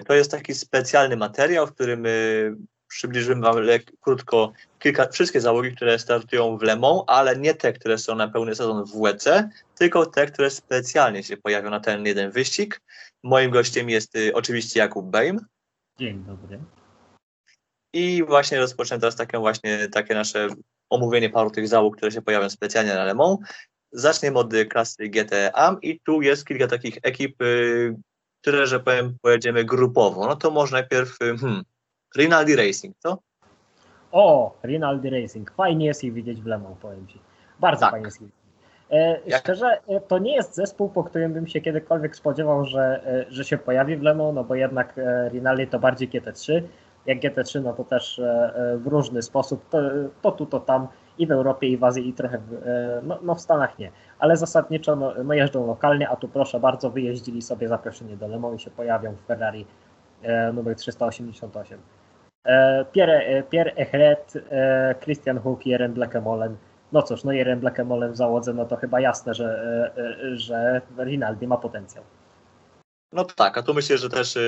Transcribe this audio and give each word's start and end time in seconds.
To 0.00 0.14
jest 0.14 0.30
taki 0.30 0.54
specjalny 0.54 1.16
materiał, 1.16 1.66
w 1.66 1.72
którym 1.74 2.06
y, 2.06 2.54
przybliżymy 2.88 3.40
Wam 3.42 3.56
lek- 3.56 3.92
krótko 4.00 4.52
kilka, 4.78 5.08
wszystkie 5.08 5.40
załogi, 5.40 5.76
które 5.76 5.98
startują 5.98 6.58
w 6.58 6.62
Le 6.62 6.76
Mans, 6.76 7.02
ale 7.06 7.36
nie 7.36 7.54
te, 7.54 7.72
które 7.72 7.98
są 7.98 8.14
na 8.14 8.28
pełny 8.28 8.54
sezon 8.54 8.84
w 8.84 9.00
WEC, 9.02 9.24
tylko 9.78 10.06
te, 10.06 10.26
które 10.26 10.50
specjalnie 10.50 11.22
się 11.22 11.36
pojawią 11.36 11.70
na 11.70 11.80
ten 11.80 12.06
jeden 12.06 12.30
wyścig. 12.30 12.80
Moim 13.22 13.50
gościem 13.50 13.90
jest 13.90 14.16
y, 14.16 14.34
oczywiście 14.34 14.80
Jakub 14.80 15.06
Bejm 15.10 15.40
Dzień 15.98 16.24
dobry. 16.24 16.60
i 17.92 18.22
właśnie 18.26 18.58
rozpoczniemy 18.60 19.00
teraz 19.00 19.16
takie 19.16 19.38
właśnie 19.38 19.88
takie 19.88 20.14
nasze 20.14 20.48
omówienie 20.90 21.30
paru 21.30 21.50
tych 21.50 21.68
załóg, 21.68 21.96
które 21.96 22.12
się 22.12 22.22
pojawią 22.22 22.50
specjalnie 22.50 22.94
na 22.94 23.04
Le 23.04 23.14
Mans. 23.14 23.38
Zaczniemy 23.92 24.38
od 24.38 24.52
klasy 24.70 25.08
GT 25.08 25.32
AM 25.54 25.80
i 25.82 26.00
tu 26.00 26.22
jest 26.22 26.46
kilka 26.46 26.66
takich 26.66 26.98
ekip, 27.02 27.42
y, 27.42 27.96
które, 28.42 28.66
że 28.66 28.80
powiem, 28.80 29.16
pojedziemy 29.22 29.64
grupowo. 29.64 30.26
No 30.26 30.36
to 30.36 30.50
może 30.50 30.72
najpierw 30.76 31.16
y, 31.22 31.38
hmm, 31.38 31.62
Rinaldi 32.16 32.56
Racing, 32.56 32.96
co? 32.98 33.18
O, 34.12 34.54
Rinaldi 34.64 35.10
Racing. 35.10 35.52
Fajnie 35.52 35.86
jest 35.86 36.04
ich 36.04 36.12
widzieć 36.12 36.40
w 36.42 36.46
Le 36.46 36.58
Mans, 36.58 36.78
powiem 36.78 37.06
Ci. 37.06 37.18
Bardzo 37.60 37.80
Tak. 37.80 37.90
fajnie 37.90 38.06
jest 38.06 38.22
ich 38.22 38.26
widzieć. 38.26 38.42
E, 39.30 39.38
Szczerze, 39.38 39.78
e, 39.88 40.00
to 40.00 40.18
nie 40.18 40.34
jest 40.34 40.54
zespół, 40.54 40.88
po 40.88 41.04
którym 41.04 41.32
bym 41.32 41.46
się 41.46 41.60
kiedykolwiek 41.60 42.16
spodziewał, 42.16 42.64
że, 42.64 43.06
e, 43.06 43.24
że 43.28 43.44
się 43.44 43.58
pojawi 43.58 43.96
w 43.96 44.02
Le 44.02 44.14
Mans, 44.14 44.34
no 44.34 44.44
bo 44.44 44.54
jednak 44.54 44.94
Rinaldi 45.32 45.66
to 45.66 45.78
bardziej 45.78 46.08
GT3. 46.08 46.62
Jak 47.06 47.20
GT3, 47.20 47.62
no 47.62 47.72
to 47.72 47.84
też 47.84 48.20
w 48.76 48.86
różny 48.86 49.22
sposób, 49.22 49.68
to, 49.70 49.78
to 50.22 50.32
tu, 50.32 50.46
to 50.46 50.60
tam, 50.60 50.88
i 51.18 51.26
w 51.26 51.32
Europie, 51.32 51.68
i 51.68 51.76
w 51.76 51.84
Azji, 51.84 52.08
i 52.08 52.12
trochę 52.12 52.38
w, 52.38 52.52
e, 52.52 53.00
no, 53.02 53.18
no 53.22 53.34
w 53.34 53.40
Stanach 53.40 53.78
nie. 53.78 53.90
Ale 54.18 54.36
zasadniczo 54.36 54.96
no, 54.96 55.12
no 55.24 55.34
jeżdżą 55.34 55.66
lokalnie, 55.66 56.08
a 56.08 56.16
tu 56.16 56.28
proszę 56.28 56.60
bardzo, 56.60 56.90
wyjeździli 56.90 57.42
sobie 57.42 57.68
zaproszenie 57.68 58.16
do 58.16 58.28
Le 58.28 58.54
i 58.56 58.58
się 58.58 58.70
pojawią 58.70 59.12
w 59.12 59.26
Ferrari 59.26 59.66
e, 60.22 60.52
numer 60.52 60.76
388. 60.76 61.78
E, 62.44 62.84
Pierre, 62.92 63.26
e, 63.26 63.42
Pierre 63.42 63.74
Echret, 63.76 64.34
e, 64.50 64.94
Christian 65.00 65.38
Hook 65.38 65.66
Jeren 65.66 65.92
Blackemolen. 65.92 66.56
No 66.92 67.02
cóż, 67.02 67.24
no 67.24 67.32
Jeren 67.32 67.60
Blackemolen 67.60 68.12
w 68.12 68.16
załodze, 68.16 68.54
no 68.54 68.64
to 68.64 68.76
chyba 68.76 69.00
jasne, 69.00 69.34
że, 69.34 69.44
e, 69.96 70.02
e, 70.02 70.36
że 70.36 70.80
Rinaldi 70.98 71.46
ma 71.46 71.56
potencjał. 71.56 72.04
No 73.12 73.24
tak, 73.24 73.58
a 73.58 73.62
tu 73.62 73.74
myślę, 73.74 73.98
że 73.98 74.08
też 74.08 74.38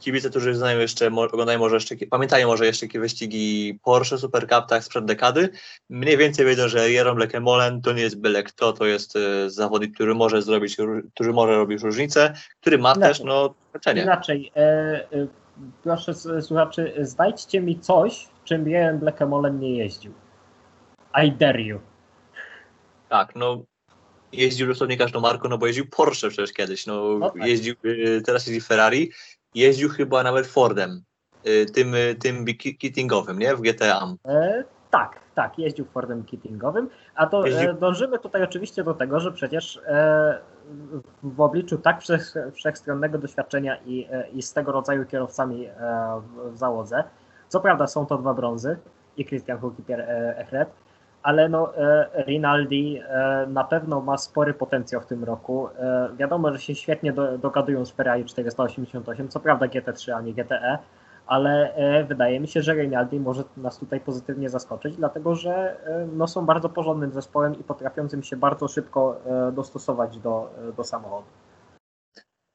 kibice, 0.00 0.30
którzy 0.30 0.54
znają 0.54 0.78
jeszcze, 0.78 1.06
oglądają 1.06 1.58
może 1.58 1.76
jeszcze, 1.76 1.96
pamiętają 2.10 2.46
może 2.46 2.66
jeszcze 2.66 2.86
jakieś 2.86 3.00
wyścigi 3.00 3.78
Porsche 3.84 4.18
Super 4.18 4.48
Cup 4.48 4.66
tak 4.68 4.84
sprzed 4.84 5.04
dekady, 5.04 5.48
mniej 5.90 6.16
więcej 6.16 6.46
wiedzą, 6.46 6.68
że 6.68 6.90
Jeroen 6.90 7.18
Lekemolen 7.18 7.82
to 7.82 7.92
nie 7.92 8.02
jest 8.02 8.20
byle 8.20 8.42
kto, 8.42 8.72
to 8.72 8.86
jest 8.86 9.16
y, 9.16 9.50
zawodnik, 9.50 9.94
który 9.94 10.14
może 10.14 10.42
zrobić, 10.42 10.76
który 11.14 11.32
może 11.32 11.56
robić 11.56 11.82
różnicę, 11.82 12.34
który 12.60 12.78
ma 12.78 12.92
Inaczej. 12.92 13.14
też 13.14 13.20
no 13.24 13.54
znaczenie. 13.70 14.02
Inaczej, 14.02 14.52
e, 14.56 14.60
e, 14.60 15.26
proszę 15.82 16.14
słuchaczy, 16.42 16.94
znajdźcie 17.00 17.60
mi 17.60 17.80
coś, 17.80 18.28
czym 18.44 18.68
Jeren 18.68 18.98
Blackemolen 18.98 19.60
nie 19.60 19.76
jeździł. 19.76 20.12
I 21.24 21.32
dare 21.32 21.62
you. 21.62 21.80
Tak, 23.08 23.36
no 23.36 23.62
jeździł 24.32 24.66
dosłownie 24.66 24.96
każdą 24.96 25.20
marką, 25.20 25.48
no 25.48 25.58
bo 25.58 25.66
jeździł 25.66 25.86
Porsche 25.86 26.28
przecież 26.28 26.52
kiedyś, 26.52 26.86
no, 26.86 27.18
No 27.18 27.30
tak. 27.30 27.46
jeździł, 27.46 27.74
y, 27.84 28.22
teraz 28.26 28.46
jeździ 28.46 28.60
Ferrari, 28.60 29.12
jeździł 29.54 29.88
chyba 29.88 30.22
nawet 30.22 30.46
Fordem, 30.46 31.02
y, 31.46 31.66
tym, 31.66 31.94
y, 31.94 32.14
tym 32.14 32.44
kittingowym, 32.78 33.38
nie, 33.38 33.56
w 33.56 33.60
GTA. 33.60 34.14
E, 34.28 34.64
tak, 34.90 35.20
tak, 35.34 35.58
jeździł 35.58 35.84
Fordem 35.84 36.24
kittingowym, 36.24 36.88
a 37.14 37.26
to 37.26 37.46
Jeździł- 37.46 37.70
e, 37.70 37.74
dążymy 37.74 38.18
tutaj 38.18 38.42
oczywiście 38.42 38.84
do 38.84 38.94
tego, 38.94 39.20
że 39.20 39.32
przecież 39.32 39.80
e, 39.86 40.38
w 41.22 41.40
obliczu 41.40 41.78
tak 41.78 42.00
wszech, 42.00 42.34
wszechstronnego 42.52 43.18
doświadczenia 43.18 43.76
i, 43.86 44.08
e, 44.10 44.28
i 44.28 44.42
z 44.42 44.52
tego 44.52 44.72
rodzaju 44.72 45.06
kierowcami 45.06 45.66
e, 45.66 45.72
w, 46.52 46.56
załodze, 46.58 47.04
co 47.48 47.60
prawda 47.60 47.86
są 47.86 48.06
to 48.06 48.18
dwa 48.18 48.34
brązy, 48.34 48.76
i 49.16 49.24
Christian 49.24 49.58
e, 49.88 50.38
Echret, 50.38 50.70
ale 51.26 51.48
no, 51.48 51.76
e, 51.76 52.24
Rinaldi 52.26 53.02
e, 53.08 53.46
na 53.48 53.64
pewno 53.64 54.00
ma 54.00 54.18
spory 54.18 54.54
potencjał 54.54 55.00
w 55.00 55.06
tym 55.06 55.24
roku. 55.24 55.68
E, 55.68 56.08
wiadomo, 56.18 56.52
że 56.52 56.58
się 56.58 56.74
świetnie 56.74 57.12
do, 57.12 57.38
dogadują 57.38 57.86
z 57.86 57.90
Ferrari 57.90 58.24
488, 58.24 59.28
co 59.28 59.40
prawda 59.40 59.66
GT3, 59.66 60.12
a 60.12 60.20
nie 60.20 60.34
GTE, 60.34 60.78
ale 61.26 61.74
wydaje 62.08 62.40
mi 62.40 62.48
się, 62.48 62.62
że 62.62 62.74
Rinaldi 62.74 63.20
może 63.20 63.42
nas 63.56 63.78
tutaj 63.78 64.00
pozytywnie 64.00 64.50
zaskoczyć, 64.50 64.96
dlatego 64.96 65.34
że 65.34 65.76
no, 66.12 66.28
są 66.28 66.46
bardzo 66.46 66.68
porządnym 66.68 67.12
zespołem 67.12 67.60
i 67.60 67.64
potrafiącym 67.64 68.22
się 68.22 68.36
bardzo 68.36 68.68
szybko 68.68 69.20
dostosować 69.52 70.18
do, 70.18 70.50
do 70.76 70.84
samochodu. 70.84 71.26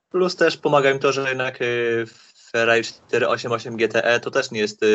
Plus 0.09 0.35
też 0.35 0.57
pomaga 0.57 0.91
im 0.91 0.99
to, 0.99 1.11
że 1.11 1.29
jednak 1.29 1.59
Ferrari 2.51 2.83
488 2.83 3.77
GTE 3.77 4.19
to 4.19 4.31
też 4.31 4.51
nie 4.51 4.59
jest 4.59 4.85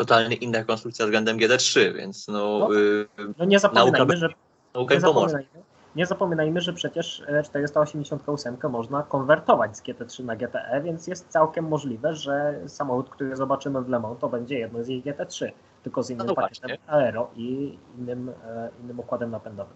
totalnie 0.00 0.36
inna 0.36 0.64
konstrukcja 0.64 1.04
względem 1.04 1.38
GT3, 1.38 1.94
więc 1.94 2.28
no, 2.28 2.58
No 2.58 2.74
y, 2.74 3.06
No 3.38 3.44
nie 3.44 3.58
zapominajmy, 3.58 3.98
Nauka 3.98 4.16
że, 4.16 4.28
nauka 4.74 4.94
nie, 4.94 5.00
zapominajmy, 5.00 5.48
nie 5.96 6.06
zapominajmy, 6.06 6.60
że 6.60 6.72
przecież 6.72 7.22
e, 7.26 7.42
488 7.42 8.56
można 8.70 9.02
konwertować 9.02 9.76
z 9.76 9.82
GT3 9.82 10.24
na 10.24 10.36
GTE, 10.36 10.80
więc 10.84 11.06
jest 11.06 11.28
całkiem 11.28 11.68
możliwe, 11.68 12.14
że 12.14 12.60
samochód, 12.66 13.10
który 13.10 13.36
zobaczymy 13.36 13.82
w 13.82 13.88
Le 13.88 14.00
Mans, 14.00 14.18
to 14.20 14.28
będzie 14.28 14.58
jedno 14.58 14.84
z 14.84 14.88
ich 14.88 15.04
GT3, 15.04 15.50
tylko 15.82 16.02
z 16.02 16.10
innym 16.10 16.26
No 16.26 16.34
pakietem 16.34 16.76
aero 16.86 17.30
i 17.36 17.78
innym, 17.98 18.28
e, 18.28 18.70
innym 18.82 19.00
układem 19.00 19.30
napędowym. 19.30 19.74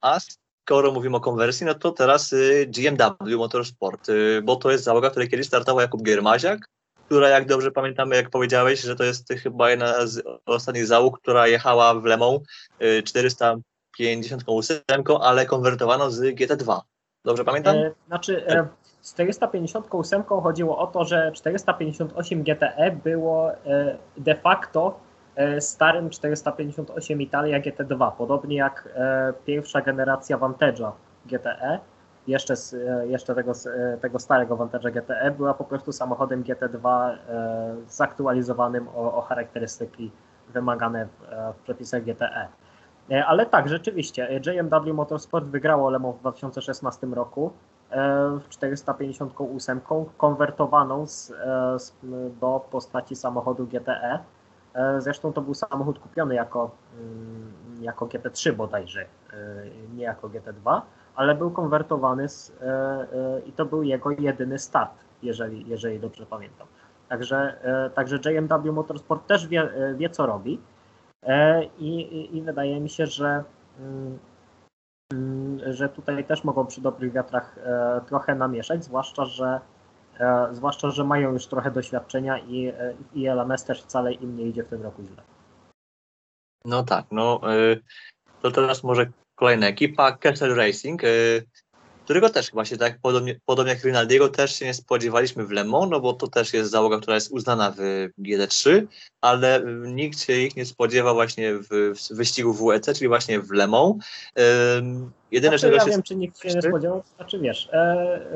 A 0.00 0.18
skoro 0.64 0.92
mówimy 0.92 1.16
o 1.16 1.20
konwersji, 1.20 1.66
no 1.66 1.74
to 1.74 1.90
teraz 1.92 2.32
y, 2.32 2.66
GMW 2.66 3.38
Motorsport, 3.38 4.08
y, 4.08 4.42
bo 4.42 4.56
to 4.56 4.70
jest 4.70 4.84
załoga, 4.84 5.10
której 5.10 5.28
kiedyś 5.28 5.46
startował 5.46 5.80
Jakub 5.80 6.02
Giermaziak, 6.02 6.68
która 7.06 7.28
jak 7.28 7.46
dobrze 7.46 7.70
pamiętamy, 7.70 8.16
jak 8.16 8.30
powiedziałeś, 8.30 8.80
że 8.80 8.96
to 8.96 9.04
jest 9.04 9.28
chyba 9.42 9.70
jedna 9.70 10.06
z 10.06 10.22
ostatnich 10.46 10.86
załóg, 10.86 11.20
która 11.20 11.46
jechała 11.46 11.94
w 11.94 12.04
Le 12.04 12.16
Mans 12.16 12.40
y, 12.82 13.02
458, 13.02 14.78
ale 15.20 15.46
konwertowano 15.46 16.10
z 16.10 16.20
GT2. 16.20 16.80
Dobrze 17.24 17.44
pamiętam? 17.44 17.76
E, 17.76 17.90
Znaczy, 18.06 18.46
e, 18.48 18.68
z 19.00 19.14
458 19.14 20.22
chodziło 20.22 20.78
o 20.78 20.86
to, 20.86 21.04
że 21.04 21.32
458 21.32 22.42
GTE 22.42 22.98
było 23.04 23.52
e, 23.52 23.98
de 24.16 24.34
facto 24.34 25.00
starym 25.60 26.10
458 26.10 27.22
Italia 27.22 27.60
GT2, 27.60 28.12
podobnie 28.18 28.56
jak 28.56 28.88
pierwsza 29.46 29.80
generacja 29.80 30.38
Vantage'a 30.38 30.92
GTE, 31.26 31.78
jeszcze, 32.26 32.56
z, 32.56 32.74
e, 32.74 33.06
jeszcze 33.06 33.34
tego, 33.34 33.52
e, 33.66 33.98
tego 33.98 34.18
starego 34.18 34.56
Vantage'a 34.56 34.90
GTE, 34.90 35.30
była 35.30 35.54
po 35.54 35.64
prostu 35.64 35.92
samochodem 35.92 36.44
GT2 36.44 37.10
e, 37.10 37.76
zaktualizowanym 37.88 38.88
o, 38.88 39.14
o 39.14 39.20
charakterystyki 39.20 40.10
wymagane 40.48 41.06
w, 41.06 41.56
w 41.56 41.62
przepisach 41.62 42.02
GTE. 42.02 42.48
Ale 43.26 43.46
tak, 43.46 43.68
rzeczywiście, 43.68 44.40
JMW 44.46 44.94
Motorsport 44.94 45.46
wygrało 45.46 45.90
Le 45.90 45.98
Mans 45.98 46.16
w 46.16 46.20
2016 46.20 47.06
roku 47.06 47.52
w 48.40 48.48
458, 48.48 49.80
konwertowaną 50.18 51.06
z, 51.06 51.32
z, 51.76 51.92
do 52.40 52.66
postaci 52.70 53.16
samochodu 53.16 53.66
GTE. 53.66 54.18
Zresztą 54.98 55.32
to 55.32 55.40
był 55.40 55.54
samochód 55.54 55.98
kupiony 55.98 56.34
jako, 56.34 56.70
mm, 57.00 57.52
jako 57.80 58.06
GT3 58.06 58.52
bodajże, 58.52 59.06
nie 59.94 60.04
jako 60.04 60.28
GT2, 60.28 60.80
ale 61.16 61.34
był 61.34 61.50
konwertowany 61.50 62.28
z, 62.28 62.50
e, 62.50 62.64
e, 62.66 63.40
i 63.46 63.52
to 63.52 63.66
był 63.66 63.82
jego 63.82 64.10
jedyny 64.10 64.58
start, 64.58 65.04
jeżeli, 65.22 65.68
jeżeli 65.68 66.00
dobrze 66.00 66.26
pamiętam. 66.26 66.66
Także, 67.08 67.58
e, 67.62 67.90
także 67.90 68.18
JMW 68.24 68.72
Motorsport 68.72 69.26
też 69.26 69.46
wie, 69.48 69.68
wie 69.96 70.10
co 70.10 70.26
robi. 70.26 70.60
I, 71.78 72.00
i, 72.00 72.36
I 72.36 72.42
wydaje 72.42 72.80
mi 72.80 72.90
się, 72.90 73.06
że, 73.06 73.44
mm, 73.80 74.18
mm, 75.12 75.72
że 75.72 75.88
tutaj 75.88 76.24
też 76.24 76.44
mogą 76.44 76.66
przy 76.66 76.80
dobrych 76.80 77.12
wiatrach 77.12 77.56
trochę 78.06 78.34
namieszać, 78.34 78.84
zwłaszcza, 78.84 79.24
że 79.24 79.60
zwłaszcza, 80.52 80.90
że 80.90 81.04
mają 81.04 81.32
już 81.32 81.46
trochę 81.46 81.70
doświadczenia 81.70 82.38
i, 82.38 82.72
i 83.14 83.28
LMS 83.28 83.64
też 83.64 83.82
wcale 83.82 84.12
im 84.12 84.36
nie 84.36 84.44
idzie 84.44 84.64
w 84.64 84.68
tym 84.68 84.82
roku 84.82 85.02
źle. 85.02 85.22
No 86.64 86.82
tak, 86.82 87.04
no 87.10 87.40
to 88.42 88.50
teraz 88.50 88.84
może 88.84 89.06
kolejna 89.34 89.66
ekipa, 89.66 90.12
Kessel 90.12 90.54
Racing, 90.54 91.04
y, 91.04 91.46
którego 92.04 92.30
też 92.30 92.50
chyba 92.50 92.64
się 92.64 92.76
tak 92.76 92.98
podobnie, 93.02 93.40
podobnie 93.44 93.72
jak 93.72 93.84
Rinaldiego 93.84 94.28
też 94.28 94.58
się 94.58 94.64
nie 94.64 94.74
spodziewaliśmy 94.74 95.46
w 95.46 95.50
Le 95.50 95.64
Mans, 95.64 95.90
no 95.90 96.00
bo 96.00 96.12
to 96.12 96.26
też 96.26 96.54
jest 96.54 96.70
załoga, 96.70 96.98
która 96.98 97.14
jest 97.14 97.32
uznana 97.32 97.74
w 97.78 98.08
GT3, 98.18 98.86
ale 99.20 99.60
y, 99.60 99.64
nikt 99.86 100.20
się 100.20 100.32
ich 100.32 100.56
nie 100.56 100.66
spodziewał 100.66 101.14
właśnie 101.14 101.54
w, 101.54 101.68
w 101.68 102.16
wyścigu 102.16 102.52
WEC, 102.52 102.98
czyli 102.98 103.08
właśnie 103.08 103.40
w 103.40 103.50
Le 103.50 103.66
Mans. 103.66 103.96
Y, 103.96 104.42
jedyne, 105.30 105.58
Znaczy, 105.58 105.74
ja 105.74 105.84
wiem, 105.84 106.02
czy 106.02 106.16
nikt 106.16 106.38
się 106.38 106.48
nie 106.48 106.62
spodziewał, 106.62 107.02
znaczy 107.16 107.38
wiesz, 107.38 107.68
e, 107.72 107.76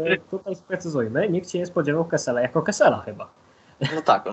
e, 0.07 0.17
tutaj 0.31 0.57
sprecyzujmy, 0.57 1.29
nikt 1.29 1.51
się 1.51 1.59
nie 1.59 1.67
spodziewał 1.67 2.05
Kessela 2.05 2.41
jako 2.41 2.63
Kessela 2.63 3.03
chyba. 3.03 3.35
No 3.95 4.03
tak, 4.03 4.29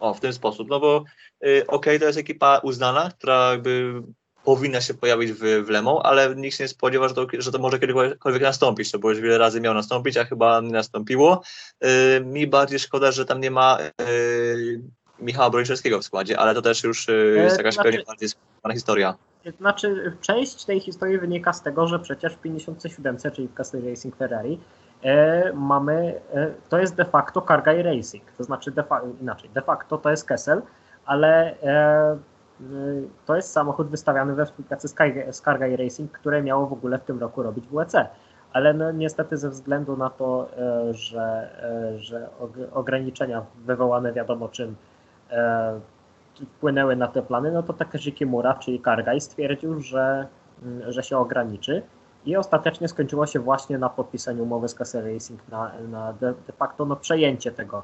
o, 0.00 0.14
w 0.14 0.20
ten 0.20 0.32
sposób, 0.32 0.68
no 0.68 0.80
bo 0.80 1.04
y, 1.46 1.66
okej, 1.66 2.00
to 2.00 2.06
jest 2.06 2.18
ekipa 2.18 2.58
uznana, 2.58 3.10
która 3.18 3.50
jakby 3.50 4.02
powinna 4.44 4.80
się 4.80 4.94
pojawić 4.94 5.32
w, 5.32 5.64
w 5.66 5.70
Lemą, 5.70 6.02
ale 6.02 6.34
nikt 6.36 6.56
się 6.56 6.64
nie 6.64 6.68
spodziewa, 6.68 7.08
że 7.08 7.14
to, 7.14 7.26
że 7.38 7.52
to 7.52 7.58
może 7.58 7.78
kiedykolwiek 7.78 8.42
nastąpić, 8.42 8.90
to 8.90 8.98
bo 8.98 9.10
już 9.10 9.20
wiele 9.20 9.38
razy 9.38 9.60
miało 9.60 9.74
nastąpić, 9.74 10.16
a 10.16 10.24
chyba 10.24 10.60
nie 10.60 10.70
nastąpiło. 10.72 11.42
Yy, 11.80 11.88
mi 12.24 12.46
bardziej 12.46 12.78
szkoda, 12.78 13.12
że 13.12 13.24
tam 13.24 13.40
nie 13.40 13.50
ma 13.50 13.78
yy, 13.98 14.80
Michała 15.18 15.50
Broniszewskiego 15.50 15.98
w 15.98 16.04
składzie, 16.04 16.38
ale 16.38 16.54
to 16.54 16.62
też 16.62 16.84
już 16.84 17.08
yy, 17.08 17.36
jest 17.36 17.58
jakaś 17.58 17.74
znaczy- 17.74 17.90
pewnie 17.90 18.04
bardziej 18.04 18.28
skończona 18.28 18.74
historia. 18.74 19.14
Znaczy, 19.58 20.16
część 20.20 20.64
tej 20.64 20.80
historii 20.80 21.18
wynika 21.18 21.52
z 21.52 21.62
tego, 21.62 21.86
że 21.86 21.98
przecież 21.98 22.34
w 22.34 22.38
57, 22.38 23.16
czyli 23.32 23.48
w 23.48 23.54
Castle 23.54 23.80
Racing 23.90 24.16
Ferrari, 24.16 24.60
e, 25.02 25.52
mamy, 25.52 26.20
e, 26.34 26.54
to 26.68 26.78
jest 26.78 26.94
de 26.94 27.04
facto 27.04 27.42
Cargai 27.48 27.82
Racing, 27.82 28.24
to 28.38 28.44
znaczy 28.44 28.70
de 28.70 28.82
fa- 28.82 29.02
inaczej, 29.20 29.50
de 29.50 29.62
facto 29.62 29.98
to 29.98 30.10
jest 30.10 30.24
Kessel, 30.24 30.62
ale 31.06 31.54
to 33.26 33.36
jest 33.36 33.52
samochód 33.52 33.88
wystawiany 33.88 34.34
we 34.34 34.46
współpracy 34.46 34.88
z, 34.88 34.94
Cargai 35.44 35.76
Racing, 35.76 36.12
które 36.12 36.42
miało 36.42 36.66
w 36.66 36.72
ogóle 36.72 36.98
w 36.98 37.04
tym 37.04 37.20
roku 37.20 37.42
robić 37.42 37.64
WEC. 37.68 37.92
Ale 38.52 38.74
no, 38.74 38.92
niestety 38.92 39.36
ze 39.36 39.50
względu 39.50 39.96
na 39.96 40.10
to, 40.10 40.48
e, 40.58 40.94
że, 40.94 41.50
e, 41.62 41.98
że 41.98 42.28
og- 42.40 42.68
ograniczenia 42.72 43.42
wywołane 43.66 44.12
wiadomo 44.12 44.48
czym 44.48 44.76
wpłynęły 46.56 46.96
na 46.96 47.08
te 47.08 47.22
plany, 47.22 47.52
no 47.52 47.62
to 47.62 47.72
Takeshi 47.72 48.12
Kimura, 48.12 48.54
czyli 48.54 48.80
Kargaj, 48.80 49.20
stwierdził, 49.20 49.80
że, 49.80 50.26
że 50.88 51.02
się 51.02 51.18
ograniczy 51.18 51.82
i 52.26 52.36
ostatecznie 52.36 52.88
skończyło 52.88 53.26
się 53.26 53.40
właśnie 53.40 53.78
na 53.78 53.88
podpisaniu 53.88 54.42
umowy 54.42 54.68
z 54.68 54.74
Castle 54.74 55.12
Racing 55.12 55.48
na, 55.48 55.72
na 55.90 56.12
de, 56.12 56.34
de 56.46 56.52
facto 56.52 56.84
no, 56.84 56.96
przejęcie 56.96 57.52
tego, 57.52 57.82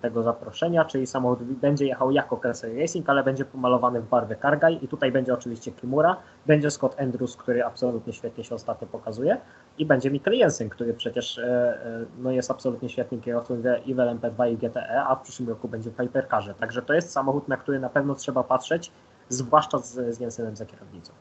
tego 0.00 0.22
zaproszenia, 0.22 0.84
czyli 0.84 1.06
samochód 1.06 1.42
będzie 1.42 1.86
jechał 1.86 2.10
jako 2.10 2.36
Castle 2.36 2.80
Racing, 2.80 3.08
ale 3.08 3.24
będzie 3.24 3.44
pomalowany 3.44 4.00
w 4.00 4.08
barwy 4.08 4.36
Kargaj 4.36 4.78
i 4.82 4.88
tutaj 4.88 5.12
będzie 5.12 5.34
oczywiście 5.34 5.72
Kimura, 5.72 6.16
będzie 6.46 6.70
Scott 6.70 7.00
Andrews, 7.00 7.36
który 7.36 7.64
absolutnie 7.64 8.12
świetnie 8.12 8.44
się 8.44 8.54
ostatnio 8.54 8.88
pokazuje 8.88 9.40
i 9.78 9.86
będzie 9.86 10.10
Mikkel 10.10 10.34
Jensen, 10.34 10.68
który 10.68 10.94
przecież 10.94 11.38
e, 11.38 11.44
e, 11.44 12.04
no, 12.18 12.30
jest 12.30 12.50
absolutnie 12.50 12.88
świetnym 12.88 13.20
kierowcą 13.20 13.62
i 13.86 13.94
w 13.94 13.96
LMP2 13.96 14.52
i 14.52 14.56
GTE, 14.56 15.04
a 15.04 15.16
w 15.16 15.22
przyszłym 15.22 15.48
roku 15.48 15.68
będzie 15.68 15.90
w 15.90 15.96
Hypercarze. 15.96 16.54
Także 16.54 16.82
to 16.82 16.94
jest 16.94 17.10
samochód, 17.10 17.48
na 17.48 17.56
który 17.56 17.80
na 17.80 17.88
pewno 17.88 18.14
trzeba 18.14 18.42
patrzeć, 18.42 18.92
zwłaszcza 19.28 19.78
z, 19.78 20.16
z 20.16 20.20
Jensenem 20.20 20.56
za 20.56 20.66
kierownicą. 20.66 21.12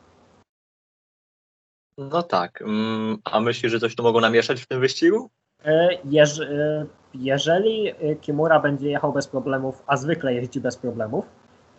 No 1.98 2.24
tak. 2.24 2.62
Mm, 2.62 3.18
a 3.24 3.39
myślisz, 3.39 3.71
że 3.71 3.80
coś 3.80 3.95
tu 3.95 4.03
mogą 4.03 4.19
namieszać 4.19 4.62
w 4.62 4.68
tym 4.68 4.80
wyścigu? 4.80 5.30
E, 5.65 5.89
Jeż, 6.06 6.39
e, 6.39 6.86
jeżeli 7.13 7.90
e, 7.90 8.16
Kimura 8.16 8.60
będzie 8.60 8.90
jechał 8.90 9.13
bez 9.13 9.28
problemów, 9.28 9.84
a 9.88 9.98
zwykle 9.98 10.34
jeździ 10.34 10.62
bez 10.62 10.78
problemów 10.78 11.25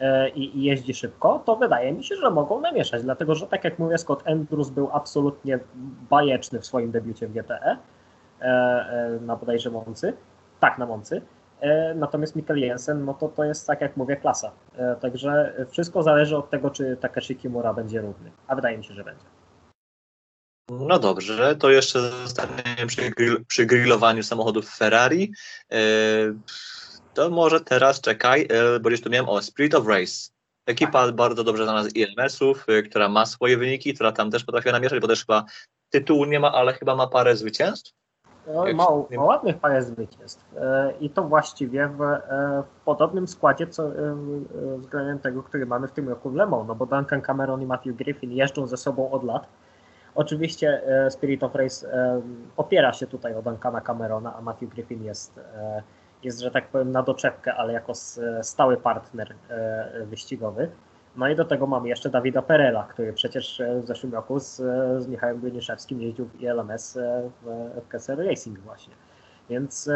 e, 0.00 0.28
i, 0.28 0.62
jeździ 0.62 0.94
szybko, 0.94 1.42
to 1.44 1.56
wydaje 1.56 1.92
mi 1.92 2.04
się, 2.04 2.16
że 2.16 2.30
mogą 2.30 2.60
namieszać, 2.60 3.02
dlatego 3.02 3.34
że 3.34 3.46
tak 3.46 3.64
jak 3.64 3.78
mówię, 3.78 3.98
Scott 3.98 4.28
Andrews 4.28 4.70
był 4.70 4.88
absolutnie 4.92 5.58
bajeczny 6.10 6.60
w 6.60 6.66
swoim 6.66 6.90
debiucie 6.90 7.28
w 7.28 7.32
GTE 7.32 7.76
e, 8.40 9.18
na 9.20 9.36
bodajże 9.36 9.70
Moncy, 9.70 10.12
tak 10.60 10.78
na 10.78 10.86
Moncy, 10.86 11.22
natomiast 11.94 12.36
Mikkel 12.36 12.58
Jensen, 12.58 13.04
no 13.04 13.14
to 13.14 13.28
to 13.28 13.44
jest 13.44 13.66
tak 13.66 13.80
jak 13.80 13.96
mówię 13.96 14.16
klasa, 14.16 14.50
także 15.00 15.54
wszystko 15.68 16.02
zależy 16.02 16.36
od 16.36 16.50
tego, 16.50 16.70
czy 16.70 16.96
Takeshi 16.96 17.36
Kimura 17.36 17.74
będzie 17.74 18.00
równy, 18.00 18.30
a 18.46 18.54
wydaje 18.54 18.78
mi 18.78 18.84
się, 18.84 18.94
że 18.94 19.04
będzie. 19.04 19.24
No 20.80 20.98
dobrze, 20.98 21.56
to 21.56 21.70
jeszcze 21.70 22.00
zostaniemy 22.00 22.86
przy, 22.86 23.10
grill, 23.10 23.44
przy 23.46 23.66
grillowaniu 23.66 24.22
samochodów 24.22 24.76
Ferrari. 24.76 25.32
E, 25.72 25.78
to 27.14 27.30
może 27.30 27.60
teraz 27.60 28.00
czekaj, 28.00 28.48
e, 28.50 28.80
bo 28.80 28.88
gdzieś 28.88 29.00
tu 29.00 29.10
miałem 29.10 29.28
o 29.28 29.42
Spirit 29.42 29.74
of 29.74 29.86
Race. 29.86 30.30
Ekipa 30.66 31.12
bardzo 31.12 31.44
dobrze 31.44 31.64
znana 31.64 31.84
z 31.84 31.96
IMS-ów, 31.96 32.64
e, 32.68 32.82
która 32.82 33.08
ma 33.08 33.26
swoje 33.26 33.56
wyniki, 33.56 33.94
która 33.94 34.12
tam 34.12 34.30
też 34.30 34.44
potrafiła 34.44 34.72
namieszać, 34.72 35.00
bo 35.00 35.08
też 35.08 35.20
chyba 35.20 35.44
tytułu 35.90 36.24
nie 36.24 36.40
ma, 36.40 36.52
ale 36.52 36.72
chyba 36.72 36.96
ma 36.96 37.06
parę 37.06 37.36
zwycięstw. 37.36 37.92
No, 38.46 38.66
Jak 38.66 38.76
ma, 38.76 38.86
ma 39.16 39.24
ładnych 39.24 39.58
parę 39.58 39.82
zwycięstw 39.82 40.44
e, 40.56 40.92
i 41.00 41.10
to 41.10 41.24
właściwie 41.24 41.88
w, 41.88 42.02
e, 42.02 42.62
w 42.62 42.84
podobnym 42.84 43.28
składzie 43.28 43.66
co, 43.66 43.86
e, 43.86 43.88
e, 43.88 44.78
względem 44.78 45.18
tego, 45.18 45.42
który 45.42 45.66
mamy 45.66 45.88
w 45.88 45.92
tym 45.92 46.08
roku 46.08 46.30
w 46.30 46.34
Le 46.34 46.46
Mans, 46.46 46.68
no 46.68 46.74
bo 46.74 46.86
Duncan 46.86 47.22
Cameron 47.22 47.62
i 47.62 47.66
Matthew 47.66 47.96
Griffin 47.96 48.32
jeżdżą 48.32 48.66
ze 48.66 48.76
sobą 48.76 49.10
od 49.10 49.24
lat. 49.24 49.46
Oczywiście 50.14 50.82
e, 50.86 51.10
Spirit 51.10 51.42
of 51.42 51.54
Race 51.54 51.94
e, 51.94 52.22
opiera 52.56 52.92
się 52.92 53.06
tutaj 53.06 53.34
o 53.34 53.42
Duncana 53.42 53.80
Camerona, 53.80 54.36
a 54.36 54.40
Matthew 54.40 54.70
Griffin 54.70 55.04
jest, 55.04 55.38
e, 55.38 55.82
jest 56.22 56.40
że 56.40 56.50
tak 56.50 56.68
powiem, 56.68 56.90
na 56.90 57.02
doczepkę, 57.02 57.54
ale 57.54 57.72
jako 57.72 57.92
stały 58.42 58.76
partner 58.76 59.34
wyścigowy. 60.04 60.70
No 61.16 61.28
i 61.28 61.36
do 61.36 61.44
tego 61.44 61.66
mamy 61.66 61.88
jeszcze 61.88 62.10
Dawida 62.10 62.42
Perela, 62.42 62.82
który 62.82 63.12
przecież 63.12 63.62
w 63.82 63.86
zeszłym 63.86 64.12
roku 64.12 64.40
z, 64.40 64.56
z 65.02 65.08
Michałem 65.08 65.40
Gryniszewskim 65.40 66.02
jeździł 66.02 66.26
w 66.26 66.40
ILMS 66.40 66.98
w, 67.42 67.88
Kessel 67.88 68.26
Racing 68.28 68.58
właśnie. 68.58 68.94
Więc 69.50 69.90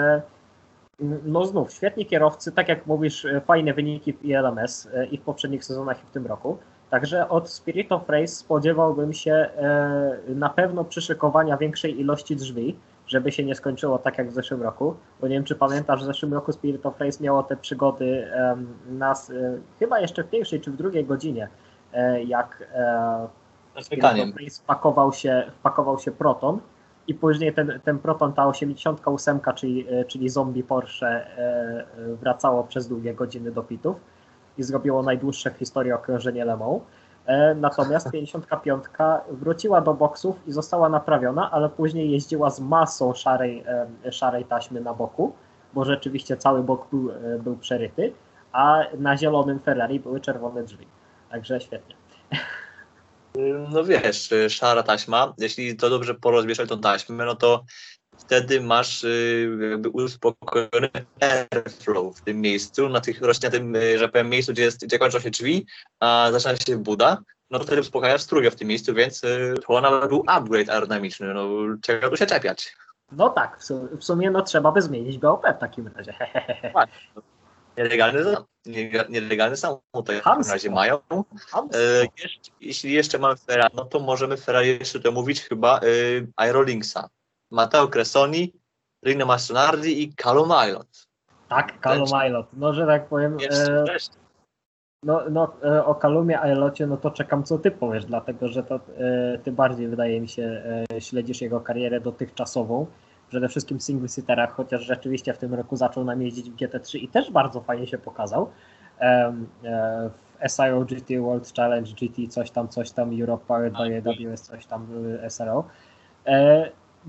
no 1.25 1.45
znów, 1.45 1.73
świetni 1.73 2.07
kierowcy, 2.07 2.53
tak 2.53 2.69
jak 2.69 2.87
mówisz, 2.87 3.27
fajne 3.47 3.75
wyniki 3.75 4.13
w 4.13 4.25
ILMS 4.25 4.89
i 5.11 5.19
w 5.19 5.23
poprzednich 5.23 5.65
sezonach 5.65 6.05
i 6.05 6.07
w 6.07 6.11
tym 6.11 6.27
roku. 6.27 6.59
Także 6.91 7.29
od 7.29 7.51
Spirit 7.51 7.93
of 7.93 8.09
Race 8.09 8.27
spodziewałbym 8.27 9.13
się 9.13 9.33
e, 9.33 10.19
na 10.29 10.51
pewno 10.51 10.85
przyszykowania 10.85 11.57
większej 11.57 12.01
ilości 12.01 12.37
drzwi, 12.37 12.77
żeby 13.07 13.33
się 13.33 13.45
nie 13.45 13.55
skończyło 13.55 13.99
tak 13.99 14.19
jak 14.19 14.31
w 14.31 14.33
zeszłym 14.33 14.63
roku. 14.63 14.95
Bo 15.21 15.29
nie 15.29 15.35
wiem, 15.35 15.45
czy 15.45 15.55
pamiętasz, 15.55 16.03
w 16.03 16.07
zeszłym 16.07 16.35
roku 16.35 16.53
Spirit 16.53 16.87
of 16.87 17.01
Race 17.01 17.25
miało 17.25 17.43
te 17.43 17.57
przygody 17.57 18.29
nas, 18.89 19.31
e, 19.31 19.59
chyba 19.79 20.01
jeszcze 20.01 20.25
w 20.25 20.31
pierwszej 20.31 20.61
czy 20.61 20.71
w 20.71 20.77
drugiej 20.77 21.05
godzinie, 21.05 21.49
e, 21.93 22.23
jak 22.23 22.69
Spirit 23.81 24.05
of. 24.05 24.13
Race 24.41 24.63
wpakował 24.63 25.13
się, 25.13 25.51
wpakował 25.59 25.99
się 25.99 26.13
Proton 26.13 26.61
i 27.09 27.15
później 27.15 27.55
ten, 27.55 27.81
ten 27.85 27.99
Proton, 27.99 28.33
ta 28.33 28.47
88, 28.47 29.41
czyli, 29.55 29.87
czyli 30.07 30.29
zombie 30.29 30.63
Porsche 30.63 31.27
wracało 32.21 32.65
przez 32.65 32.89
długie 32.89 33.15
godziny 33.15 33.53
do 33.53 33.63
pitów 33.63 33.97
i 34.59 34.63
zrobiło 34.63 35.03
najdłuższe 35.03 35.51
w 35.51 35.57
historii 35.57 35.93
okrążenie 35.93 36.45
Le 36.45 36.57
Mans. 36.57 36.83
E, 37.27 37.55
Natomiast 37.55 38.11
55 38.11 38.85
wróciła 39.31 39.81
do 39.81 39.95
boksów 39.95 40.37
i 40.47 40.53
została 40.53 40.89
naprawiona, 40.89 41.51
ale 41.51 41.69
później 41.69 42.11
jeździła 42.11 42.51
z 42.51 42.61
masą 42.61 43.15
szarej, 43.15 43.65
e, 44.05 44.13
szarej 44.13 44.45
taśmy 44.45 44.81
na 44.81 44.95
boku, 44.95 45.33
bo 45.75 45.85
rzeczywiście 45.85 46.37
cały 46.37 46.63
bok 46.63 46.87
był, 46.91 47.11
e, 47.11 47.39
był 47.39 47.57
przeryty, 47.57 48.13
a 48.53 48.83
na 48.99 49.17
zielonym 49.17 49.61
Ferrari 49.61 50.01
były 50.01 50.21
czerwone 50.21 50.63
drzwi. 50.63 50.87
Także 51.31 51.61
świetnie. 51.61 51.95
No 53.71 53.85
wiesz, 53.85 54.35
szara 54.49 54.83
taśma, 54.83 55.35
jeśli 55.39 55.77
to 55.77 55.91
dobrze 55.91 56.15
porozmieszać 56.15 56.69
tą 56.69 56.81
taśmę, 56.81 57.25
no 57.25 57.35
to 57.35 57.65
wtedy 58.19 58.61
masz 58.61 59.05
y, 59.05 59.59
jakby 59.71 59.89
uspokojony 59.89 60.91
airflow 61.21 62.17
w 62.17 62.23
tym 62.23 62.41
miejscu, 62.41 62.89
na 62.89 63.01
tych 63.01 63.21
rośnie 63.23 63.51
tym, 63.51 63.77
y, 63.77 63.99
że 63.99 64.09
powiem, 64.09 64.29
miejscu, 64.29 64.53
gdzie, 64.53 64.63
jest, 64.63 64.87
gdzie 64.87 64.99
kończą 64.99 65.21
się 65.21 65.31
drzwi, 65.31 65.67
a 66.01 66.29
zaczyna 66.33 66.57
się 66.57 66.77
buda, 66.77 67.19
no 67.51 67.59
to 67.59 67.65
wtedy 67.65 67.81
uspokajasz 67.81 68.23
strugę 68.23 68.51
w 68.51 68.57
tym 68.57 68.69
miejscu, 68.69 68.95
więc 68.95 69.25
y, 69.25 69.55
to 69.67 69.81
nawet 69.81 70.09
był 70.09 70.25
upgrade 70.27 70.71
aerodynamiczny, 70.71 71.35
no 71.35 71.49
czego 71.83 72.11
tu 72.11 72.17
się 72.17 72.27
czepiać. 72.27 72.77
No 73.13 73.29
tak, 73.31 73.61
w 73.61 73.65
su- 73.65 73.89
w 74.01 74.05
sumie 74.05 74.31
no 74.31 74.43
trzeba 74.43 74.73
by 74.73 74.83
zmienić 74.83 75.19
BOP 75.19 75.47
w 75.57 75.61
takim 75.61 75.89
razie. 75.89 76.15
Nielegalny, 77.77 78.37
nielegalny 79.09 79.57
samochód 79.57 79.83
to 79.93 80.13
w 80.13 80.21
takim 80.23 80.53
razie 80.53 80.71
mają. 80.71 80.99
E, 81.75 82.07
jeszcze, 82.23 82.51
jeśli 82.61 82.93
jeszcze 82.93 83.19
mamy 83.19 83.37
Ferrari, 83.37 83.75
no 83.77 83.85
to 83.85 84.01
możemy 84.01 84.37
Ferrari 84.37 84.69
jeszcze 84.69 85.01
to 85.01 85.13
mówić 85.13 85.43
chyba 85.43 85.81
y, 85.83 86.27
Aerolinksa. 86.37 87.09
Matteo 87.57 87.89
Cressoni, 87.89 88.53
Rino 89.07 89.27
Mastronardi 89.27 90.03
i 90.03 90.15
Callum 90.15 90.51
Ilott. 90.69 91.07
tak, 91.49 91.81
Calum 91.81 92.15
Ailot. 92.15 92.47
No, 92.53 92.75
że 92.75 92.87
tak 92.87 93.07
powiem, 93.09 93.41
Jeszcze, 93.41 93.85
e, 93.85 93.97
no, 95.03 95.23
no 95.31 95.53
e, 95.65 95.85
o 95.85 95.95
Kalumie 95.95 96.41
Ailocie, 96.41 96.87
no 96.87 96.97
to 96.97 97.11
czekam 97.11 97.45
co 97.45 97.59
ty 97.59 97.71
powiesz, 97.71 98.05
dlatego 98.05 98.49
że 98.49 98.63
to 98.63 98.75
e, 98.75 99.39
ty 99.39 99.53
bardziej 99.53 99.89
wydaje 99.89 100.21
mi 100.21 100.29
się 100.29 100.63
e, 100.93 101.01
śledzisz 101.01 101.41
jego 101.41 101.61
karierę 101.61 102.01
dotychczasową. 102.01 102.87
Przede 103.29 103.49
wszystkim 103.49 103.79
w 103.79 103.83
single 103.83 104.09
seaterach, 104.09 104.53
chociaż 104.53 104.83
rzeczywiście 104.83 105.35
w 105.35 105.39
tym 105.39 105.55
roku 105.55 105.77
zaczął 105.77 106.05
nam 106.05 106.23
jeździć 106.23 106.51
w 106.51 106.57
GT3 106.57 106.99
i 106.99 107.09
też 107.09 107.31
bardzo 107.31 107.61
fajnie 107.61 107.87
się 107.87 107.99
pokazał. 107.99 108.51
E, 109.01 109.33
w 110.41 110.51
SIO 110.51 110.85
GT 110.85 111.21
World 111.21 111.53
Challenge 111.57 111.91
GT 111.93 112.29
coś 112.29 112.51
tam, 112.51 112.69
coś 112.69 112.91
tam, 112.91 113.21
Europe 113.21 113.45
Powered 113.47 113.73
by 113.73 114.11
AWS, 114.11 114.43
coś 114.43 114.67
tam 114.67 114.87
e, 115.23 115.31
SRO. 115.31 115.65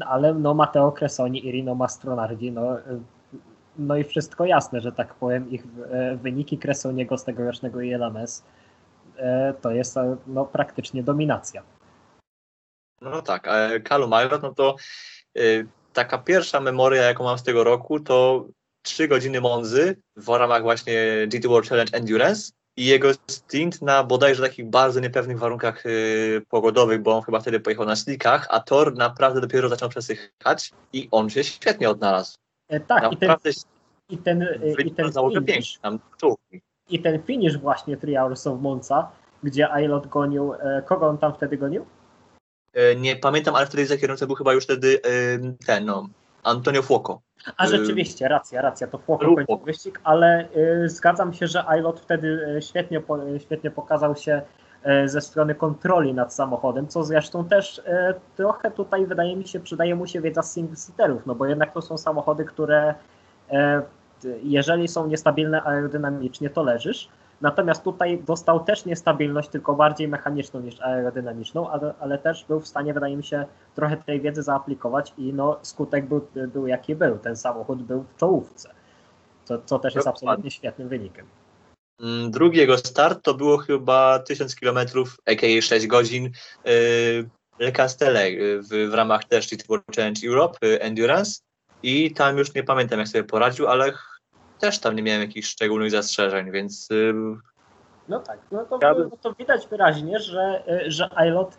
Ale 0.05 0.33
no 0.33 0.53
Matteo 0.53 0.91
Cressoni 0.91 1.47
i 1.47 1.51
Rino 1.51 1.75
Mastronardi, 1.75 2.51
no, 2.51 2.79
e, 2.79 2.83
no 3.77 3.97
i 3.97 4.03
wszystko 4.03 4.45
jasne, 4.45 4.81
że 4.81 4.91
tak 4.91 5.13
powiem, 5.13 5.51
ich 5.51 5.63
e, 5.91 6.15
wyniki 6.15 6.57
Cressoniego 6.57 7.17
z 7.17 7.23
tegorocznego 7.23 7.81
ILMS 7.81 8.43
e, 9.17 9.53
to 9.61 9.71
jest 9.71 9.95
no, 10.27 10.45
praktycznie 10.45 11.03
dominacja. 11.03 11.63
No 13.01 13.21
tak, 13.21 13.47
a 13.47 13.79
Callum 13.89 14.11
Ilott, 14.11 14.41
no 14.41 14.53
to 14.53 14.75
y, 15.37 15.67
taka 15.93 16.17
pierwsza 16.17 16.59
memoria, 16.59 17.03
jaką 17.03 17.23
mam 17.23 17.37
z 17.37 17.43
tego 17.43 17.63
roku, 17.63 17.99
to 17.99 18.45
3 18.81 19.07
godziny 19.07 19.41
Monzy 19.41 20.01
w 20.15 20.27
ramach 20.27 20.61
właśnie 20.61 21.27
GT 21.27 21.47
World 21.47 21.69
Challenge 21.69 21.97
Endurance 21.97 22.51
i 22.77 22.85
jego 22.85 23.09
stint 23.27 23.81
na 23.81 24.03
bodajże 24.03 24.43
takich 24.43 24.65
bardzo 24.69 24.99
niepewnych 24.99 25.39
warunkach 25.39 25.85
y, 25.85 26.41
pogodowych, 26.49 27.01
bo 27.01 27.17
on 27.17 27.23
chyba 27.23 27.39
wtedy 27.39 27.59
pojechał 27.59 27.85
na 27.85 27.95
slickach, 27.95 28.47
a 28.49 28.59
tor 28.59 28.95
naprawdę 28.95 29.41
dopiero 29.41 29.69
zaczął 29.69 29.89
przesychać 29.89 30.71
i 30.93 31.07
on 31.11 31.29
się 31.29 31.43
świetnie 31.43 31.89
odnalazł. 31.89 32.37
E, 32.67 32.79
tak, 32.79 33.11
i 33.13 33.17
ten, 33.17 33.29
naprawdę 33.29 33.49
i 34.09 34.17
ten, 34.17 34.41
e, 34.41 34.81
i 34.85 34.91
ten 34.91 35.11
finish, 35.45 35.77
tam 35.81 35.99
czołówki. 36.17 36.61
i 36.89 37.01
ten 37.01 37.23
finish 37.23 37.57
właśnie 37.57 37.97
Three 37.97 38.15
Hours 38.15 38.47
of 38.47 38.61
Monza, 38.61 39.11
gdzie 39.43 39.71
Ailot 39.71 40.07
gonił, 40.07 40.53
e, 40.53 40.81
kogo 40.85 41.07
on 41.07 41.17
tam 41.17 41.33
wtedy 41.33 41.57
gonił? 41.57 41.85
E, 42.73 42.95
Nie 42.95 43.15
pamiętam, 43.15 43.55
ale 43.55 43.65
wtedy 43.65 43.85
za 43.85 43.97
kierowcą 43.97 44.27
był 44.27 44.35
chyba 44.35 44.53
już 44.53 44.63
wtedy 44.63 45.01
e, 45.03 45.65
ten, 45.65 45.85
no, 45.85 46.09
Antonio 46.43 46.81
Fuoco. 46.81 47.21
A 47.57 47.65
Y, 47.65 47.67
rzeczywiście, 47.67 48.27
racja, 48.27 48.61
racja, 48.61 48.87
to 48.87 48.99
Płocho 48.99 49.35
kończył 49.35 49.57
wyścig, 49.57 50.01
ale 50.03 50.47
y, 50.85 50.89
zgadzam 50.89 51.33
się, 51.33 51.47
że 51.47 51.67
Ailot 51.67 51.99
wtedy 51.99 52.27
y, 52.57 52.61
świetnie, 52.61 53.01
świetnie 53.39 53.71
pokazał 53.71 54.15
się 54.15 54.41
ze 55.05 55.21
strony 55.21 55.55
kontroli 55.55 56.13
nad 56.13 56.33
samochodem, 56.33 56.87
co 56.87 57.03
zresztą 57.03 57.45
też 57.45 57.77
y, 57.77 57.83
trochę 58.35 58.71
tutaj 58.71 59.05
wydaje 59.05 59.35
mi 59.35 59.47
się 59.47 59.59
przydaje 59.59 59.95
mu 59.95 60.07
się 60.07 60.21
wiedza 60.21 60.41
z 60.41 60.57
single-seaterów, 60.57 61.19
no 61.25 61.35
bo 61.35 61.45
jednak 61.45 61.73
to 61.73 61.81
są 61.81 61.97
samochody, 61.97 62.45
które 62.45 62.95
e, 63.51 63.81
jeżeli 64.43 64.87
są 64.87 65.07
niestabilne 65.07 65.63
aerodynamicznie, 65.63 66.49
to 66.49 66.63
leżysz. 66.63 67.09
Natomiast 67.41 67.83
tutaj 67.83 68.23
dostał 68.27 68.63
też 68.63 68.85
niestabilność, 68.85 69.49
tylko 69.49 69.73
bardziej 69.73 70.07
mechaniczną 70.07 70.59
niż 70.59 70.81
aerodynamiczną, 70.81 71.69
ale, 71.69 71.93
ale 71.99 72.17
też 72.17 72.45
był 72.45 72.59
w 72.59 72.67
stanie, 72.67 72.93
wydaje 72.93 73.17
mi 73.17 73.23
się, 73.23 73.45
trochę 73.75 73.97
tej 73.97 74.21
wiedzy 74.21 74.43
zaaplikować 74.43 75.13
i 75.17 75.33
no, 75.33 75.59
skutek 75.61 76.05
był, 76.05 76.27
był 76.53 76.67
jaki 76.67 76.95
był. 76.95 77.17
Ten 77.17 77.35
samochód 77.35 77.83
był 77.83 78.03
w 78.03 78.19
czołówce, 78.19 78.69
co, 79.45 79.61
co 79.65 79.79
też 79.79 79.95
jest 79.95 80.07
absolutnie 80.07 80.51
świetnym 80.51 80.89
wynikiem. 80.89 81.25
Mm, 82.01 82.31
Drugi 82.31 82.57
jego 82.57 82.77
start 82.77 83.23
to 83.23 83.33
było 83.33 83.57
chyba 83.57 84.19
1000 84.19 84.55
km, 84.55 84.77
a.k.a. 85.25 85.61
6 85.61 85.87
godzin 85.87 86.23
yy, 86.65 87.29
Le 87.59 87.71
Castellet 87.71 88.33
yy, 88.33 88.61
w, 88.61 88.91
w 88.91 88.93
ramach 88.93 89.25
też 89.25 89.49
World 89.69 89.85
Challenge 89.95 90.27
Europe 90.27 90.57
yy, 90.61 90.81
Endurance 90.81 91.41
i 91.83 92.11
tam 92.11 92.37
już 92.37 92.53
nie 92.53 92.63
pamiętam 92.63 92.99
jak 92.99 93.07
sobie 93.07 93.23
poradził, 93.23 93.67
ale 93.67 93.93
też 94.59 94.79
tam 94.79 94.95
nie 94.95 95.03
miałem 95.03 95.21
jakichś 95.21 95.47
szczególnych 95.47 95.91
zastrzeżeń, 95.91 96.51
więc 96.51 96.89
No 98.09 98.19
tak, 98.19 98.39
no 98.51 98.65
to, 98.65 98.79
Ja 98.81 98.95
bym- 98.95 99.09
no 99.09 99.17
to 99.21 99.33
widać 99.33 99.67
wyraźnie, 99.67 100.19
że, 100.19 100.63
y, 100.85 100.91
że 100.91 101.09
Ailot 101.15 101.57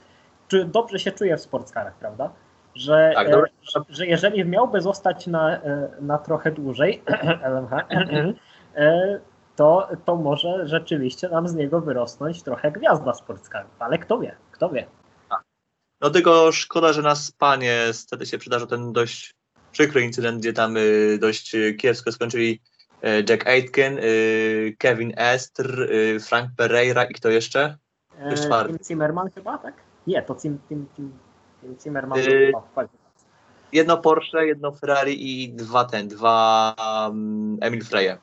czy 0.49 0.65
dobrze 0.65 0.99
się 0.99 1.13
czuje 1.13 1.37
w 1.37 1.41
sportskarach, 1.41 1.95
prawda? 1.95 2.31
Że, 2.75 3.13
Tak, 3.15 3.29
e, 3.29 3.43
że, 3.63 3.81
że 3.89 4.07
jeżeli 4.07 4.45
miałby 4.45 4.81
zostać 4.81 5.27
na, 5.27 5.57
e, 5.57 5.89
na 6.01 6.19
trochę 6.19 6.51
dłużej, 6.51 7.03
LMH, 7.43 7.73
e, 8.75 9.21
to, 9.57 9.89
to 10.05 10.17
może 10.17 10.69
rzeczywiście 10.69 11.29
nam 11.29 11.49
z 11.49 11.55
niego 11.55 11.81
wyrosnąć 11.81 12.43
trochę 12.43 12.73
gwiazda 12.73 13.15
sportskarów, 13.15 13.71
ale 13.79 13.99
kto 13.99 14.19
wie, 14.19 14.37
kto 14.53 14.69
wie. 14.69 14.87
no 16.01 16.11
tylko 16.11 16.53
szkoda, 16.53 16.93
że 16.93 17.03
na 17.03 17.15
Spanie 17.15 17.79
wtedy 18.07 18.27
się 18.27 18.39
przydarzył 18.39 18.69
ten 18.69 18.93
dość 18.93 19.35
przykry 19.73 20.03
incydent, 20.03 20.41
gdzie 20.41 20.53
tam 20.53 20.77
yy, 20.77 21.19
dość 21.19 21.57
kiepsko 21.79 22.13
skończyli 22.13 22.61
Jack 23.03 23.47
Aitken, 23.47 23.99
yy, 23.99 24.77
Kevin 24.79 25.13
Estr, 25.17 25.91
yy, 25.91 26.21
Frank 26.21 26.51
Pereira 26.57 27.05
i 27.05 27.15
kto 27.15 27.31
jeszcze? 27.31 27.79
E, 28.19 28.35
czwarty. 28.35 28.73
Tim 28.73 28.85
Zimmerman 28.85 29.31
chyba, 29.31 29.59
tak? 29.59 29.75
Nie, 30.07 30.23
to 30.23 30.35
Tim, 30.35 30.59
Tim, 30.69 30.87
Tim, 30.97 31.19
Tim 31.61 31.77
Zimmerman 31.81 32.19
chyba 32.19 32.63
kwalifikacji. 32.73 33.29
Jedno 33.73 33.97
Porsche, 33.97 34.47
jedno 34.47 34.73
Ferrari 34.73 35.43
i 35.43 35.53
dwa 35.53 35.85
ten, 35.85 36.09
dwa 36.09 36.75
um, 37.09 37.59
Emil 37.61 37.85
Freje. 37.85 38.19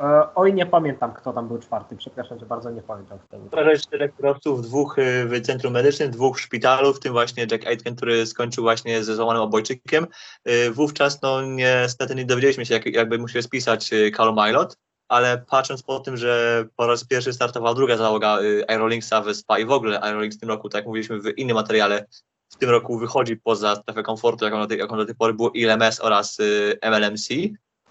E, 0.00 0.34
Oj, 0.34 0.54
nie 0.54 0.66
pamiętam, 0.66 1.14
kto 1.14 1.32
tam 1.32 1.48
był 1.48 1.58
czwarty. 1.58 1.96
Przepraszam, 1.96 2.38
że 2.38 2.46
bardzo 2.46 2.70
nie 2.70 2.82
pamiętam. 2.82 3.18
Prawie 3.50 3.78
czterech 3.78 4.16
kierowców, 4.16 4.62
dwóch 4.62 4.98
y, 4.98 5.26
w 5.26 5.40
centrum 5.40 5.72
medycznym, 5.72 6.10
dwóch 6.10 6.38
w 6.38 6.40
szpitalu, 6.40 6.94
w 6.94 7.00
tym 7.00 7.12
właśnie 7.12 7.46
Jack 7.50 7.66
Aitken, 7.66 7.96
który 7.96 8.26
skończył 8.26 8.64
właśnie 8.64 9.04
ze 9.04 9.16
złamanym 9.16 9.42
obojczykiem. 9.42 10.06
Y, 10.48 10.70
Wówczas 10.70 11.22
no 11.22 11.42
niestety 11.42 12.14
nie 12.14 12.24
dowiedzieliśmy 12.24 12.66
się, 12.66 12.74
jak, 12.74 12.86
jakby 12.86 13.18
musiał 13.18 13.42
spisać 13.42 13.92
y, 13.92 14.10
Callum 14.10 14.36
Milot, 14.46 14.76
ale 15.08 15.44
patrząc 15.50 15.82
po 15.82 16.00
tym, 16.00 16.16
że 16.16 16.64
po 16.76 16.86
raz 16.86 17.04
pierwszy 17.04 17.32
startowała 17.32 17.74
druga 17.74 17.96
załoga 17.96 18.40
y, 18.40 18.64
Aerolinksa 18.68 19.20
w 19.20 19.34
Spa 19.34 19.58
i 19.58 19.64
w 19.64 19.70
ogóle 19.70 20.00
Aerolinks 20.00 20.36
w 20.36 20.40
tym 20.40 20.48
roku, 20.48 20.68
tak 20.68 20.78
jak 20.78 20.86
mówiliśmy 20.86 21.20
w 21.20 21.38
innym 21.38 21.54
materiale, 21.54 22.06
w 22.48 22.56
tym 22.56 22.70
roku 22.70 22.98
wychodzi 22.98 23.36
poza 23.36 23.76
strefę 23.76 24.02
komfortu, 24.02 24.44
jaką 24.44 24.58
do 24.60 24.66
tej, 24.66 24.78
jaką 24.78 24.96
do 24.96 25.06
tej 25.06 25.14
pory 25.14 25.34
było 25.34 25.50
ILMS 25.50 26.00
oraz 26.00 26.40
y, 26.40 26.78
MLMC, 26.82 27.28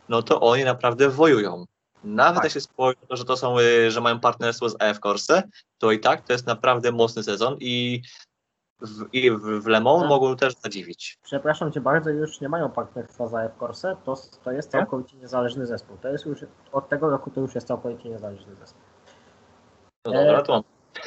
no 0.10 0.24
to 0.24 0.42
oni 0.42 0.64
naprawdę 0.64 1.10
wojują. 1.10 1.66
Nawet 2.04 2.36
Tak. 2.36 2.44
jak 2.44 2.54
się 2.54 2.62
spojrzy 2.62 2.98
że 3.10 3.26
to 3.26 3.38
są, 3.38 3.60
y, 3.60 3.92
że 3.92 4.02
mają 4.02 4.20
partnerstwo 4.20 4.70
z 4.70 4.82
AF 4.82 5.00
Corse, 5.00 5.44
to 5.78 5.92
i 5.92 6.00
tak 6.00 6.22
to 6.22 6.34
jest 6.34 6.48
naprawdę 6.48 6.92
mocny 6.92 7.24
sezon 7.24 7.58
i 7.60 8.02
w, 8.82 9.06
i 9.14 9.32
w, 9.32 9.68
Le 9.68 9.82
Mans 9.82 10.00
Tak. 10.00 10.10
mogą 10.10 10.36
też 10.36 10.56
zadziwić. 10.56 11.18
Przepraszam 11.24 11.72
cię 11.72 11.82
bardzo, 11.82 12.10
już 12.10 12.42
nie 12.42 12.50
mają 12.50 12.72
partnerstwa 12.72 13.28
za 13.28 13.44
F 13.44 13.52
Corse, 13.60 13.96
to, 14.06 14.16
to 14.44 14.52
jest 14.52 14.74
Nie? 14.74 14.80
całkowicie 14.80 15.18
niezależny 15.18 15.66
zespół. 15.66 15.98
To 15.98 16.08
jest 16.08 16.26
już, 16.26 16.40
od 16.72 16.90
tego 16.90 17.10
roku 17.10 17.32
to 17.32 17.42
już 17.42 17.56
jest 17.56 17.68
całkowicie 17.68 18.10
niezależny 18.10 18.56
zespół. 18.56 18.82
No 20.06 20.14
E, 20.14 20.26
dobra, 20.26 20.42
to 20.42 20.64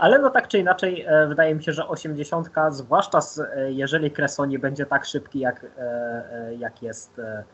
Ale 0.00 0.18
no 0.18 0.30
tak 0.30 0.48
czy 0.48 0.58
inaczej, 0.58 1.04
e, 1.06 1.26
wydaje 1.26 1.54
mi 1.54 1.64
się, 1.64 1.72
że 1.72 1.88
80, 1.88 2.48
zwłaszcza 2.70 3.20
z, 3.20 3.38
e, 3.38 3.72
jeżeli 3.72 4.10
Cressoni 4.10 4.58
będzie 4.58 4.86
tak 4.86 5.04
szybki, 5.04 5.40
jak, 5.40 5.64
e, 5.64 5.68
e, 5.78 6.54
jak 6.54 6.82
jest 6.82 7.18
e, 7.18 7.22
e, 7.22 7.44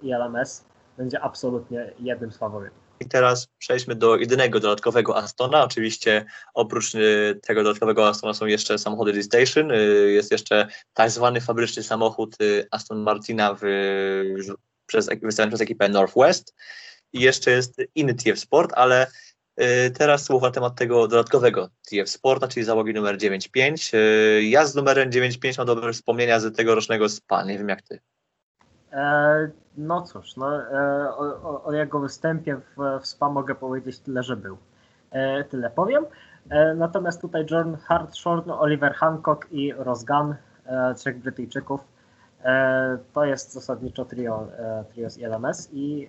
w 0.00 0.04
ILMS, 0.04 0.64
będzie 0.98 1.20
absolutnie 1.20 1.92
jednym 1.98 2.32
z 2.32 2.36
faworytów. 2.36 2.90
I 3.00 3.08
teraz 3.08 3.48
przejdźmy 3.58 3.94
do 3.94 4.16
jedynego 4.16 4.60
dodatkowego 4.60 5.16
Astona. 5.16 5.64
Oczywiście 5.64 6.24
oprócz 6.54 6.94
y, 6.94 7.40
tego 7.42 7.62
dodatkowego 7.62 8.08
Astona 8.08 8.34
są 8.34 8.46
jeszcze 8.46 8.78
samochody 8.78 9.12
G-Station. 9.12 9.70
Y, 9.70 9.74
jest 10.12 10.32
jeszcze 10.32 10.68
tak 10.94 11.10
zwany 11.10 11.40
fabryczny 11.40 11.82
samochód 11.82 12.36
y, 12.42 12.66
Aston 12.70 12.98
Martina 12.98 13.56
w, 13.60 13.64
przez, 14.86 15.08
wystawiony 15.22 15.50
przez 15.50 15.60
ekipę 15.60 15.88
Northwest. 15.88 16.54
I 17.12 17.20
jeszcze 17.20 17.50
jest 17.50 17.82
inny 17.94 18.14
TF 18.14 18.40
Sport, 18.40 18.72
ale 18.74 19.06
teraz 19.98 20.24
słowa 20.24 20.46
na 20.46 20.52
temat 20.52 20.74
tego 20.74 21.08
dodatkowego 21.08 21.70
TF 21.90 22.10
Sporta, 22.10 22.48
czyli 22.48 22.64
załogi 22.66 22.94
numer 22.94 23.18
95. 23.18 23.90
Y, 23.94 24.42
Ja 24.44 24.66
z 24.66 24.74
numerem 24.74 25.12
95 25.12 25.58
mam 25.58 25.66
dobre 25.66 25.92
wspomnienia 25.92 26.40
z 26.40 26.56
tegorocznego 26.56 27.08
SPA. 27.08 27.44
Nie 27.44 27.58
wiem 27.58 27.68
jak 27.68 27.82
ty. 27.82 28.00
E, 28.92 29.50
no 29.76 30.02
cóż, 30.02 30.36
no, 30.36 30.62
e, 30.62 31.10
o, 31.10 31.42
o, 31.42 31.64
o 31.64 31.72
jego 31.72 32.00
występie 32.00 32.56
w, 32.56 33.00
w 33.00 33.06
SPA 33.06 33.28
mogę 33.28 33.54
powiedzieć 33.54 33.98
tyle, 33.98 34.22
że 34.22 34.36
był. 34.36 34.56
E, 35.10 35.44
tyle 35.44 35.70
powiem. 35.70 36.06
Natomiast 36.76 37.20
tutaj 37.20 37.46
John 37.50 37.76
Hartshorn, 37.76 38.50
Oliver 38.50 38.94
Hancock 38.94 39.46
i 39.50 39.72
Rosgan, 39.72 40.34
e, 40.66 40.94
trzech 40.94 41.18
Brytyjczyków, 41.18 41.80
to 43.12 43.24
jest 43.24 43.52
zasadniczo 43.52 44.04
trio, 44.04 44.48
trio 44.92 45.10
z 45.10 45.18
ILMS 45.18 45.68
i 45.72 46.08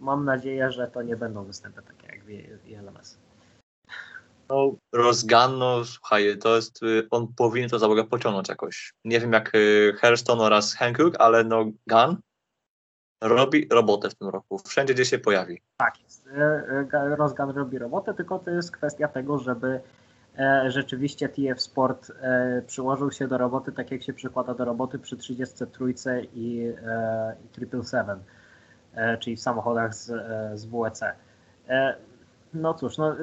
mam 0.00 0.24
nadzieję, 0.24 0.70
że 0.70 0.88
to 0.88 1.02
nie 1.02 1.16
będą 1.16 1.44
występy 1.44 1.82
takie 1.82 2.06
jak 2.06 2.24
w 2.60 2.68
ILMS. 2.68 3.18
No, 4.48 5.84
słuchaj, 5.84 6.38
to 6.38 6.56
jest, 6.56 6.82
y, 6.82 7.06
on 7.10 7.34
powinien 7.36 7.70
to 7.70 7.78
załogę 7.78 8.04
pociągnąć 8.04 8.48
jakoś. 8.48 8.94
Nie 9.04 9.20
wiem 9.20 9.32
jak 9.32 9.54
y, 9.54 9.92
Hairston 10.00 10.40
oraz 10.40 10.74
Hankook, 10.74 11.14
ale 11.18 11.44
no 11.44 11.64
Gun 11.86 12.16
robi 13.20 13.68
robotę 13.70 14.10
w 14.10 14.14
tym 14.14 14.28
roku, 14.28 14.58
wszędzie 14.58 14.94
gdzie 14.94 15.04
się 15.04 15.18
pojawi. 15.18 15.62
Tak 15.76 16.02
jest. 16.02 16.28
Ga- 16.86 17.16
Rozgan 17.16 17.50
robi 17.50 17.78
robotę, 17.78 18.14
tylko 18.14 18.38
to 18.38 18.50
jest 18.50 18.70
kwestia 18.70 19.08
tego, 19.08 19.38
żeby 19.38 19.80
e, 20.38 20.70
rzeczywiście 20.70 21.28
TF 21.28 21.60
Sport 21.60 22.10
e, 22.10 22.62
przyłożył 22.66 23.10
się 23.12 23.28
do 23.28 23.38
roboty 23.38 23.72
tak 23.72 23.90
jak 23.90 24.02
się 24.02 24.12
przykłada 24.12 24.54
do 24.54 24.64
roboty 24.64 24.98
przy 24.98 25.16
33 25.16 26.28
i, 26.34 26.72
e, 26.86 27.36
i 27.44 27.54
777, 27.54 28.22
e, 28.94 29.18
czyli 29.18 29.36
w 29.36 29.40
samochodach 29.40 29.94
z, 29.94 30.06
z 30.54 30.64
WEC. 30.64 31.00
No 32.54 32.74
cóż, 32.74 32.98
no, 32.98 33.16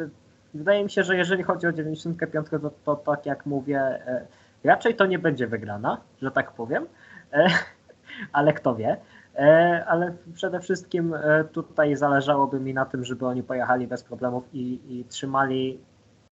wydaje 0.53 0.83
mi 0.83 0.89
się, 0.89 1.03
że 1.03 1.17
jeżeli 1.17 1.43
chodzi 1.43 1.67
o 1.67 1.71
95, 1.71 2.47
to, 2.49 2.71
to 2.85 2.95
tak 2.95 3.25
jak 3.25 3.45
mówię, 3.45 3.79
e, 3.79 4.27
raczej 4.63 4.95
to 4.95 5.05
nie 5.05 5.19
będzie 5.19 5.47
wygrana, 5.47 6.01
że 6.21 6.31
tak 6.31 6.51
powiem, 6.51 6.87
e, 7.33 7.47
ale 8.33 8.53
kto 8.53 8.75
wie. 8.75 8.97
E, 9.35 9.85
ale 9.87 10.15
przede 10.33 10.59
wszystkim 10.59 11.15
tutaj 11.51 11.95
zależałoby 11.95 12.59
mi 12.59 12.73
na 12.73 12.85
tym, 12.85 13.05
żeby 13.05 13.25
oni 13.25 13.43
pojechali 13.43 13.87
bez 13.87 14.03
problemów 14.03 14.43
i, 14.53 14.79
i 14.89 15.05
trzymali 15.05 15.79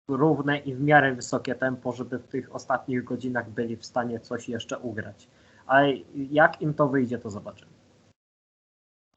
równe 0.07 0.57
i 0.57 0.75
w 0.75 0.81
miarę 0.81 1.15
wysokie 1.15 1.55
tempo, 1.55 1.91
żeby 1.91 2.19
w 2.19 2.27
tych 2.27 2.55
ostatnich 2.55 3.03
godzinach 3.03 3.49
byli 3.49 3.77
w 3.77 3.85
stanie 3.85 4.19
coś 4.19 4.49
jeszcze 4.49 4.77
ugrać. 4.77 5.27
A 5.67 5.81
jak 6.15 6.61
im 6.61 6.73
to 6.73 6.88
wyjdzie, 6.88 7.17
to 7.17 7.29
zobaczymy. 7.29 7.71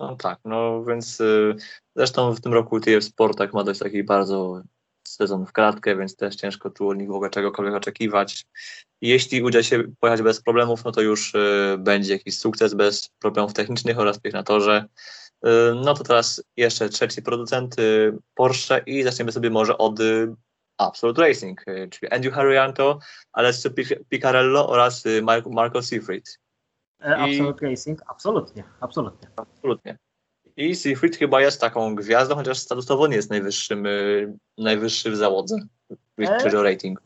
No 0.00 0.16
tak, 0.16 0.38
no 0.44 0.84
więc 0.84 1.20
y, 1.20 1.54
zresztą 1.96 2.32
w 2.32 2.40
tym 2.40 2.52
roku 2.52 2.80
TF 2.80 3.04
Sport 3.04 3.38
tak 3.38 3.54
ma 3.54 3.64
dość 3.64 3.80
takich 3.80 4.06
bardzo 4.06 4.62
sezon 5.14 5.46
w 5.46 5.52
kratkę, 5.52 5.96
więc 5.96 6.16
też 6.16 6.36
ciężko 6.36 6.70
tu 6.70 6.88
od 6.88 6.98
nich 6.98 7.08
w 7.08 7.12
ogóle 7.12 7.30
czegokolwiek 7.30 7.74
oczekiwać. 7.74 8.44
Jeśli 9.00 9.42
uda 9.42 9.62
się 9.62 9.82
pojechać 10.00 10.22
bez 10.22 10.42
problemów, 10.42 10.84
no 10.84 10.92
to 10.92 11.00
już 11.00 11.34
y, 11.34 11.76
będzie 11.78 12.12
jakiś 12.12 12.38
sukces 12.38 12.74
bez 12.74 13.08
problemów 13.18 13.52
technicznych 13.52 13.98
oraz 13.98 14.20
tych 14.20 14.32
na 14.32 14.42
torze. 14.42 14.84
Y, 15.46 15.48
no 15.84 15.94
to 15.94 16.04
teraz 16.04 16.44
jeszcze 16.56 16.88
trzeci 16.88 17.22
producent 17.22 17.78
y, 17.78 18.18
Porsche 18.34 18.82
i 18.86 19.02
zaczniemy 19.02 19.32
sobie 19.32 19.50
może 19.50 19.78
od 19.78 20.00
y, 20.00 20.34
Absolute 20.78 21.22
Racing, 21.22 21.68
y, 21.68 21.88
czyli 21.90 22.12
Andrew 22.12 22.34
Harrianto, 22.34 22.98
Alessio 23.32 23.70
Pic- 23.70 23.98
Picarello 24.08 24.68
oraz 24.68 25.06
y, 25.06 25.22
Mar- 25.22 25.50
Marco 25.50 25.82
Seifried. 25.82 26.38
E, 27.00 27.28
I- 27.28 27.34
Absolute 27.34 27.66
Racing, 27.66 28.02
absolutnie, 28.06 28.64
absolutnie. 28.80 29.28
Absolutnie. 29.36 29.98
I 30.56 30.74
Seifried 30.76 31.16
chyba 31.16 31.40
jest 31.40 31.60
taką 31.60 31.94
gwiazdą, 31.94 32.34
chociaż 32.34 32.58
statusowo 32.58 33.06
nie 33.06 33.16
jest 33.16 33.30
najwyższym, 33.30 33.86
y, 33.86 34.32
najwyższy 34.58 35.10
w 35.10 35.16
załodze, 35.16 35.56
jeśli 36.18 36.58
E? 36.58 36.62
rating. 36.62 37.02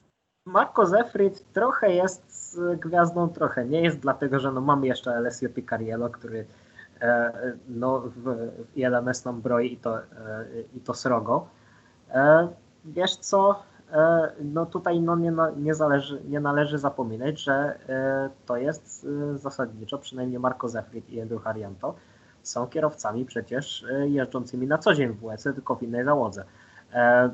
Marco 0.46 0.86
Zefrid 0.86 1.52
trochę 1.52 1.92
jest 1.94 2.52
z 2.52 2.80
gwiazdą, 2.80 3.28
trochę 3.28 3.64
nie 3.64 3.80
jest, 3.82 3.98
dlatego 3.98 4.40
że 4.40 4.52
no 4.52 4.60
mamy 4.60 4.86
jeszcze 4.86 5.14
Alessio 5.16 5.48
Picariello, 5.48 6.10
który 6.10 6.46
e, 7.00 7.32
no, 7.68 8.00
w, 8.00 8.22
w 8.22 8.76
ILMS 8.76 9.24
nam 9.24 9.40
broi 9.40 9.72
i 9.72 9.76
to, 9.76 9.98
e, 9.98 10.04
i 10.76 10.80
to 10.80 10.94
srogo. 10.94 11.48
E, 12.10 12.48
wiesz 12.84 13.16
co, 13.16 13.62
e, 13.92 14.32
no 14.40 14.66
tutaj 14.66 15.00
no 15.00 15.16
nie, 15.16 15.30
na- 15.32 15.50
nie, 15.50 15.74
zależy, 15.74 16.22
nie 16.28 16.40
należy 16.40 16.78
zapominać, 16.78 17.40
że 17.40 17.78
e, 17.88 18.30
to 18.46 18.56
jest 18.56 19.06
zasadniczo, 19.34 19.98
przynajmniej 19.98 20.38
Marco 20.40 20.68
Zefrid 20.68 21.10
i 21.10 21.20
Edu 21.20 21.38
Harjanto 21.38 21.94
są 22.48 22.66
kierowcami 22.66 23.24
przecież 23.24 23.84
e, 23.84 24.08
jeżdżącymi 24.08 24.66
na 24.66 24.78
co 24.78 24.94
dzień 24.94 25.08
w 25.08 25.20
WEC, 25.20 25.42
tylko 25.42 25.76
w 25.76 25.82
innej 25.82 26.04
załodze. 26.04 26.44
E, 26.92 27.30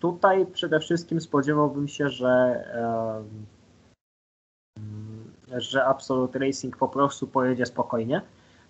Tutaj 0.00 0.46
przede 0.46 0.80
wszystkim 0.80 1.20
spodziewałbym 1.20 1.88
się, 1.88 2.08
że, 2.08 2.64
em, 3.16 3.46
że 5.56 5.84
Absolute 5.84 6.38
Racing 6.38 6.76
po 6.76 6.88
prostu 6.88 7.26
pojedzie 7.26 7.66
spokojnie, 7.66 8.22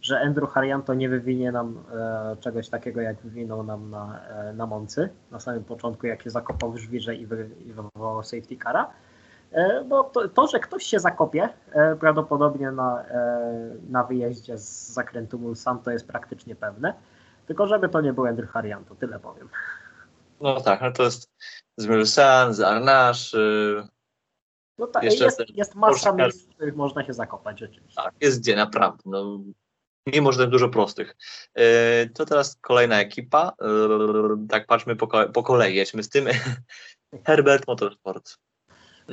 że 0.03 0.21
Andrew 0.21 0.51
Harjanto 0.51 0.95
nie 0.95 1.09
wywinie 1.09 1.53
nam 1.53 1.79
e, 1.93 2.37
czegoś 2.41 2.69
takiego, 2.69 3.01
jak 3.01 3.17
wywinął 3.17 3.63
nam 3.63 3.91
na, 3.91 4.21
e, 4.29 4.53
na 4.53 4.67
Moncy 4.67 5.09
na 5.31 5.41
samym 5.41 5.65
początku, 5.65 6.07
jak 6.07 6.23
się 6.23 6.31
zakopał 6.31 6.73
w 6.73 6.79
żwirze 6.79 7.15
i, 7.15 7.23
i 7.67 7.73
wywołał 7.73 8.23
safety 8.23 8.57
cara. 8.65 8.91
E, 9.57 9.85
Bo 9.85 10.05
to, 10.05 10.29
to, 10.29 10.47
że 10.47 10.61
ktoś 10.61 10.85
się 10.85 10.99
zakopie 10.99 11.49
e, 11.73 11.97
prawdopodobnie 11.97 12.71
na, 12.71 13.05
e, 13.05 13.77
na 13.89 14.05
wyjeździe 14.05 14.59
z 14.59 14.89
zakrętu 14.89 15.39
Mulsan, 15.39 15.79
to 15.79 15.91
jest 15.91 16.07
praktycznie 16.07 16.57
pewne. 16.57 16.95
Tylko 17.47 17.67
żeby 17.67 17.89
to 17.89 18.01
nie 18.01 18.13
był 18.13 18.27
Andrew 18.27 18.51
Harjanto, 18.51 18.95
tyle 18.95 19.19
powiem. 19.19 19.49
No 20.41 20.61
tak, 20.61 20.81
no 20.81 20.93
to 20.93 21.03
jest 21.03 21.31
z 21.77 21.87
Mulsanne, 21.87 22.55
z 22.55 22.61
Arnache, 22.61 23.39
y, 23.39 23.89
No 24.79 24.87
tak, 24.87 25.03
Jeszcze 25.03 25.25
jest, 25.25 25.43
jest 25.55 25.75
masa 25.75 26.13
miejsc, 26.13 26.47
w 26.47 26.55
których 26.55 26.77
można 26.77 27.05
się 27.07 27.13
zakopać 27.13 27.61
rzeczywiście. 27.61 28.03
tak, 28.03 28.15
jest 28.21 28.41
gdzie 28.41 28.57
naprawdę. 28.57 29.03
No, 29.07 29.41
mimo, 30.07 30.33
że 30.33 30.47
dużo 30.47 30.69
prostych. 30.69 31.17
To 32.15 32.27
teraz 32.27 32.57
kolejna 32.61 33.01
ekipa. 33.01 33.53
Tak, 34.49 34.67
patrzmy 34.67 34.97
po, 34.97 35.07
po 35.33 35.43
kolei, 35.43 35.75
jedźmy 35.75 36.03
z 36.03 36.09
tym. 36.09 36.27
Herbert 37.27 37.67
Motorsport. 37.67 38.39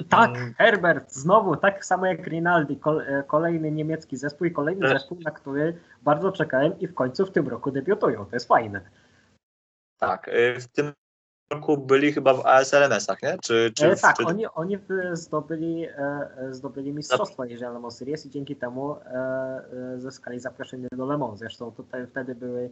Tak, 0.09 0.29
Mm, 0.38 0.53
Herbert, 0.57 1.12
znowu, 1.12 1.55
tak 1.55 1.85
samo 1.85 2.05
jak 2.05 2.27
Rinaldi, 2.27 2.79
e, 3.07 3.23
kolejny 3.23 3.71
niemiecki 3.71 4.17
zespół 4.17 4.47
i 4.47 4.51
kolejny 4.51 4.81
Też. 4.81 4.91
zespół, 5.01 5.17
na 5.25 5.31
który 5.31 5.77
bardzo 6.01 6.31
czekałem 6.31 6.79
i 6.79 6.88
w 6.88 6.93
końcu 6.93 7.25
w 7.25 7.31
tym 7.31 7.47
roku 7.47 7.71
debiutują. 7.71 8.25
To 8.25 8.35
jest 8.35 8.47
fajne. 8.47 8.81
Tak, 10.00 10.27
y, 10.27 10.59
w 10.59 10.67
tym 10.67 10.91
roku 11.51 11.77
byli 11.77 12.13
chyba 12.13 12.33
w 12.33 12.45
ASLMS-ach, 12.45 13.21
nie? 13.23 13.38
Czy, 13.43 13.71
czy, 13.75 13.91
E, 13.91 13.95
tak, 13.95 14.17
czy... 14.17 14.25
oni, 14.25 14.47
oni 14.47 14.77
zdobyli, 15.13 15.85
e, 15.85 16.27
zdobyli 16.51 16.93
mistrzostwo, 16.93 17.45
jeżeli 17.45 17.73
Le 17.73 17.79
Mans 17.79 17.97
Series 17.97 18.25
i 18.25 18.29
dzięki 18.29 18.55
temu 18.55 18.95
zyskali 19.97 20.39
zaproszenie 20.39 20.88
do 20.91 21.05
Le 21.05 21.17
Mans. 21.17 21.39
Zresztą 21.39 21.71
tutaj 21.71 22.07
wtedy 22.07 22.35
były, 22.35 22.69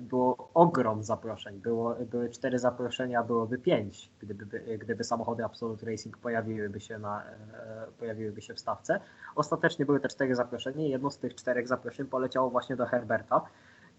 było 0.00 0.48
ogrom 0.54 1.02
zaproszeń. 1.02 1.58
Było, 1.60 1.94
były 1.94 2.28
cztery 2.28 2.58
zaproszenia, 2.58 3.22
byłoby 3.22 3.58
pięć, 3.58 4.10
gdyby, 4.20 4.46
by- 4.46 4.78
gdyby 4.78 5.04
samochody 5.04 5.44
Absolute 5.44 5.86
Racing 5.86 6.18
pojawiłyby 6.18 6.80
się, 6.80 6.98
na, 6.98 7.22
e, 7.22 7.86
pojawiłyby 7.98 8.42
się 8.42 8.54
w 8.54 8.60
stawce. 8.60 9.00
Ostatecznie 9.36 9.86
były 9.86 10.00
te 10.00 10.08
cztery 10.08 10.34
zaproszenia 10.34 10.86
i 10.86 10.90
jedno 10.90 11.10
z 11.10 11.18
tych 11.18 11.34
czterech 11.34 11.68
zaproszeń 11.68 12.06
poleciało 12.06 12.50
właśnie 12.50 12.76
do 12.76 12.86
Herberta. 12.86 13.40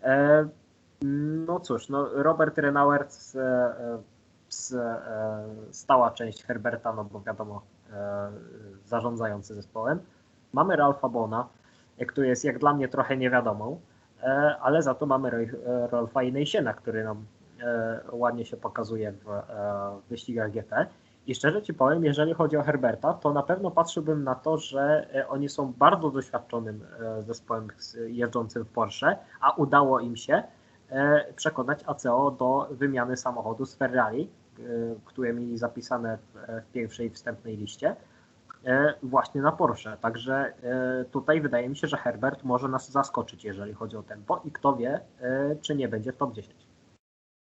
E, 0.03 0.47
no 1.45 1.59
cóż, 1.59 1.89
no 1.89 2.09
Robert 2.13 2.57
Renauer 2.57 3.05
z, 3.11 3.35
e, 3.35 3.73
z, 4.49 4.73
e, 4.73 5.01
stała 5.71 6.11
część 6.11 6.43
Herberta, 6.45 6.93
no 6.93 7.03
bo 7.03 7.21
wiadomo, 7.21 7.61
e, 7.93 8.31
zarządzający 8.85 9.53
zespołem. 9.55 9.99
Mamy 10.53 10.75
Ralfa 10.75 11.09
Bona, 11.09 11.47
e, 11.97 12.05
który 12.05 12.27
jest 12.27 12.45
jak 12.45 12.59
dla 12.59 12.73
mnie 12.73 12.87
trochę 12.87 13.17
niewiadomą, 13.17 13.71
e, 13.71 13.94
ale 14.61 14.81
za 14.81 14.93
to 14.93 15.05
mamy 15.05 15.29
Roy- 15.29 15.59
e, 15.65 15.87
Rolfa 15.87 16.23
Inejsiena, 16.23 16.73
który 16.73 17.03
nam 17.03 17.25
e, 17.61 17.99
ładnie 18.11 18.45
się 18.45 18.57
pokazuje 18.57 19.11
w, 19.11 19.29
e, 19.29 19.43
wyścigach 20.09 20.51
GT. 20.51 20.87
I 21.27 21.35
szczerze 21.35 21.61
Ci 21.61 21.73
powiem, 21.73 22.05
jeżeli 22.05 22.33
chodzi 22.33 22.57
o 22.57 22.63
Herberta, 22.63 23.13
to 23.13 23.33
na 23.33 23.43
pewno 23.43 23.71
patrzyłbym 23.71 24.23
na 24.23 24.35
to, 24.35 24.57
że 24.57 25.07
e, 25.15 25.27
oni 25.27 25.49
są 25.49 25.73
bardzo 25.73 26.09
doświadczonym 26.11 26.85
e, 26.99 27.23
zespołem 27.23 27.67
jeżdżącym 28.07 28.65
w 28.65 28.69
Porsche, 28.69 29.17
a 29.41 29.51
udało 29.51 29.99
im 29.99 30.15
się 30.15 30.43
e, 30.89 31.33
przekonać 31.33 31.83
ACO 31.85 32.31
do 32.31 32.67
wymiany 32.71 33.17
samochodu 33.17 33.65
z 33.65 33.75
Ferrari, 33.75 34.29
e, 34.59 34.61
które 35.05 35.33
mieli 35.33 35.57
zapisane 35.57 36.17
w, 36.17 36.37
e, 36.37 36.61
pierwszej 36.73 37.09
wstępnej 37.09 37.57
liście, 37.57 37.89
e, 37.89 37.95
właśnie 39.03 39.41
na 39.41 39.51
Porsche. 39.51 39.97
Także 40.01 40.53
e, 40.63 41.05
tutaj 41.11 41.41
wydaje 41.41 41.69
mi 41.69 41.77
się, 41.77 41.87
że 41.87 41.97
Herbert 41.97 42.43
może 42.43 42.67
nas 42.67 42.91
zaskoczyć, 42.91 43.43
jeżeli 43.43 43.73
chodzi 43.73 43.97
o 43.97 44.03
tempo 44.03 44.41
i 44.45 44.51
kto 44.51 44.75
wie, 44.75 45.01
e, 45.21 45.55
czy 45.61 45.75
nie 45.75 45.87
będzie 45.87 46.13
w 46.13 46.17
top 46.17 46.33
10. 46.33 46.55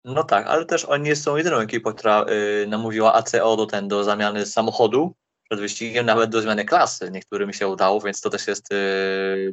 No 0.05 0.24
tak, 0.24 0.46
ale 0.46 0.64
też 0.64 0.85
oni 0.85 1.05
nie 1.05 1.16
są 1.16 1.37
jedyną 1.37 1.57
ekipą, 1.57 1.92
która 1.92 2.24
namówiła 2.66 3.14
ACO 3.14 3.57
do, 3.57 3.66
ten, 3.66 3.88
do 3.88 4.05
zamiany 4.05 4.46
samochodu 4.46 5.14
przed 5.42 5.61
wyścigiem, 5.61 6.07
nawet 6.07 6.31
do 6.31 6.42
zmiany 6.42 6.64
klasy. 6.64 7.11
Niektórym 7.11 7.52
się 7.52 7.68
udało, 7.68 8.00
więc 8.00 8.20
to 8.20 8.31
też 8.31 8.46
jest, 8.46 8.68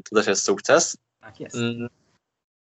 to 0.09 0.15
też 0.15 0.27
jest 0.27 0.43
sukces. 0.43 0.97
Tak 1.21 1.39
jest. 1.39 1.55
Mm, 1.55 1.87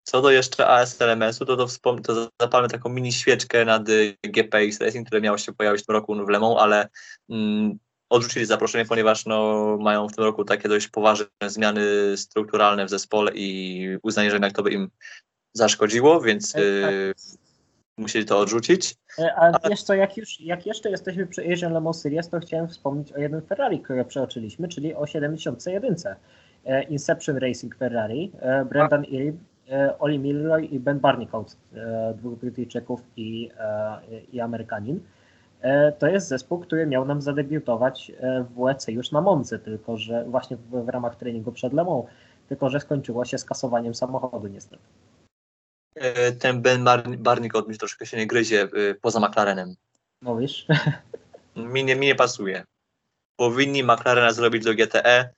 Co 0.02 0.22
do 0.22 0.30
jeszcze 0.30 0.68
ASLMS-u, 0.68 1.46
to, 1.46 1.56
to, 1.56 1.66
wspom- 1.66 2.00
to 2.00 2.28
zapalmy 2.40 2.68
taką 2.68 2.88
mini 2.88 3.12
świeczkę 3.12 3.64
nad 3.64 3.82
GPX 4.22 4.80
Racing, 4.80 5.06
które 5.06 5.20
miało 5.20 5.38
się 5.38 5.52
pojawić 5.52 5.82
w 5.82 5.86
tym 5.86 5.96
roku 5.96 6.14
w 6.26 6.28
Le 6.28 6.40
Mans, 6.40 6.56
ale 6.58 6.88
mm, 7.30 7.78
odrzucili 8.10 8.46
zaproszenie, 8.46 8.84
ponieważ 8.84 9.26
no, 9.26 9.76
mają 9.80 10.08
w 10.08 10.14
tym 10.16 10.24
roku 10.24 10.44
takie 10.44 10.68
dość 10.68 10.88
poważne 10.88 11.26
zmiany 11.46 11.82
strukturalne 12.16 12.86
w 12.86 12.90
zespole 12.90 13.32
i 13.34 13.98
uznanie, 14.02 14.30
że 14.30 14.36
jednak 14.36 14.52
to 14.52 14.62
by 14.62 14.70
im 14.70 14.90
zaszkodziło, 15.52 16.20
więc 16.20 16.56
E, 16.56 16.58
tak. 16.82 16.92
y, 16.92 17.14
musieli 17.98 18.24
to 18.24 18.38
odrzucić. 18.38 18.94
E, 19.18 19.34
A 19.34 19.68
wiesz 19.68 19.82
co, 19.82 19.94
jak, 19.94 20.16
już, 20.16 20.40
jak 20.40 20.66
jeszcze 20.66 20.90
jesteśmy 20.90 21.26
przy 21.26 21.52
Asian 21.52 21.72
Le 21.72 21.80
Mans 21.80 22.00
Series, 22.00 22.28
to 22.28 22.40
chciałem 22.40 22.68
wspomnieć 22.68 23.12
o 23.12 23.18
jednym 23.18 23.42
Ferrari, 23.42 23.80
które 23.80 24.04
przeoczyliśmy, 24.04 24.68
czyli 24.68 24.94
o 24.94 25.06
71. 25.06 25.96
E, 26.64 26.82
Inception 26.82 27.36
Racing 27.36 27.76
Ferrari, 27.76 28.32
e, 28.40 28.64
Brendan 28.64 29.04
Iri, 29.04 29.32
e, 29.70 29.98
Oli 29.98 30.18
Milroy 30.18 30.64
i 30.64 30.80
Ben 30.80 31.00
Barnicoat, 31.00 31.56
e, 31.74 32.14
dwóch 32.18 32.38
Brytyjczyków 32.38 33.00
i, 33.16 33.50
i 34.32 34.40
Amerykanin. 34.40 35.00
E, 35.60 35.92
To 35.92 36.06
jest 36.06 36.28
zespół, 36.28 36.58
który 36.58 36.86
miał 36.86 37.04
nam 37.04 37.22
zadebiutować 37.22 38.12
e, 38.20 38.44
w 38.44 38.54
WEC 38.64 38.88
już 38.88 39.12
na 39.12 39.20
Moncy, 39.20 39.58
tylko 39.58 39.96
że 39.96 40.24
właśnie 40.24 40.56
w, 40.56 40.84
w 40.84 40.88
ramach 40.88 41.16
treningu 41.16 41.52
przed 41.52 41.72
Le 41.72 41.84
Mans, 41.84 42.06
tylko 42.48 42.70
że 42.70 42.80
skończyło 42.80 43.24
się 43.24 43.38
skasowaniem 43.38 43.94
samochodu 43.94 44.46
niestety. 44.46 44.82
E, 45.94 46.32
Ten 46.32 46.62
Ben 46.62 46.84
Bar- 46.84 47.16
Barnicot 47.18 47.68
mi 47.68 47.78
troszkę 47.78 48.06
się 48.06 48.16
nie 48.16 48.26
gryzie 48.26 48.68
poza 49.00 49.20
McLarenem. 49.20 49.74
Mówisz? 50.22 50.66
Mi 51.56 51.84
nie, 51.84 51.96
mi 51.96 52.06
nie 52.06 52.14
pasuje. 52.14 52.64
Powinni 53.36 53.82
McLarena 53.84 54.32
zrobić 54.32 54.64
do 54.64 54.74
GTE, 54.74 55.30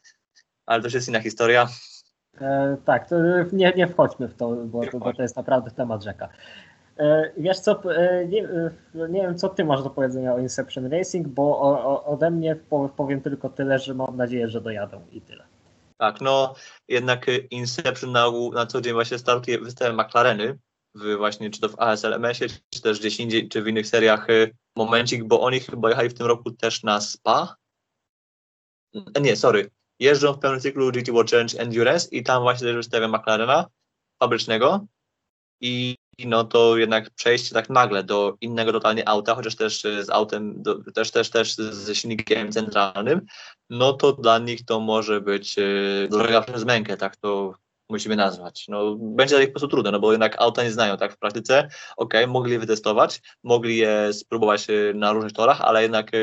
ale 0.66 0.80
to 0.82 0.86
już 0.86 0.94
jest 0.94 1.08
inna 1.08 1.20
historia. 1.20 1.68
E, 2.40 2.76
tak, 2.84 3.08
to 3.08 3.16
nie, 3.52 3.72
nie 3.76 3.86
wchodźmy 3.88 4.28
w 4.28 4.34
to, 4.34 4.50
bo 4.50 4.86
to, 4.86 4.98
bo 4.98 5.12
to 5.12 5.22
jest 5.22 5.36
naprawdę 5.36 5.70
temat 5.70 6.02
rzeka. 6.04 6.28
E, 6.98 7.32
wiesz 7.36 7.58
co, 7.58 7.94
e, 7.94 8.26
nie, 8.26 8.44
e, 8.44 8.70
nie 8.94 9.22
wiem 9.22 9.38
co 9.38 9.48
ty 9.48 9.64
masz 9.64 9.82
do 9.82 9.90
powiedzenia 9.90 10.34
o 10.34 10.38
Inception 10.38 10.86
Racing, 10.86 11.28
bo 11.28 11.60
ode 12.06 12.30
mnie 12.30 12.56
po- 12.56 12.88
powiem 12.88 13.20
tylko 13.20 13.48
tyle, 13.48 13.78
że 13.78 13.94
mam 13.94 14.16
nadzieję, 14.16 14.48
że 14.48 14.60
dojadą 14.60 15.06
i 15.12 15.20
tyle. 15.20 15.44
Tak, 15.98 16.20
no 16.20 16.54
jednak 16.88 17.26
Inception 17.50 18.12
na, 18.12 18.26
na 18.52 18.66
co 18.66 18.80
dzień 18.80 18.92
właśnie 18.92 19.18
startuje 19.18 19.58
wystawia 19.58 20.04
McLareny, 20.04 20.58
w 20.94 21.16
właśnie 21.16 21.50
czy 21.50 21.60
to 21.60 21.68
w 21.68 21.80
ASLMS-ie, 21.80 22.50
czy 22.70 22.82
też 22.82 22.98
gdzieś 22.98 23.20
indziej, 23.20 23.48
czy 23.48 23.62
w 23.62 23.68
innych 23.68 23.86
seriach 23.86 24.26
momencik, 24.76 25.24
bo 25.24 25.40
oni 25.40 25.60
chyba 25.60 25.88
jechali 25.88 26.08
w 26.08 26.14
tym 26.14 26.26
roku 26.26 26.50
też 26.50 26.82
na 26.82 27.00
SPA. 27.00 27.56
Nie, 29.20 29.36
sorry. 29.36 29.70
Jeżdżą 30.00 30.32
w 30.32 30.38
pełnym 30.38 30.60
cyklu 30.60 30.92
GT 30.92 31.12
World 31.12 31.30
Challenge 31.30 31.58
Endurance 31.58 32.08
i 32.10 32.22
tam 32.22 32.42
właśnie 32.42 32.66
też 32.66 32.76
wystawia 32.76 33.08
McLarena 33.08 33.66
fabrycznego. 34.22 34.86
I 35.60 35.96
no 36.26 36.44
to 36.44 36.76
jednak 36.76 37.10
przejście 37.10 37.54
tak 37.54 37.70
nagle 37.70 38.04
do 38.04 38.36
innego 38.40 38.72
totalnie 38.72 39.08
auta, 39.08 39.34
chociaż 39.34 39.56
też 39.56 39.84
e, 39.84 40.04
z 40.04 40.10
autem, 40.10 40.62
do, 40.62 40.92
też, 40.92 41.10
też, 41.10 41.30
też 41.30 41.54
ze 41.56 41.94
silnikiem 41.94 42.52
centralnym, 42.52 43.26
no 43.70 43.92
to 43.92 44.12
dla 44.12 44.38
nich 44.38 44.64
to 44.64 44.80
może 44.80 45.20
być 45.20 45.58
e, 45.58 45.62
droga 46.10 46.42
przez 46.42 46.64
mękę, 46.64 46.96
tak 46.96 47.16
to 47.16 47.54
musimy 47.88 48.16
nazwać. 48.16 48.64
No, 48.68 48.96
będzie 48.96 49.34
dla 49.34 49.40
nich 49.40 49.48
po 49.48 49.52
prostu 49.52 49.68
trudne, 49.68 49.90
no 49.90 50.00
bo 50.00 50.12
jednak 50.12 50.36
auta 50.38 50.62
nie 50.62 50.72
znają 50.72 50.96
tak 50.96 51.12
w 51.12 51.18
praktyce. 51.18 51.68
Okej, 51.96 52.26
mogli 52.26 52.52
je 52.52 52.58
wytestować, 52.58 53.20
mogli 53.44 53.76
je 53.76 54.12
spróbować 54.12 54.70
e, 54.70 54.94
na 54.94 55.12
różnych 55.12 55.32
torach, 55.32 55.60
ale 55.60 55.82
jednak 55.82 56.14
e, 56.14 56.18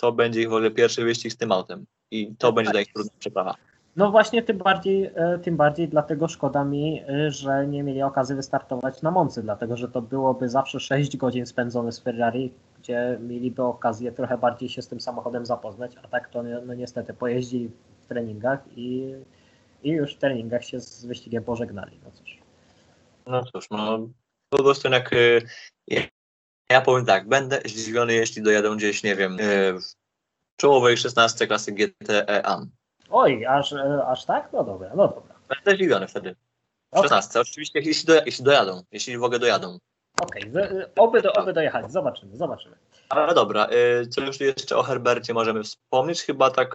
to 0.00 0.12
będzie 0.12 0.40
ich 0.40 0.48
w 0.48 0.52
ogóle 0.52 0.70
pierwszy 0.70 1.04
wyścig 1.04 1.32
z 1.32 1.36
tym 1.36 1.52
autem 1.52 1.86
i 2.10 2.36
to 2.38 2.46
Tak 2.48 2.54
będzie 2.54 2.70
dla 2.70 2.80
nich 2.80 2.88
jest. 2.88 2.94
trudna 2.94 3.12
przeprawa. 3.18 3.54
No 3.96 4.10
właśnie, 4.10 4.42
tym 4.42 4.58
bardziej, 4.58 5.10
e, 5.14 5.38
tym 5.38 5.56
bardziej 5.56 5.88
dlatego 5.88 6.28
szkoda 6.28 6.64
mi, 6.64 7.02
e, 7.08 7.30
że 7.30 7.66
nie 7.66 7.82
mieli 7.82 8.02
okazji 8.02 8.36
wystartować 8.36 9.02
na 9.02 9.10
Moncy, 9.10 9.42
dlatego 9.42 9.76
że 9.76 9.88
to 9.88 10.02
byłoby 10.02 10.48
zawsze 10.48 10.80
6 10.80 11.16
godzin 11.16 11.46
spędzone 11.46 11.92
z 11.92 12.00
Ferrari, 12.00 12.52
gdzie 12.78 13.18
mieliby 13.20 13.62
okazję 13.62 14.12
trochę 14.12 14.38
bardziej 14.38 14.68
się 14.68 14.82
z 14.82 14.88
tym 14.88 15.00
samochodem 15.00 15.46
zapoznać, 15.46 15.96
a 16.02 16.08
tak 16.08 16.28
to 16.28 16.42
no, 16.42 16.60
no 16.66 16.74
niestety 16.74 17.14
pojeździli 17.14 17.70
w 18.00 18.06
treningach 18.06 18.60
i, 18.76 19.14
i 19.82 19.90
już 19.90 20.14
w 20.14 20.18
treningach 20.18 20.64
się 20.64 20.80
z 20.80 21.06
wyścigiem 21.06 21.44
pożegnali. 21.44 22.00
No 22.04 22.10
cóż. 22.10 22.38
No 23.26 23.44
cóż, 23.44 23.70
no 23.70 24.08
po 24.48 24.62
prostu 24.62 24.88
jednak 24.88 25.12
y, 25.12 25.42
ja, 25.86 26.02
ja 26.70 26.80
powiem 26.80 27.06
tak, 27.06 27.28
będę 27.28 27.60
zdziwiony, 27.64 28.14
jeśli 28.14 28.42
dojadą 28.42 28.76
gdzieś, 28.76 29.02
nie 29.02 29.16
wiem, 29.16 29.36
w 29.80 29.84
czołowej 30.56 30.96
16 30.96 31.46
klasy 31.46 31.72
GTE 31.72 32.46
AM. 32.46 32.70
Oj, 33.16 33.46
aż, 33.46 33.72
e, 33.72 34.04
aż 34.06 34.24
tak? 34.24 34.52
No 34.52 34.64
dobra, 34.64 34.90
no 34.94 35.08
dobra. 35.08 35.34
Będę 35.48 35.70
zdziwiony 35.76 36.08
wtedy. 36.08 36.34
W 36.92 36.96
Okej, 36.96 37.08
16, 37.08 37.40
oczywiście, 37.40 37.80
jeśli, 37.80 38.14
jeśli 38.26 38.44
dojadą, 38.44 38.82
jeśli 38.92 39.18
w 39.18 39.24
ogóle 39.24 39.38
dojadą. 39.38 39.78
okej, 40.22 40.50
z- 40.50 40.56
e, 40.56 40.90
oby, 40.96 41.22
do, 41.22 41.32
oby 41.32 41.52
dojechali, 41.52 41.90
zobaczymy, 41.90 42.36
zobaczymy. 42.36 42.76
Ale 43.08 43.34
dobra, 43.34 43.66
y, 44.02 44.06
co 44.06 44.20
już 44.20 44.40
jeszcze 44.40 44.76
o 44.76 44.82
Herbercie 44.82 45.34
możemy 45.34 45.62
wspomnieć? 45.62 46.22
Chyba 46.22 46.50
tak 46.50 46.74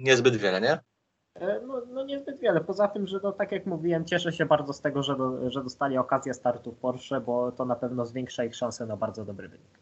niezbyt 0.00 0.36
wiele, 0.36 0.60
nie? 0.60 0.78
E, 1.34 1.60
No, 1.66 1.82
no 1.88 2.04
niezbyt 2.04 2.40
wiele. 2.40 2.60
Poza 2.60 2.88
tym, 2.88 3.06
że 3.06 3.20
no, 3.22 3.32
tak 3.32 3.52
jak 3.52 3.66
mówiłem, 3.66 4.04
cieszę 4.04 4.32
się 4.32 4.46
bardzo 4.46 4.72
z 4.72 4.80
tego, 4.80 5.02
że, 5.02 5.16
do, 5.16 5.50
że 5.50 5.62
dostali 5.62 5.98
okazję 5.98 6.34
startu 6.34 6.72
w 6.72 6.78
Porsche, 6.78 7.20
bo 7.20 7.52
to 7.52 7.64
na 7.64 7.76
pewno 7.76 8.06
zwiększa 8.06 8.44
ich 8.44 8.56
szanse 8.56 8.86
na 8.86 8.96
bardzo 8.96 9.24
dobry 9.24 9.48
wynik. 9.48 9.78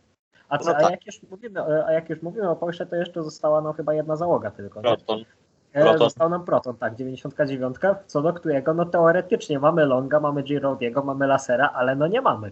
A, 0.48 0.58
co, 0.58 0.70
No 0.70 0.76
a, 0.76 0.80
tak. 0.80 0.90
jak 0.90 1.06
już 1.06 1.22
mówimy, 1.30 1.84
a 1.86 1.92
jak 1.92 2.10
już 2.10 2.22
mówimy 2.22 2.50
o 2.50 2.56
Porsche, 2.56 2.86
to 2.86 2.96
jeszcze 2.96 3.22
została 3.22 3.60
nam 3.60 3.72
chyba 3.74 3.94
jedna 3.94 4.16
załoga 4.16 4.50
tylko. 4.50 4.80
Proton. 4.80 5.24
E, 5.72 5.82
Proton. 5.82 5.98
Został 5.98 6.28
nam 6.28 6.44
Proton, 6.44 6.76
tak, 6.76 6.94
99, 6.94 7.76
co 8.06 8.22
do 8.22 8.32
którego 8.32 8.74
no 8.74 8.84
teoretycznie 8.84 9.58
mamy 9.58 9.86
Longa, 9.86 10.20
mamy 10.20 10.42
Giraudiego, 10.42 11.02
mamy 11.02 11.26
Lasera, 11.26 11.70
ale 11.74 11.96
no 11.96 12.06
nie 12.06 12.20
mamy. 12.20 12.50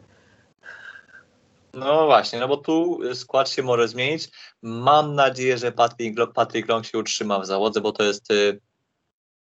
No 1.74 2.06
właśnie, 2.06 2.40
no 2.40 2.48
bo 2.48 2.56
tu 2.56 3.00
skład 3.14 3.48
się 3.48 3.62
może 3.62 3.88
zmienić. 3.88 4.30
Mam 4.62 5.14
nadzieję, 5.14 5.58
że 5.58 5.72
Patrick, 5.72 6.32
Patrick 6.34 6.68
Long 6.68 6.84
się 6.84 6.98
utrzyma 6.98 7.38
w 7.40 7.46
załodze, 7.46 7.80
bo 7.80 7.92
to 7.92 8.02
jest. 8.02 8.30
y, 8.30 8.60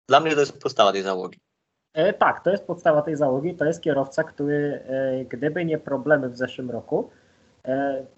Dla 0.09 0.21
mnie 0.21 0.35
to 0.35 0.41
jest 0.41 0.63
podstawa 0.63 0.93
tej 0.93 1.03
załogi. 1.03 1.39
E, 1.95 2.13
tak, 2.13 2.45
to 2.45 2.51
jest 2.51 2.67
podstawa 2.67 3.03
tej 3.03 3.17
załogi. 3.17 3.55
To 3.55 3.65
jest 3.65 3.83
kierowca, 3.83 4.25
który 4.25 4.83
e, 4.87 5.25
gdyby 5.25 5.65
nie 5.65 5.79
problemy 5.79 6.29
w 6.29 6.37
zeszłym 6.37 6.71
roku, 6.71 7.11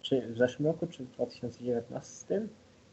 czy 0.02 0.32
w 0.32 0.38
zeszłym 0.38 0.66
roku, 0.66 0.86
czy 0.86 1.04
w 1.04 1.10
2019? 1.10 2.42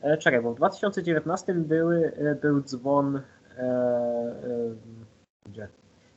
E, 0.01 0.17
czekaj, 0.17 0.41
bo 0.41 0.53
w 0.53 0.55
2019 0.55 1.53
były, 1.53 2.12
e, 2.15 2.36
był 2.36 2.62
dzwon 2.62 3.15
e, 3.15 3.62
e, 3.62 4.33
gdzie? 5.45 5.67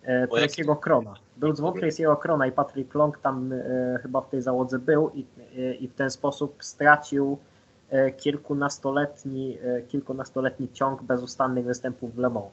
E, 0.02 0.26
Tracy'ego 0.26 0.80
Krona. 0.80 1.14
Był 1.36 1.52
dzwon 1.52 1.74
Tracy'ego 1.74 2.18
Krona 2.18 2.46
i 2.46 2.52
Patrick 2.52 2.94
Long 2.94 3.18
tam 3.18 3.52
e, 3.52 3.98
chyba 4.02 4.20
w 4.20 4.28
tej 4.28 4.42
załodze 4.42 4.78
był 4.78 5.10
i, 5.14 5.26
e, 5.58 5.74
i 5.74 5.88
w 5.88 5.94
ten 5.94 6.10
sposób 6.10 6.56
stracił 6.64 7.38
e, 7.90 8.10
kilkunastoletni, 8.10 9.58
e, 9.62 9.82
kilkunastoletni 9.82 10.68
ciąg 10.72 11.02
bezustannych 11.02 11.64
występów 11.64 12.14
w 12.14 12.18
Le 12.18 12.30
Mans 12.30 12.50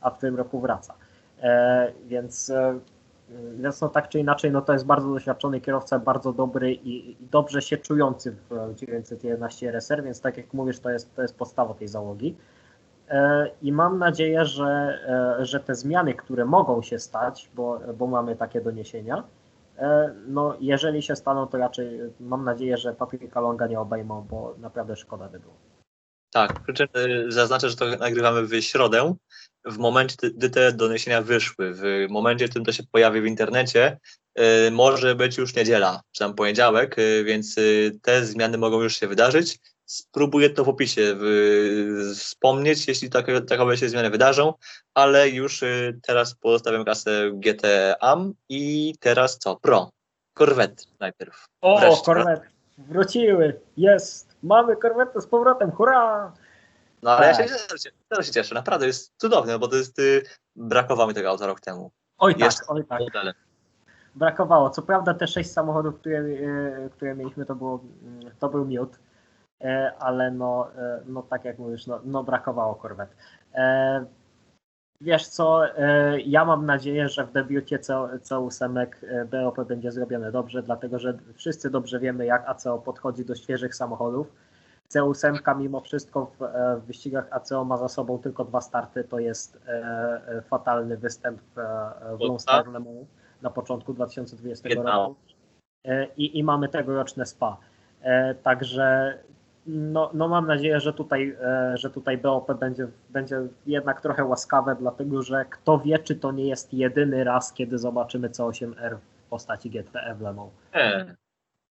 a 0.00 0.10
w 0.10 0.18
tym 0.18 0.36
roku 0.36 0.60
wraca. 0.60 0.94
E, 1.42 1.92
więc, 2.06 2.50
e, 2.50 2.78
więc 3.60 3.80
no 3.80 3.88
tak 3.88 4.08
czy 4.08 4.18
inaczej, 4.18 4.50
no 4.50 4.62
to 4.62 4.72
jest 4.72 4.86
bardzo 4.86 5.08
doświadczony 5.08 5.60
kierowca, 5.60 5.98
bardzo 5.98 6.32
dobry 6.32 6.72
i, 6.72 7.10
i 7.10 7.16
dobrze 7.20 7.62
się 7.62 7.76
czujący 7.76 8.36
w 8.50 8.74
911 8.74 9.68
RSR, 9.68 10.04
więc 10.04 10.20
tak 10.20 10.36
jak 10.36 10.54
mówisz, 10.54 10.80
to 10.80 10.90
jest, 10.90 11.14
to 11.14 11.22
jest 11.22 11.38
podstawa 11.38 11.74
tej 11.74 11.88
załogi. 11.88 12.36
E, 13.08 13.50
I 13.62 13.72
mam 13.72 13.98
nadzieję, 13.98 14.44
że, 14.44 14.98
e, 15.40 15.46
że 15.46 15.60
te 15.60 15.74
zmiany, 15.74 16.14
które 16.14 16.44
mogą 16.44 16.82
się 16.82 16.98
stać, 16.98 17.50
bo, 17.54 17.80
bo 17.98 18.06
mamy 18.06 18.36
takie 18.36 18.60
doniesienia, 18.60 19.24
e, 19.78 20.14
no 20.26 20.56
jeżeli 20.60 21.02
się 21.02 21.16
staną, 21.16 21.46
to 21.46 21.58
raczej 21.58 22.00
mam 22.20 22.44
nadzieję, 22.44 22.76
że 22.76 22.94
Patryka 22.94 23.40
Longa 23.40 23.66
nie 23.66 23.80
obejmą, 23.80 24.26
bo 24.30 24.54
naprawdę 24.58 24.96
szkoda 24.96 25.28
by 25.28 25.40
było. 25.40 25.54
Tak, 26.32 26.60
przy 26.60 26.74
czym 26.74 26.88
zaznaczę, 27.28 27.68
że 27.68 27.76
to 27.76 27.84
nagrywamy 27.86 28.42
w 28.42 28.60
środę, 28.60 29.14
w 29.64 29.78
momencie, 29.78 30.16
gdy 30.34 30.50
te 30.50 30.72
doniesienia 30.72 31.22
wyszły. 31.22 31.74
W 31.74 32.06
momencie, 32.10 32.46
w 32.46 32.50
którym 32.50 32.64
to 32.64 32.72
się 32.72 32.82
pojawi 32.92 33.20
w 33.20 33.26
internecie, 33.26 33.98
y, 34.38 34.70
może 34.70 35.14
być 35.14 35.38
już 35.38 35.54
niedziela, 35.54 36.00
czy 36.12 36.18
tam 36.18 36.34
poniedziałek, 36.34 36.98
y, 36.98 37.24
więc 37.24 37.58
y, 37.58 37.98
te 38.02 38.24
zmiany 38.24 38.58
mogą 38.58 38.82
już 38.82 38.96
się 38.96 39.08
wydarzyć. 39.08 39.58
Spróbuję 39.84 40.50
to 40.50 40.64
w 40.64 40.68
opisie 40.68 41.16
wspomnieć, 42.16 42.88
jeśli 42.88 43.10
takie, 43.10 43.40
takowe 43.40 43.76
się 43.76 43.88
zmiany 43.88 44.10
wydarzą, 44.10 44.54
ale 44.94 45.28
już 45.28 45.64
teraz 46.02 46.34
pozostawiam 46.34 46.84
kasę 46.84 47.30
GT 47.34 47.96
AM 48.00 48.34
i 48.48 48.94
teraz 49.00 49.38
co? 49.38 49.56
Pro. 49.56 49.90
Corvette 50.34 50.84
najpierw. 51.00 51.46
O, 51.60 52.02
korwety 52.04 52.46
wróciły, 52.88 53.60
jest, 53.76 54.28
mamy 54.42 54.76
korwetę 54.76 55.20
z 55.20 55.26
powrotem, 55.26 55.70
hurra! 55.70 56.32
No 57.02 57.10
ale 57.10 57.26
ja 57.26 57.36
Tak. 57.36 57.48
się, 57.48 57.54
też 57.68 57.82
się, 57.82 57.90
też 58.08 58.26
się 58.26 58.32
cieszę, 58.32 58.54
naprawdę 58.54 58.86
jest 58.86 59.12
cudowne, 59.16 59.58
bo 59.58 59.68
to 59.68 59.76
jest, 59.76 59.98
y, 59.98 60.22
brakowało 60.56 61.08
mi 61.08 61.14
tego 61.14 61.28
auta 61.30 61.46
rok 61.46 61.60
temu. 61.60 61.90
Oj 62.18 62.32
tak, 62.34 62.42
Jest 62.42 62.64
oj 62.68 62.84
tak, 62.84 63.00
modele. 63.00 63.32
brakowało. 64.14 64.70
Co 64.70 64.82
prawda 64.82 65.14
te 65.14 65.26
sześć 65.26 65.50
samochodów, 65.52 65.98
które, 66.00 66.18
e, 66.18 66.88
które 66.90 67.14
mieliśmy, 67.14 67.46
to, 67.46 67.54
było, 67.54 67.80
mm, 68.02 68.30
to 68.38 68.48
był 68.48 68.64
miód, 68.64 68.98
e, 69.60 69.92
ale 69.98 70.30
no, 70.30 70.68
e, 70.76 71.00
no 71.06 71.22
tak 71.22 71.44
jak 71.44 71.58
mówisz, 71.58 71.86
no, 71.86 72.00
no 72.04 72.24
brakowało 72.24 72.74
korwet. 72.74 73.16
E, 73.54 74.04
Wiesz 75.02 75.28
co, 75.28 75.76
e, 75.78 76.20
ja 76.20 76.44
mam 76.44 76.66
nadzieję, 76.66 77.08
że 77.08 77.26
w 77.26 77.32
debiucie 77.32 77.78
CO, 77.78 78.08
CO8 78.22 78.86
e, 79.02 79.24
BOP 79.24 79.64
będzie 79.64 79.92
zrobione 79.92 80.32
dobrze, 80.32 80.62
dlatego 80.62 80.98
że 80.98 81.18
wszyscy 81.34 81.70
dobrze 81.70 82.00
wiemy, 82.00 82.26
jak 82.26 82.48
ACO 82.48 82.78
podchodzi 82.78 83.24
do 83.24 83.34
świeżych 83.34 83.74
samochodów. 83.74 84.26
CO8 84.94 85.58
mimo 85.58 85.80
wszystko 85.80 86.26
w, 86.38 86.42
e, 86.42 86.76
w 86.76 86.86
wyścigach 86.86 87.26
ACO 87.30 87.64
ma 87.64 87.76
za 87.76 87.88
sobą 87.88 88.18
tylko 88.18 88.44
dwa 88.44 88.60
starty, 88.60 89.04
to 89.04 89.18
jest 89.18 89.58
e, 89.66 89.70
e, 90.28 90.42
fatalny 90.42 90.96
występ 90.96 91.40
w, 91.40 91.58
e, 91.58 92.16
w 92.16 92.20
Lone 92.20 92.38
Star 92.38 92.68
Le 92.68 92.80
Mans 92.80 93.08
na 93.42 93.50
początku 93.50 93.92
2020 93.94 94.68
Jedna. 94.68 94.92
roku 94.92 95.16
E, 95.84 96.06
i, 96.16 96.38
i 96.38 96.44
mamy 96.44 96.68
tegoroczne 96.68 97.26
SPA. 97.26 97.56
E, 98.02 98.34
Także 98.34 99.18
no, 99.66 100.10
no 100.14 100.28
mam 100.28 100.46
nadzieję, 100.46 100.80
że 100.80 100.92
tutaj, 100.92 101.36
e, 101.42 101.72
że 101.76 101.90
tutaj 101.90 102.18
BOP 102.18 102.52
będzie, 102.58 102.88
będzie 103.10 103.40
jednak 103.66 104.00
trochę 104.00 104.24
łaskawe, 104.24 104.76
dlatego 104.80 105.22
że 105.22 105.44
kto 105.44 105.78
wie, 105.78 105.98
czy 105.98 106.16
to 106.16 106.32
nie 106.32 106.48
jest 106.48 106.74
jedyny 106.74 107.24
raz, 107.24 107.52
kiedy 107.52 107.78
zobaczymy 107.78 108.28
C8R 108.28 108.96
w 108.96 109.28
postaci 109.28 109.70
GTE 109.70 110.14
w 110.14 110.20
Le 110.20 110.32
Mans. 110.32 110.50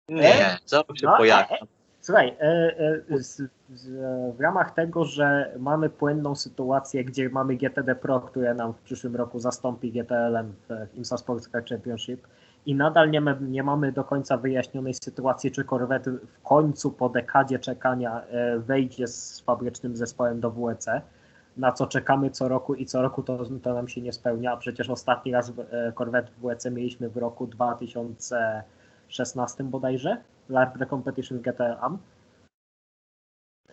Nie, 0.08 0.22
nie, 0.22 0.58
zaraz 0.66 0.86
się 0.96 1.06
No, 1.06 1.16
pojawi. 1.16 1.54
Słuchaj, 2.02 2.36
e, 2.40 2.44
e, 2.44 3.00
w 4.32 4.40
ramach 4.40 4.74
tego, 4.74 5.04
że 5.04 5.54
mamy 5.58 5.90
płynną 5.90 6.34
sytuację, 6.34 7.04
gdzie 7.04 7.28
mamy 7.28 7.56
GTD 7.56 7.94
Pro, 7.94 8.20
które 8.20 8.54
nam 8.54 8.72
w 8.72 8.80
przyszłym 8.80 9.16
roku 9.16 9.38
zastąpi 9.38 9.92
GTLM 9.92 10.54
w 10.68 10.94
IMSA 10.94 11.16
Sports 11.16 11.48
Car 11.48 11.64
Championship 11.64 12.26
i 12.66 12.74
nadal 12.74 13.10
nie, 13.10 13.22
nie 13.40 13.62
mamy 13.62 13.92
do 13.92 14.04
końca 14.04 14.36
wyjaśnionej 14.36 14.94
sytuacji, 14.94 15.50
czy 15.50 15.64
Corvette 15.64 16.10
w 16.10 16.42
końcu 16.42 16.90
po 16.90 17.08
dekadzie 17.08 17.58
czekania 17.58 18.22
e, 18.22 18.58
wejdzie 18.58 19.06
z 19.06 19.40
fabrycznym 19.40 19.96
zespołem 19.96 20.40
do 20.40 20.50
WEC, 20.50 20.86
na 21.56 21.72
co 21.72 21.86
czekamy 21.86 22.30
co 22.30 22.48
roku 22.48 22.74
i 22.74 22.86
co 22.86 23.02
roku 23.02 23.22
to, 23.22 23.38
to 23.62 23.74
nam 23.74 23.88
się 23.88 24.00
nie 24.00 24.12
spełnia, 24.12 24.52
a 24.52 24.56
przecież 24.56 24.90
ostatni 24.90 25.32
raz 25.32 25.52
Corvette 25.98 26.30
w 26.38 26.42
WEC 26.46 26.66
mieliśmy 26.66 27.08
w 27.08 27.16
roku 27.16 27.46
2016 27.46 29.64
bodajże, 29.64 30.16
Larp 30.48 30.78
The 30.78 30.86
Competition 30.86 31.40
GTM. 31.40 31.98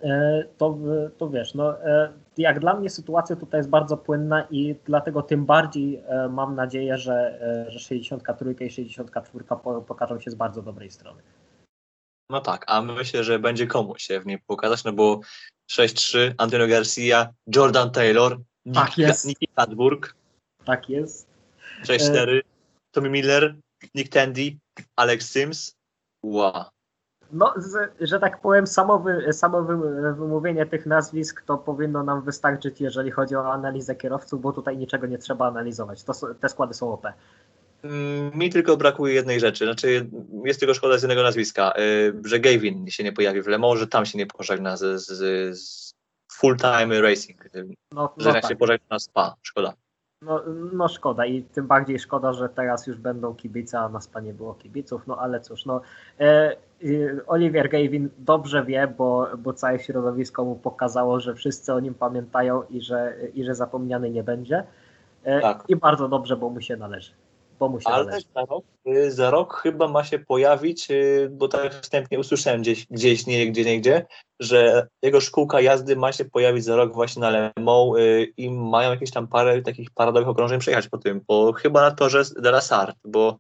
E, 0.04 0.44
To, 0.58 0.78
to 1.18 1.30
wiesz, 1.30 1.54
no, 1.54 1.84
e, 1.86 2.14
jak 2.38 2.60
dla 2.60 2.74
mnie 2.74 2.90
sytuacja 2.90 3.36
tutaj 3.36 3.60
jest 3.60 3.70
bardzo 3.70 3.98
płynna 3.98 4.48
i 4.52 4.76
dlatego 4.86 5.22
tym 5.22 5.46
bardziej 5.46 5.96
e, 5.96 6.30
mam 6.30 6.56
nadzieję, 6.56 6.98
że, 6.98 7.40
że 7.70 7.80
63 7.80 8.56
i 8.66 8.70
64 8.70 9.46
po- 9.46 9.82
pokażą 9.82 10.20
się 10.20 10.32
z 10.32 10.36
bardzo 10.36 10.62
dobrej 10.62 10.92
strony. 10.92 11.22
No 12.32 12.42
tak, 12.42 12.66
a 12.68 12.82
myślę, 12.82 13.24
że 13.24 13.40
będzie 13.40 13.68
komu 13.68 13.98
się 13.98 14.20
w 14.20 14.26
niej 14.26 14.40
pokazać, 14.48 14.84
no 14.84 14.94
bo 14.94 15.20
6-3, 15.72 16.34
Antonio 16.38 16.68
Garcia, 16.68 17.34
Jordan 17.56 17.92
Taylor, 17.92 18.38
Tak 18.74 18.98
jest. 18.98 19.26
Nicky 19.26 19.46
Hadburg, 19.56 20.16
Tak 20.66 20.90
jest. 20.90 21.30
6-4, 21.84 22.42
Tommy 22.92 23.10
Miller, 23.10 23.56
Nick 23.96 24.14
Tandy, 24.14 24.58
Alex 24.96 25.34
Sims. 25.34 25.76
Wow. 26.24 26.64
No, 27.32 27.54
z, 27.58 27.92
że 28.02 28.20
tak 28.20 28.42
powiem, 28.42 28.68
samo, 28.68 29.00
wy, 29.00 29.34
samo 29.34 29.64
wy, 29.64 29.78
wymówienie 30.14 30.66
tych 30.66 30.86
nazwisk 30.86 31.44
to 31.46 31.58
powinno 31.58 32.04
nam 32.04 32.22
wystarczyć, 32.22 32.82
jeżeli 32.82 33.12
chodzi 33.12 33.36
o 33.36 33.54
analizę 33.54 33.96
kierowców, 33.96 34.42
bo 34.42 34.54
tutaj 34.54 34.78
niczego 34.78 35.08
nie 35.08 35.18
trzeba 35.18 35.48
analizować. 35.48 36.04
To, 36.04 36.14
te 36.40 36.50
składy 36.50 36.74
są 36.74 36.94
OP. 36.94 37.08
Mm, 37.84 38.32
Mi 38.36 38.50
tylko 38.50 38.78
brakuje 38.78 39.14
jednej 39.14 39.40
rzeczy, 39.40 39.66
znaczy 39.66 40.10
jest 40.44 40.60
tylko 40.60 40.74
szkoda 40.74 40.98
z 40.98 41.02
jednego 41.02 41.24
nazwiska, 41.24 41.74
y, 41.80 42.14
że 42.26 42.40
Gavin 42.40 42.88
się 42.88 43.04
nie 43.04 43.14
pojawi 43.14 43.42
w 43.42 43.48
Le 43.48 43.58
Mans, 43.58 43.80
że 43.80 43.88
tam 43.88 44.06
się 44.06 44.18
nie 44.18 44.28
pożegna 44.28 44.78
z, 44.78 45.02
z, 45.02 45.58
z 45.60 45.94
full 46.32 46.58
time 46.58 47.02
racing, 47.02 47.44
No, 47.92 48.14
że 48.18 48.28
no, 48.30 48.34
tak. 48.34 48.48
się 48.50 48.56
pożegna 48.56 48.88
na 48.90 49.00
spa, 49.00 49.36
szkoda. 49.42 49.74
No, 50.22 50.42
no 50.74 50.88
szkoda 50.88 51.26
i 51.26 51.44
tym 51.44 51.68
bardziej 51.68 52.00
szkoda, 52.00 52.34
że 52.34 52.50
teraz 52.50 52.88
już 52.88 52.98
będą 52.98 53.36
kibice, 53.36 53.80
a 53.80 53.90
na 53.90 54.02
spa 54.02 54.20
nie 54.20 54.34
było 54.34 54.54
kibiców, 54.54 55.08
no 55.08 55.18
ale 55.18 55.42
cóż, 55.42 55.66
no 55.66 55.82
e, 56.20 56.24
e, 56.24 56.56
Oliver 57.28 57.70
Gavin 57.70 58.10
dobrze 58.18 58.66
wie, 58.66 58.94
bo, 58.98 59.28
bo 59.38 59.54
całe 59.54 59.80
środowisko 59.80 60.46
mu 60.46 60.56
pokazało, 60.56 61.20
że 61.20 61.36
wszyscy 61.36 61.74
o 61.74 61.80
nim 61.80 61.94
pamiętają 61.94 62.64
i 62.70 62.82
że, 62.82 63.16
i 63.34 63.44
że 63.44 63.56
zapomniany 63.56 64.10
nie 64.10 64.24
będzie. 64.24 64.64
E, 65.24 65.42
Tak. 65.42 65.64
I 65.68 65.76
bardzo 65.76 66.08
dobrze, 66.08 66.38
bo 66.38 66.50
mu 66.50 66.62
się 66.62 66.78
należy. 66.78 67.12
Bo 67.60 67.70
mu 67.70 67.80
się 67.80 67.88
Ale 67.88 68.06
należy. 68.06 68.26
za 68.36 68.46
rok, 68.46 68.66
y, 68.88 69.12
za 69.12 69.32
rok 69.32 69.56
chyba 69.64 69.88
ma 69.88 70.04
się 70.04 70.20
pojawić, 70.20 70.92
y, 70.92 71.30
bo 71.32 71.48
tak 71.48 71.74
wstępnie 71.74 72.20
usłyszałem 72.20 72.62
gdzieś, 72.62 72.88
gdzieś 72.88 73.26
nie 73.26 73.48
gdzie, 73.52 73.66
nie 73.66 73.80
gdzie, 73.80 74.06
że 74.40 74.88
jego 75.02 75.22
szkółka 75.22 75.62
jazdy 75.62 75.96
ma 75.96 76.12
się 76.12 76.26
pojawić 76.26 76.64
za 76.64 76.76
rok 76.76 76.94
właśnie 76.94 77.20
na 77.20 77.30
Le 77.30 77.52
Mans 77.60 77.98
y, 77.98 78.34
i 78.38 78.50
mają 78.52 78.92
jakieś 78.92 79.12
tam 79.12 79.28
parę 79.28 79.62
takich 79.62 79.92
paradowych 79.92 80.30
okrążeń 80.30 80.60
przejechać 80.60 80.88
po 80.88 80.98
tym, 80.98 81.22
bo 81.28 81.54
chyba 81.54 81.82
na 81.82 81.92
torze 81.92 82.24
de 82.36 82.50
la 82.50 82.62
Sarthe, 82.62 83.00
bo 83.06 83.40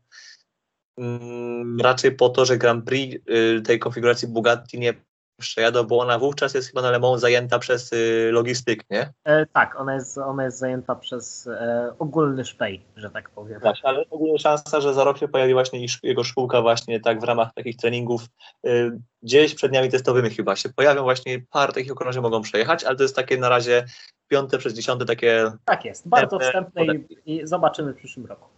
mm, 0.97 1.81
raczej 1.81 2.11
po 2.11 2.29
to, 2.29 2.45
że 2.45 2.57
Grand 2.57 2.85
Prix 2.85 3.25
tej 3.65 3.79
konfiguracji 3.79 4.27
Bugatti 4.27 4.79
nie 4.79 4.93
przejadą, 5.39 5.83
bo 5.83 5.99
ona 5.99 6.19
wówczas 6.19 6.53
jest 6.53 6.67
chyba 6.67 6.81
na 6.81 6.91
Le 6.91 6.99
Mans 6.99 7.21
zajęta 7.21 7.59
przez 7.59 7.93
y, 7.93 8.29
logistyk, 8.31 8.83
nie? 8.89 9.13
E, 9.23 9.45
tak, 9.45 9.79
ona 9.79 9.93
jest, 9.95 10.17
ona 10.17 10.43
jest 10.43 10.57
zajęta 10.57 10.95
przez 10.95 11.47
e, 11.47 11.93
ogólny 11.99 12.45
szpej, 12.45 12.85
że 12.95 13.09
tak 13.09 13.29
powiem. 13.29 13.59
Właśnie, 13.59 13.89
ale 13.89 14.03
ogólnie 14.09 14.39
szansa, 14.39 14.81
że 14.81 14.93
za 14.93 15.03
rok 15.03 15.17
się 15.17 15.27
pojawi 15.27 15.53
właśnie 15.53 15.85
jego 16.03 16.23
szkółka 16.23 16.61
właśnie 16.61 16.99
tak 16.99 17.21
w 17.21 17.23
ramach 17.23 17.53
takich 17.53 17.77
treningów 17.77 18.25
y, 18.67 18.91
gdzieś 19.23 19.55
przed 19.55 19.71
dniami 19.71 19.89
testowymi 19.89 20.29
chyba 20.29 20.55
się 20.55 20.69
pojawią 20.69 21.03
właśnie 21.03 21.41
parę 21.51 21.73
takich 21.73 21.91
okrążeń 21.91 22.23
mogą 22.23 22.41
przejechać, 22.41 22.83
ale 22.83 22.95
to 22.95 23.03
jest 23.03 23.15
takie 23.15 23.37
na 23.37 23.49
razie 23.49 23.85
piąte 24.27 24.57
przez 24.57 24.73
dziesiąte 24.73 25.05
takie 25.05 25.51
Tak 25.65 25.85
jest, 25.85 26.07
bardzo 26.07 26.39
Wstępne 26.39 26.83
wstępne 26.83 27.15
i, 27.25 27.41
i 27.41 27.47
zobaczymy 27.47 27.93
w 27.93 27.97
przyszłym 27.97 28.25
roku. 28.25 28.49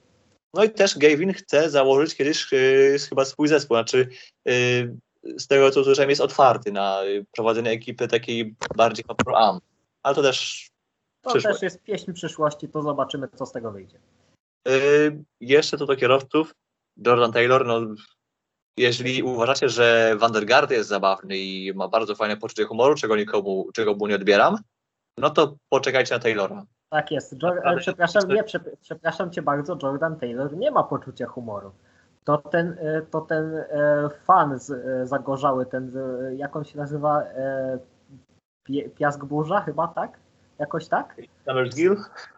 no 0.54 0.64
i 0.64 0.70
też 0.70 0.98
Gavin 0.98 1.34
chce 1.34 1.70
założyć 1.70 2.16
kiedyś 2.16 2.54
y, 2.54 2.98
chyba 3.10 3.26
swój 3.26 3.48
zespół, 3.48 3.78
znaczy 3.78 4.08
y, 4.50 4.96
z 5.24 5.48
tego 5.48 5.72
co 5.72 5.84
słyszałem 5.84 6.10
jest 6.10 6.22
otwarty 6.22 6.72
na 6.72 7.00
prowadzenie 7.36 7.72
ekipy 7.72 8.08
takiej 8.08 8.56
bardziej 8.76 9.06
pro 9.26 9.38
am, 9.40 9.60
ale 10.04 10.16
to 10.16 10.22
też 10.22 10.70
To 11.22 11.30
Przyszłość. 11.30 11.56
też 11.56 11.62
jest 11.62 11.84
pieśń 11.84 12.14
przyszłości, 12.14 12.70
to 12.70 12.82
zobaczymy, 12.82 13.28
co 13.36 13.46
z 13.46 13.52
tego 13.52 13.72
wyjdzie. 13.72 13.98
Y, 14.68 15.24
jeszcze 15.42 15.78
co 15.78 15.86
do 15.86 15.96
kierowców, 15.96 16.56
Jordan 17.06 17.32
Taylor, 17.32 17.66
no 17.66 17.82
jeżeli 18.78 19.24
uważacie, 19.24 19.70
że 19.70 20.16
Van 20.20 20.32
der 20.32 20.46
Garde 20.46 20.76
jest 20.76 20.90
zabawny 20.90 21.38
i 21.38 21.74
ma 21.76 21.88
bardzo 21.88 22.16
fajne 22.16 22.38
poczucie 22.38 22.66
humoru, 22.66 22.96
czego 22.96 23.16
nikomu, 23.16 23.70
czego 23.74 23.96
mu 23.96 24.08
nie 24.08 24.16
odbieram, 24.16 24.58
no 25.18 25.30
to 25.30 25.56
poczekajcie 25.70 26.16
na 26.16 26.20
Taylora. 26.20 26.66
Tak 26.90 27.12
jest. 27.12 27.32
Jo- 27.32 27.38
Naprawdę, 27.48 27.70
e, 27.72 27.78
przepraszam, 27.78 28.28
nie, 28.30 28.44
prze, 28.44 28.60
przepraszam 28.82 29.32
cię 29.32 29.42
bardzo, 29.42 29.78
Jordan 29.84 30.20
Taylor 30.20 30.58
nie 30.58 30.72
ma 30.72 30.84
poczucia 30.84 31.26
humoru. 31.28 31.72
To 32.24 32.38
ten, 32.38 32.78
e, 32.80 33.02
to 33.02 33.22
ten 33.22 33.56
e, 33.56 33.66
fan 34.24 34.60
z, 34.60 34.72
e, 34.72 35.08
zagorzały, 35.08 35.66
ten, 35.66 35.92
jak 36.36 36.56
on 36.56 36.64
się 36.64 36.78
nazywa, 36.78 37.24
Piask 38.96 39.26
Burza 39.26 39.62
chyba, 39.62 39.88
tak? 39.88 40.20
Jakoś 40.60 40.88
tak? 40.88 41.16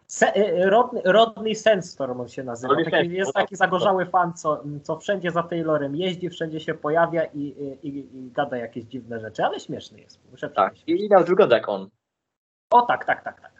Se, 0.07 0.35
e, 0.35 0.69
Rodney, 0.69 1.01
Rodney 1.05 1.55
Sandstorm 1.55 2.21
on 2.21 2.27
się 2.27 2.43
nazywa. 2.43 2.75
Taki, 2.91 3.11
jest 3.11 3.31
no 3.35 3.41
taki 3.41 3.55
zagorzały 3.55 4.05
fan, 4.05 4.33
co, 4.33 4.63
co 4.83 4.97
wszędzie 4.99 5.31
za 5.31 5.43
Taylorem 5.43 5.95
jeździ, 5.95 6.29
wszędzie 6.29 6.59
się 6.59 6.73
pojawia 6.73 7.23
i, 7.25 7.41
i, 7.83 7.87
i, 7.87 8.31
gada 8.31 8.57
jakieś 8.57 8.83
dziwne 8.83 9.19
rzeczy, 9.19 9.43
ale 9.43 9.59
śmieszny 9.59 10.01
jest. 10.01 10.19
Muszę 10.31 10.49
Tak. 10.49 10.73
I 10.87 11.09
nawet 11.09 11.27
wygląda 11.27 11.55
jak 11.55 11.69
on. 11.69 11.89
O 12.71 12.81
tak, 12.81 13.05
tak, 13.05 13.23
tak, 13.23 13.41
tak. 13.41 13.51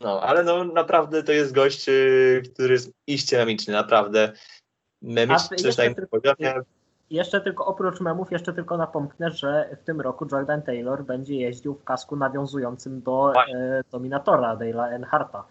No, 0.00 0.20
ale 0.20 0.44
no 0.44 0.64
naprawdę 0.64 1.22
to 1.22 1.32
jest 1.32 1.54
gość, 1.54 1.88
y, 1.88 2.42
który 2.54 2.72
jest 2.72 2.92
iście 3.06 3.38
memiczny, 3.38 3.74
naprawdę. 3.74 4.32
Memiczny, 5.02 5.56
jeszcze 5.56 5.76
tak 5.76 5.86
jak 5.86 5.94
tylko- 5.96 6.10
powiedziałem, 6.10 6.64
Jeszcze 7.10 7.40
tylko 7.40 7.66
oprócz 7.66 8.00
memów, 8.00 8.32
jeszcze 8.32 8.52
tylko 8.52 8.76
napomknę, 8.76 9.30
że 9.30 9.76
w 9.80 9.84
tym 9.84 10.00
roku 10.00 10.26
Jordan 10.32 10.62
Taylor 10.62 11.04
będzie 11.04 11.34
jeździł 11.36 11.74
w 11.74 11.84
kasku 11.84 12.16
nawiązującym 12.16 13.02
do 13.02 13.32
e, 13.54 13.82
Dominatora 13.90 14.56
Dale'a 14.56 14.92
Earnharta. 14.92 15.44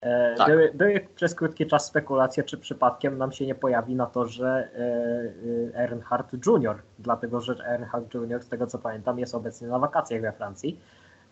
E, 0.00 0.34
Tak. 0.34 0.48
były, 0.48 0.70
były 0.74 1.06
przez 1.14 1.34
krótki 1.34 1.66
czas 1.66 1.86
spekulacje, 1.86 2.42
czy 2.44 2.58
przypadkiem 2.58 3.18
nam 3.18 3.32
się 3.32 3.46
nie 3.46 3.54
pojawi 3.54 3.94
na 3.94 4.06
to, 4.06 4.26
że 4.26 4.68
e, 4.74 5.74
e, 5.74 5.82
Earnhardt 5.82 6.32
Jr., 6.46 6.82
dlatego 6.98 7.40
że 7.40 7.52
Earnhardt 7.66 8.14
Jr., 8.14 8.42
z 8.42 8.48
tego 8.48 8.66
co 8.66 8.78
pamiętam, 8.78 9.18
jest 9.18 9.34
obecnie 9.34 9.68
na 9.68 9.78
wakacjach 9.78 10.22
we 10.22 10.32
Francji. 10.32 10.80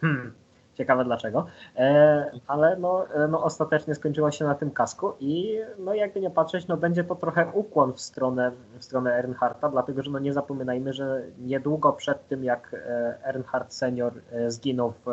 Hmm. 0.01 0.35
Ciekawe 0.79 1.05
dlaczego. 1.05 1.47
E, 1.77 2.31
ale 2.47 2.77
no, 2.77 3.07
e, 3.15 3.29
no 3.29 3.45
ostatecznie 3.45 3.95
skończyło 3.95 4.31
się 4.31 4.45
na 4.45 4.55
tym 4.55 4.71
kasku 4.71 5.13
i 5.21 5.59
no 5.79 5.95
jakby 5.95 6.21
nie 6.21 6.31
patrzeć, 6.31 6.67
no 6.67 6.77
będzie 6.77 7.05
to 7.05 7.15
trochę 7.15 7.51
ukłon 7.53 7.93
w 7.93 8.01
stronę, 8.01 8.53
w 8.79 8.85
stronę 8.85 9.13
Earnhardta, 9.13 9.69
dlatego 9.69 10.03
że 10.03 10.11
no 10.11 10.19
nie 10.19 10.33
zapominajmy, 10.33 10.93
że 10.93 11.23
niedługo 11.39 11.93
przed 11.93 12.29
tym 12.29 12.45
jak 12.45 12.75
e, 12.75 13.19
Earnhardt 13.25 13.75
senior 13.75 14.13
zginął 14.49 14.91
w, 14.91 15.07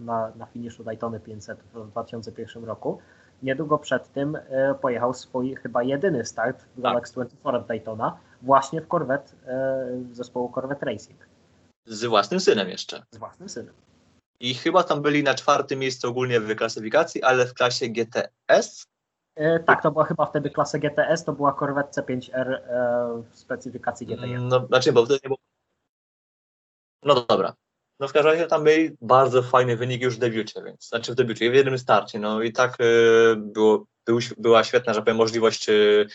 na, 0.00 0.32
na 0.36 0.46
finiszu 0.46 0.84
Daytony 0.84 1.20
500 1.20 1.58
w 1.74 1.90
2001 1.90 2.64
roku, 2.64 2.98
niedługo 3.42 3.78
przed 3.78 4.12
tym 4.12 4.38
pojechał 4.80 5.14
swój 5.14 5.54
chyba 5.54 5.82
jedyny 5.82 6.24
start 6.24 6.64
w 6.76 6.80
Galaxy 6.80 7.14
24 7.14 7.58
od 7.58 7.66
Daytona 7.66 8.16
właśnie 8.42 8.80
w 8.80 8.88
Corvette, 8.88 9.32
zespołu 10.12 10.52
Corvette 10.54 10.86
Racing 10.86 11.32
z 11.86 12.04
własnym 12.04 12.40
synem 12.40 12.68
jeszcze. 12.68 13.02
z 13.10 13.18
własnym 13.18 13.48
synem. 13.48 13.74
I 14.42 14.54
chyba 14.54 14.84
tam 14.84 15.02
byli 15.02 15.22
na 15.22 15.34
czwartym 15.34 15.78
miejscu 15.78 16.08
ogólnie 16.08 16.40
w 16.40 16.56
klasyfikacji, 16.56 17.22
ale 17.22 17.46
w 17.46 17.54
klasie 17.54 17.88
GTS 17.88 18.86
E, 19.34 19.60
tak, 19.60 19.82
to 19.82 19.90
była 19.90 20.04
chyba 20.04 20.26
wtedy 20.26 20.50
klasa 20.50 20.78
GTS, 20.78 21.24
to 21.24 21.32
była 21.32 21.52
Corvette 21.52 22.02
C5R 22.02 22.50
e, 22.50 23.22
w 23.30 23.38
specyfikacji 23.38 24.06
GT1. 24.06 24.40
No, 24.40 24.66
znaczy, 24.66 24.92
bo 24.92 25.04
wtedy 25.04 25.20
nie 25.24 25.28
było. 25.28 25.38
No 27.02 27.14
dobra. 27.28 27.54
No 28.00 28.08
w 28.08 28.12
każdym 28.12 28.32
razie 28.32 28.46
tam 28.46 28.64
byli 28.64 28.96
bardzo 29.00 29.42
fajny 29.42 29.76
wynik 29.76 30.02
już 30.02 30.16
w 30.16 30.18
debiucie, 30.18 30.62
więc 30.62 30.88
znaczy 30.88 31.12
w 31.12 31.14
debiucie, 31.14 31.50
w 31.50 31.54
jednym 31.54 31.78
starcie. 31.78 32.18
No 32.18 32.42
i 32.42 32.52
tak 32.52 32.80
y, 32.80 33.36
było, 33.36 33.86
był, 34.06 34.18
była 34.38 34.64
świetna, 34.64 34.94
że 34.94 35.02
powiem, 35.02 35.16
możliwość 35.16 35.68
y, 35.68 36.06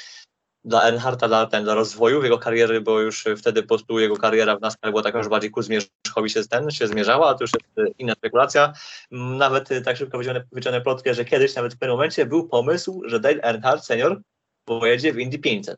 dla 0.67 0.83
Earnhardta, 0.83 1.27
dla, 1.27 1.45
ten, 1.45 1.63
dla 1.63 1.73
rozwoju 1.73 2.23
jego 2.23 2.37
kariery, 2.37 2.81
bo 2.81 2.99
już 2.99 3.25
wtedy 3.37 3.61
po 3.61 3.67
prostu 3.67 3.99
jego 3.99 4.17
kariera 4.17 4.57
w 4.57 4.61
NASCAR 4.61 4.91
była 4.91 5.03
taka 5.03 5.17
już 5.17 5.27
bardziej 5.27 5.51
ku 5.51 5.61
zmierzchowi 5.61 6.29
się, 6.29 6.43
ten, 6.43 6.71
się 6.71 6.87
zmierzała, 6.87 7.29
a 7.29 7.33
to 7.33 7.43
już 7.43 7.51
jest 7.53 7.97
inna 7.99 8.13
spekulacja. 8.13 8.73
Nawet 9.11 9.71
y, 9.71 9.81
tak 9.81 9.97
szybko 9.97 10.17
wyciągnę, 10.17 10.43
wyciągnę 10.51 10.81
plotkę, 10.81 11.13
że 11.13 11.25
kiedyś 11.25 11.55
nawet 11.55 11.73
w 11.73 11.77
pewnym 11.77 11.95
momencie 11.97 12.25
był 12.25 12.47
pomysł, 12.47 13.01
że 13.05 13.19
Dale 13.19 13.43
Earnhardt 13.43 13.85
senior 13.85 14.21
pojedzie 14.65 15.13
w 15.13 15.19
Indy 15.19 15.39
500. 15.39 15.77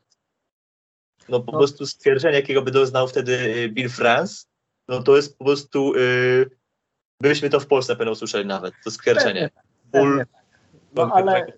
No 1.28 1.40
po 1.40 1.52
No. 1.52 1.58
prostu 1.58 1.86
stwierdzenie, 1.86 2.36
jakiego 2.36 2.62
by 2.62 2.70
doznał 2.70 3.08
wtedy 3.08 3.32
y, 3.32 3.68
Bill 3.68 3.88
France, 3.88 4.44
no 4.88 5.02
to 5.02 5.16
jest 5.16 5.38
po 5.38 5.44
prostu, 5.44 5.94
y, 5.96 6.50
byśmy 7.20 7.50
to 7.50 7.60
w 7.60 7.66
Polsce 7.66 7.96
pewno 7.96 8.12
usłyszeli 8.12 8.46
nawet, 8.46 8.74
to 8.84 8.90
stwierdzenie. 8.90 9.50
Ból, 9.84 10.18
tak. 10.18 10.28
No 10.94 11.10
ale, 11.14 11.52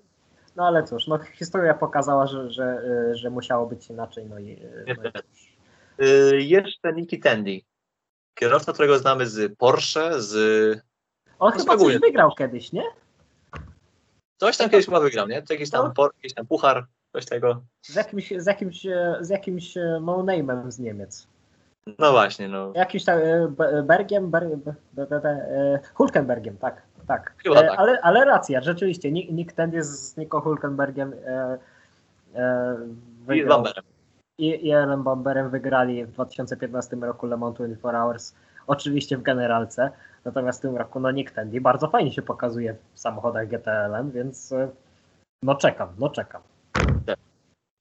no 0.57 0.67
ale 0.67 0.85
cóż, 0.85 1.07
no 1.07 1.19
historia 1.19 1.75
pokazała, 1.75 2.27
że, 2.27 2.51
że, 2.51 2.65
e, 2.65 3.15
że 3.17 3.31
musiało 3.31 3.67
być 3.67 3.91
inaczej. 3.91 4.27
No 4.27 4.39
i, 4.39 4.53
e, 4.53 4.95
no 4.97 5.03
i 6.01 6.07
y, 6.07 6.43
jeszcze 6.43 6.93
Nicky 6.93 7.19
Tandy, 7.19 7.61
kierowca, 8.39 8.73
którego 8.73 8.99
znamy 8.99 9.27
z 9.27 9.57
Porsche, 9.59 10.21
z... 10.23 10.35
On 11.39 11.53
No 11.55 11.59
chyba 11.61 11.77
coś 11.77 11.99
wygrał 11.99 12.31
kiedyś, 12.31 12.73
nie? 12.73 12.85
Coś 14.41 14.57
tam 14.57 14.71
kiedyś 14.71 14.87
chyba 14.87 15.01
wygrał, 15.01 15.29
nie? 15.29 15.43
To 15.43 15.53
jakiś 15.53 15.71
tam, 15.71 15.87
No. 15.87 15.93
por, 15.93 16.11
jakiś 16.17 16.35
tam 16.35 16.47
puchar, 16.47 16.87
coś 17.13 17.25
tego. 17.27 17.63
Z 17.83 17.95
jakimś, 17.95 18.33
z 18.37 18.47
jakimś, 18.47 18.87
e, 18.87 19.17
z 19.21 19.29
jakimś 19.29 19.77
e, 19.77 19.99
no-name'em 20.03 20.71
z 20.71 20.79
Niemiec. 20.79 21.27
No 21.99 22.13
właśnie, 22.13 22.49
no. 22.49 22.73
Jakimś 22.75 23.05
tam 23.05 23.19
e, 23.19 23.49
Be- 23.49 23.83
Bergiem, 23.83 24.31
Ber, 24.31 24.49
Be- 24.57 24.75
Be- 24.93 25.21
Be- 25.21 25.81
Hulkenbergiem, 25.95 26.57
tak. 26.59 26.83
Tak. 27.13 27.35
Chyba 27.43 27.61
E, 27.61 27.69
tak. 27.69 27.79
Ale, 27.79 28.01
ale 28.03 28.25
racja, 28.25 28.61
rzeczywiście. 28.61 29.13
Nick, 29.13 29.31
Nick 29.33 29.53
Tandy 29.53 29.85
z 29.85 30.17
Nico 30.17 30.41
Hulkenbergiem 30.41 31.13
e, 31.27 31.59
e, 32.35 32.77
I 32.85 33.27
wygrał. 33.27 33.49
Bamberem. 33.49 33.85
i, 34.39 34.67
i 34.67 34.73
Aaron 34.73 35.03
Bamberem 35.03 35.51
wygrali 35.51 36.05
w 36.05 36.11
2015 36.11 36.97
roku 36.97 37.27
Le 37.27 37.37
Mans 37.37 37.55
24 37.57 37.99
Hours, 37.99 38.35
oczywiście 38.67 39.17
w 39.17 39.23
generalce, 39.23 39.91
natomiast 40.25 40.59
w 40.59 40.63
tym 40.63 40.77
roku 40.77 41.01
no 41.01 41.11
Nick 41.11 41.31
Tandy 41.31 41.61
bardzo 41.61 41.89
fajnie 41.89 42.13
się 42.13 42.23
pokazuje 42.23 42.77
w 42.95 43.01
samochodach 43.01 43.49
GTLM, 43.49 44.11
więc 44.11 44.53
e, 44.53 44.69
no 45.43 45.55
czekam, 45.55 45.89
no 45.99 46.11
czekam. 46.11 46.43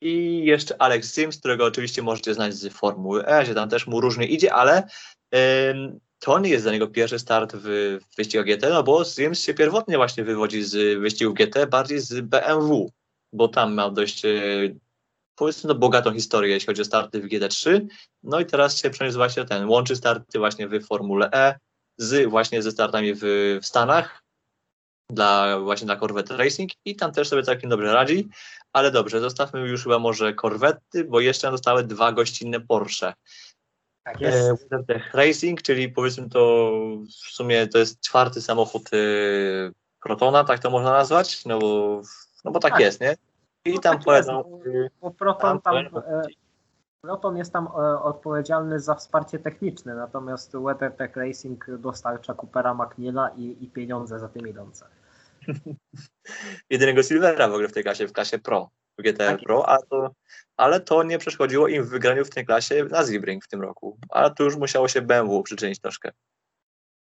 I 0.03 0.45
jeszcze 0.45 0.81
Alex 0.81 1.13
Sims, 1.13 1.37
którego 1.37 1.65
oczywiście 1.65 2.01
możecie 2.01 2.33
znać 2.33 2.53
z 2.53 2.73
Formuły 2.73 3.27
E, 3.27 3.45
że 3.45 3.55
tam 3.55 3.69
też 3.69 3.87
mu 3.87 4.01
różnie 4.01 4.25
idzie, 4.25 4.53
ale 4.53 4.83
ym, 5.69 5.99
to 6.21 6.39
nie 6.39 6.49
jest 6.49 6.65
dla 6.65 6.71
niego 6.71 6.87
pierwszy 6.87 7.19
start 7.19 7.55
w, 7.55 7.63
w 8.11 8.15
wyścigach 8.15 8.45
GT, 8.45 8.69
no 8.69 8.83
bo 8.83 9.05
Sims 9.05 9.39
się 9.39 9.53
pierwotnie 9.53 9.97
właśnie 9.97 10.23
wywodzi 10.23 10.63
z 10.63 10.99
wyścigów 10.99 11.35
GT, 11.35 11.67
bardziej 11.67 11.99
z 11.99 12.21
BMW, 12.21 12.91
bo 13.33 13.47
tam 13.47 13.75
miał 13.75 13.91
dość, 13.91 14.23
yy, 14.23 14.75
powiedzmy, 15.35 15.67
no, 15.67 15.75
bogatą 15.75 16.13
historię, 16.13 16.53
jeśli 16.53 16.67
chodzi 16.67 16.81
o 16.81 16.85
starty 16.85 17.21
w 17.21 17.25
GT3. 17.25 17.87
No 18.23 18.39
i 18.39 18.45
teraz 18.45 18.77
się 18.77 18.89
przeniósł 18.89 19.17
właśnie 19.17 19.45
ten, 19.45 19.69
łączy 19.69 19.95
starty 19.95 20.39
właśnie 20.39 20.67
w 20.67 20.85
Formule 20.85 21.31
E 21.31 21.59
z 21.97 22.29
właśnie 22.29 22.61
ze 22.61 22.71
startami 22.71 23.13
w, 23.13 23.21
w 23.61 23.65
Stanach, 23.65 24.23
dla 25.09 25.59
właśnie 25.59 25.85
dla 25.85 25.95
Corvette 25.95 26.37
Racing 26.37 26.71
i 26.85 26.95
tam 26.95 27.11
też 27.11 27.27
sobie 27.27 27.43
całkiem 27.43 27.69
dobrze 27.69 27.93
radzi, 27.93 28.29
ale 28.73 28.91
dobrze, 28.91 29.19
zostawmy 29.19 29.59
już 29.59 29.83
chyba 29.83 29.99
może 29.99 30.33
Corvette, 30.33 31.03
bo 31.03 31.19
jeszcze 31.19 31.47
nam 31.47 31.53
zostały 31.53 31.83
dwa 31.83 32.11
gościnne 32.11 32.59
Porsche. 32.59 33.13
Tak 34.03 34.21
E, 34.21 34.25
jest. 34.25 34.67
Racing, 35.13 35.61
czyli 35.61 35.89
powiedzmy 35.89 36.29
to 36.29 36.71
w 37.07 37.33
sumie 37.35 37.67
to 37.67 37.77
jest 37.77 38.01
czwarty 38.01 38.41
samochód 38.41 38.89
e, 38.93 38.97
Protona, 40.03 40.43
tak 40.43 40.59
to 40.59 40.69
można 40.69 40.91
nazwać, 40.91 41.45
no 41.45 41.59
bo, 41.59 42.01
no 42.45 42.51
bo 42.51 42.59
tak, 42.59 42.71
Tak. 42.71 42.81
jest, 42.81 43.01
nie? 43.01 43.15
I 43.65 43.73
No 43.73 43.79
tam 43.81 43.81
tak 43.81 43.93
jest, 43.93 44.05
pojadą, 44.05 44.61
Bo 45.01 45.11
Proton, 45.11 45.61
tam, 45.61 45.85
tam- 45.91 46.03
e, 46.07 46.21
Proton 47.01 47.37
jest 47.37 47.53
tam 47.53 47.67
e, 47.67 48.01
odpowiedzialny 48.01 48.79
za 48.79 48.95
wsparcie 48.95 49.39
techniczne, 49.39 49.95
natomiast 49.95 50.51
WeatherTech 50.57 51.15
Racing 51.15 51.65
dostarcza 51.77 52.33
Coopera 52.33 52.73
McNeila 52.73 53.29
i, 53.37 53.57
i 53.63 53.67
pieniądze 53.67 54.19
za 54.19 54.27
tym 54.27 54.47
idące. 54.47 54.85
jedynego 56.69 57.03
Silvera 57.03 57.47
w 57.49 57.53
ogóle 57.53 57.67
w 57.67 57.73
tej 57.73 57.83
klasie, 57.83 58.07
w 58.07 58.13
klasie 58.13 58.39
Pro, 58.39 58.69
GTR 59.01 59.17
Tak 59.17 59.41
Pro, 59.41 59.69
a 59.69 59.77
to, 59.77 60.11
ale 60.57 60.79
to 60.79 61.03
nie 61.03 61.17
przeszkodziło 61.17 61.67
im 61.67 61.83
w 61.83 61.89
wygraniu 61.89 62.25
w 62.25 62.29
tej 62.29 62.45
klasie 62.45 62.83
na 62.83 63.03
Sebring 63.03 63.45
w 63.45 63.47
tym 63.47 63.61
roku, 63.61 63.97
a 64.09 64.29
tu 64.29 64.43
już 64.43 64.55
musiało 64.55 64.87
się 64.87 65.01
BMW 65.01 65.43
przyczynić 65.43 65.79
troszkę. 65.79 66.11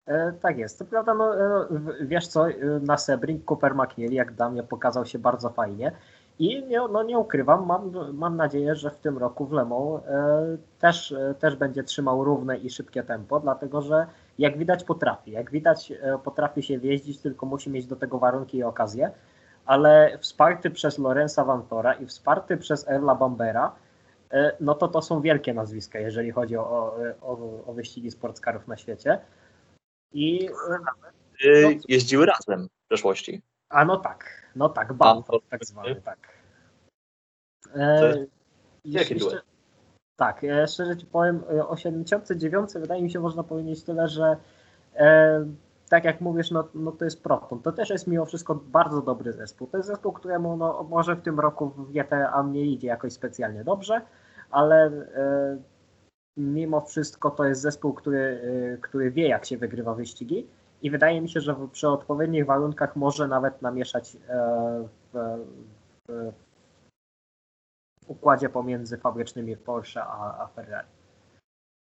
E, 0.09 0.33
tak 0.33 0.59
jest. 0.59 0.79
Co 0.79 0.85
prawda, 0.85 1.15
no, 1.15 1.37
e, 1.37 1.67
wiesz 2.01 2.27
co, 2.27 2.49
e, 2.49 2.55
na 2.83 2.97
Sebring 2.97 3.51
Cooper 3.51 3.75
McNeil, 3.75 4.13
jak 4.13 4.33
dla 4.33 4.51
mnie, 4.51 4.63
pokazał 4.63 5.07
się 5.07 5.19
bardzo 5.19 5.51
fajnie. 5.51 5.93
I 6.39 6.65
nie, 6.65 6.81
no, 6.93 7.03
nie 7.03 7.19
ukrywam, 7.19 7.67
mam, 7.67 7.93
mam 8.13 8.37
nadzieję, 8.37 8.75
że 8.75 8.91
w 8.91 8.97
tym 8.97 9.19
roku 9.19 9.47
w 9.47 9.53
Le 9.53 9.65
Mans 9.65 10.03
e, 10.07 10.59
też, 10.79 11.13
e, 11.13 11.35
też 11.39 11.57
będzie 11.57 11.83
trzymał 11.83 12.25
równe 12.25 12.59
i 12.59 12.71
szybkie 12.71 13.03
tempo, 13.03 13.41
dlatego 13.41 13.83
że 13.83 14.07
jak 14.39 14.59
widać 14.59 14.85
potrafi. 14.85 15.31
Jak 15.31 15.51
widać 15.51 15.93
potrafi 16.25 16.63
się 16.63 16.79
wjeździć, 16.79 17.19
tylko 17.19 17.47
musi 17.47 17.71
mieć 17.71 17.87
do 17.87 17.97
tego 17.97 18.19
warunki 18.19 18.59
i 18.59 18.63
okazję. 18.63 19.11
Ale 19.69 20.19
wsparty 20.19 20.71
przez 20.71 20.99
Lorenza 20.99 21.45
Vantora 21.45 21.93
i 21.95 22.07
wsparty 22.07 22.57
przez 22.57 22.89
Erla 22.89 23.15
Bambera, 23.15 23.75
e, 24.31 24.57
no 24.61 24.75
to 24.75 24.89
to 24.89 25.03
są 25.03 25.21
wielkie 25.21 25.55
nazwiska, 25.55 25.99
jeżeli 25.99 26.31
chodzi 26.31 26.57
o, 26.57 26.97
o, 27.23 27.63
o, 27.67 27.73
wyścigi 27.73 28.11
sportskarów 28.11 28.69
na 28.69 28.77
świecie. 28.77 29.21
I 30.13 30.47
Y, 31.45 31.63
No. 31.63 31.81
Jeździły 31.89 32.27
razem 32.27 32.69
w 32.69 32.89
przeszłości. 32.89 33.43
a 33.69 33.85
no 33.85 33.97
tak, 33.97 34.51
no 34.57 34.69
tak, 34.69 34.93
Bamford, 34.93 35.45
tak 35.51 35.65
zwany, 35.65 36.01
tak. 36.03 36.19
E, 37.75 38.27
jeszcze- 38.85 39.15
duet. 39.15 39.43
tak, 40.17 40.45
e, 40.45 40.69
szczerze 40.69 40.97
ci 40.97 41.07
powiem, 41.07 41.43
e, 41.51 41.69
o 41.69 41.77
79 41.77 42.71
wydaje 42.75 43.03
mi 43.03 43.11
się 43.11 43.21
można 43.21 43.43
powiedzieć 43.43 43.85
tyle, 43.85 44.09
że 44.09 44.37
e, 44.97 45.47
tak 45.89 46.05
jak 46.05 46.21
mówisz, 46.21 46.51
no, 46.51 46.69
no 46.75 46.93
to 46.93 47.05
jest 47.05 47.23
Proton. 47.23 47.63
To 47.63 47.73
też 47.73 47.91
jest 47.91 48.07
mimo 48.07 48.27
wszystko 48.27 48.55
bardzo 48.55 49.03
dobry 49.03 49.33
zespół. 49.33 49.67
To 49.67 49.77
jest 49.77 49.89
zespół, 49.89 50.13
któremu 50.13 50.57
no, 50.57 50.87
może 50.91 51.17
w 51.17 51.23
tym 51.23 51.41
roku 51.41 51.69
w 51.69 51.93
GTA 51.93 52.43
nie 52.43 52.65
idzie 52.65 52.89
jakoś 52.89 53.13
specjalnie 53.13 53.65
dobrze, 53.65 54.01
ale 54.51 54.87
e, 54.87 55.59
mimo 56.37 56.81
wszystko 56.81 57.31
to 57.31 57.45
jest 57.45 57.61
zespół, 57.61 57.95
który, 57.95 58.41
e, 58.75 58.77
który 58.77 59.11
wie 59.11 59.29
jak 59.29 59.45
się 59.45 59.59
wygrywa 59.59 59.95
wyścigi 59.95 60.47
i 60.83 60.91
wydaje 60.91 61.21
mi 61.21 61.29
się, 61.29 61.41
że 61.41 61.55
w- 61.55 61.71
przy 61.71 61.89
odpowiednich 61.89 62.47
warunkach 62.47 62.97
może 62.97 63.29
nawet 63.29 63.63
namieszać 63.63 64.17
e, 64.29 64.89
w, 65.13 65.39
w, 66.09 66.33
układzie 68.09 68.49
pomiędzy 68.49 68.99
fabrycznymi 68.99 69.57
Porsche 69.57 70.05
a, 70.05 70.43
a 70.45 70.47
Ferrari. 70.47 70.98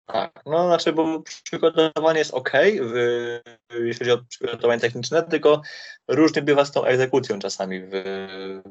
Tak, 0.07 0.41
no 0.45 0.67
znaczy, 0.67 0.93
bo 0.93 1.19
przygotowanie 1.43 2.19
jest 2.19 2.33
ok, 2.33 2.51
w, 2.81 2.93
jeśli 3.79 3.99
chodzi 3.99 4.11
o 4.11 4.25
przygotowanie 4.29 4.79
techniczne, 4.79 5.23
tylko 5.23 5.61
różnie 6.07 6.41
bywa 6.41 6.65
z 6.65 6.71
tą 6.71 6.83
egzekucją 6.85 7.39
czasami 7.39 7.81
w, 7.81 7.91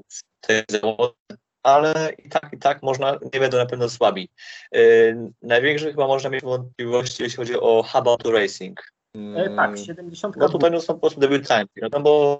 w 0.09 0.47
tej 0.47 0.63
zawodzie, 0.71 1.15
ale 1.63 2.13
i 2.19 2.29
tak, 2.29 2.49
i 2.53 2.59
tak 2.59 2.83
można, 2.83 3.19
nie 3.35 3.41
będą 3.41 3.59
na 3.59 3.67
pewno 3.67 3.89
słabi. 3.89 4.29
Yy, 4.73 5.33
największe 5.43 5.91
chyba 5.91 6.07
można 6.07 6.31
mieć 6.31 6.43
wątpliwości, 6.43 7.23
jeśli 7.23 7.37
chodzi 7.37 7.61
o 7.61 7.83
Hub 7.83 8.09
Auto 8.09 8.33
Racing. 8.33 8.93
Yy, 9.15 9.57
tak, 9.57 9.79
70 9.79 10.37
No 10.37 10.49
tutaj 10.49 10.71
no, 10.71 10.81
są 10.81 10.95
po 10.95 11.01
prostu 11.01 11.21
debiutanci, 11.21 11.81
no 11.93 12.01
bo 12.01 12.39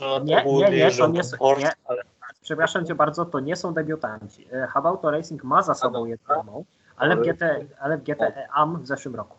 no, 0.00 0.18
Nie, 0.18 0.44
nie, 0.44 0.70
nie, 0.70 0.90
to 0.90 1.08
nie 1.08 1.22
Porsche, 1.38 1.64
nie. 1.64 1.72
ale 1.84 2.02
Przepraszam 2.40 2.86
cię 2.86 2.94
bardzo, 2.94 3.24
to 3.24 3.40
nie 3.40 3.56
są 3.56 3.74
debiutanci. 3.74 4.48
E, 4.52 4.66
Hub 4.66 4.86
Auto 4.86 5.10
Racing 5.10 5.44
ma 5.44 5.62
za 5.62 5.74
sobą 5.74 6.06
jedną, 6.06 6.64
ale 6.98 7.16
w, 7.16 7.20
GT, 7.20 7.42
ale 7.80 7.98
w 7.98 8.02
GT 8.02 8.48
AM 8.52 8.82
w 8.82 8.86
zeszłym 8.86 9.16
roku. 9.16 9.36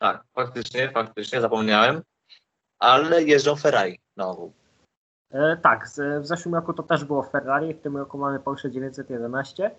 tak, 0.00 0.24
faktycznie, 0.34 0.90
faktycznie, 0.90 1.40
zapomniałem, 1.40 2.02
ale 2.78 3.22
jeżdżą 3.22 3.56
Ferrari 3.56 4.00
na 4.16 4.26
ogół. 4.26 4.52
E, 5.30 5.56
tak, 5.56 5.88
z, 5.88 6.22
w 6.22 6.26
zeszłym 6.26 6.54
roku 6.54 6.72
to 6.72 6.82
też 6.82 7.04
było 7.04 7.22
Ferrari, 7.22 7.74
w 7.74 7.80
tym 7.80 7.96
roku 7.96 8.18
mamy 8.18 8.40
Porsche 8.40 8.70
911. 8.70 9.70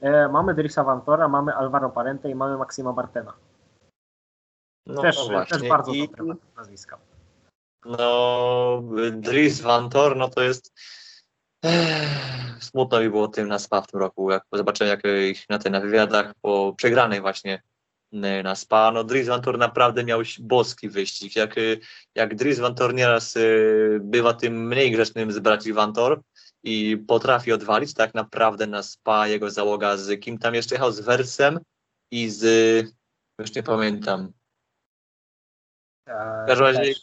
E, 0.00 0.28
mamy 0.28 0.54
Drisa 0.54 0.84
Vantora, 0.84 1.28
mamy 1.28 1.54
Alvaro 1.54 1.90
Parente 1.90 2.30
i 2.30 2.34
mamy 2.34 2.58
Maxima 2.58 2.92
Martena. 2.92 3.32
No, 4.86 5.02
też, 5.02 5.28
no 5.28 5.46
też 5.46 5.68
bardzo 5.68 5.92
I, 5.92 6.08
dobre 6.08 6.34
nazwiska. 6.56 6.98
No, 7.84 8.82
Dries 9.12 9.60
Van 9.60 9.90
Tor, 9.90 10.16
no 10.16 10.28
to 10.28 10.42
jest 10.42 10.72
Ech, 11.64 12.64
smutno 12.64 13.00
mi 13.00 13.10
było 13.10 13.28
tym 13.28 13.48
na 13.48 13.58
SPA 13.58 13.80
w 13.80 13.86
tym 13.86 14.00
roku, 14.00 14.30
jak 14.30 14.44
zobaczyłem 14.52 14.90
jak 14.90 15.14
ich 15.30 15.44
na, 15.50 15.58
tej, 15.58 15.72
na 15.72 15.80
wywiadach 15.80 16.32
po 16.42 16.74
przegranej 16.76 17.20
właśnie 17.20 17.62
y, 18.12 18.18
na 18.42 18.54
SPA, 18.54 18.90
no 18.92 19.04
Dries 19.04 19.28
Van 19.28 19.42
Tor 19.42 19.58
naprawdę 19.58 20.04
miał 20.04 20.20
boski 20.40 20.88
wyścig, 20.88 21.36
jak, 21.36 21.58
y, 21.58 21.80
jak 22.14 22.34
Dries 22.34 22.58
Van 22.58 22.74
Tor 22.74 22.94
nieraz 22.94 23.36
y, 23.36 23.98
bywa 24.02 24.34
tym 24.34 24.66
mniej 24.68 24.90
grzecznym 24.92 25.32
z 25.32 25.38
braci 25.38 25.72
Van 25.72 25.92
Tor 25.92 26.20
i 26.62 26.96
potrafi 27.08 27.52
odwalić, 27.52 27.94
tak 27.94 28.14
naprawdę 28.14 28.66
na 28.66 28.82
SPA 28.82 29.28
jego 29.28 29.50
załoga 29.50 29.96
z 29.96 30.20
kim 30.20 30.38
tam 30.38 30.54
jeszcze 30.54 30.74
jechał, 30.74 30.92
z 30.92 31.00
Wersem 31.00 31.60
i 32.10 32.30
z, 32.30 32.42
już 33.38 33.54
nie 33.54 33.62
pamiętam, 33.62 34.32
E, 36.08 36.44
W 36.44 36.46
każdym 36.48 36.66
razie- 36.66 36.94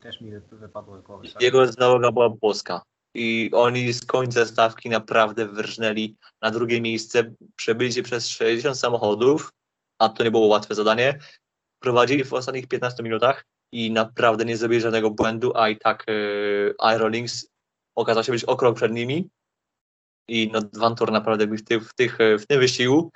też, 0.00 0.20
mi 0.20 0.30
wy- 0.30 0.40
wypadło 0.52 0.98
z 0.98 1.02
głowy. 1.02 1.28
sorry. 1.28 1.44
Jego 1.44 1.66
załoga 1.66 2.12
była 2.12 2.30
boska. 2.30 2.82
I 3.16 3.50
oni 3.52 3.92
z 3.92 4.06
końca 4.06 4.46
stawki 4.46 4.88
naprawdę 4.88 5.48
wyrżnęli 5.48 6.16
na 6.42 6.50
drugie 6.50 6.80
miejsce. 6.80 7.34
Przebyli 7.56 7.92
się 7.92 8.02
przez 8.02 8.28
60 8.28 8.78
samochodów, 8.78 9.52
a 9.98 10.08
to 10.08 10.24
nie 10.24 10.30
było 10.30 10.46
łatwe 10.46 10.74
zadanie. 10.74 11.18
Prowadzili 11.82 12.24
w 12.24 12.32
ostatnich 12.32 12.68
15 12.68 13.02
minutach 13.02 13.44
i 13.72 13.90
naprawdę 13.90 14.44
nie 14.44 14.56
zrobili 14.56 14.80
żadnego 14.80 15.10
błędu, 15.10 15.52
a 15.56 15.68
i 15.68 15.78
tak 15.78 16.04
yy, 16.08 16.74
Aerolinks 16.78 17.48
okazał 17.94 18.24
się 18.24 18.32
być 18.32 18.44
o 18.44 18.56
krok 18.56 18.76
przed 18.76 18.92
nimi. 18.92 19.30
I 20.28 20.50
no, 20.52 20.60
Vantor 20.72 21.12
naprawdę 21.12 21.46
w, 21.46 21.64
tych, 21.64 21.88
w, 21.88 21.94
tych, 21.94 22.18
w 22.38 22.46
tym 22.46 22.60
wyścigu 22.60 23.12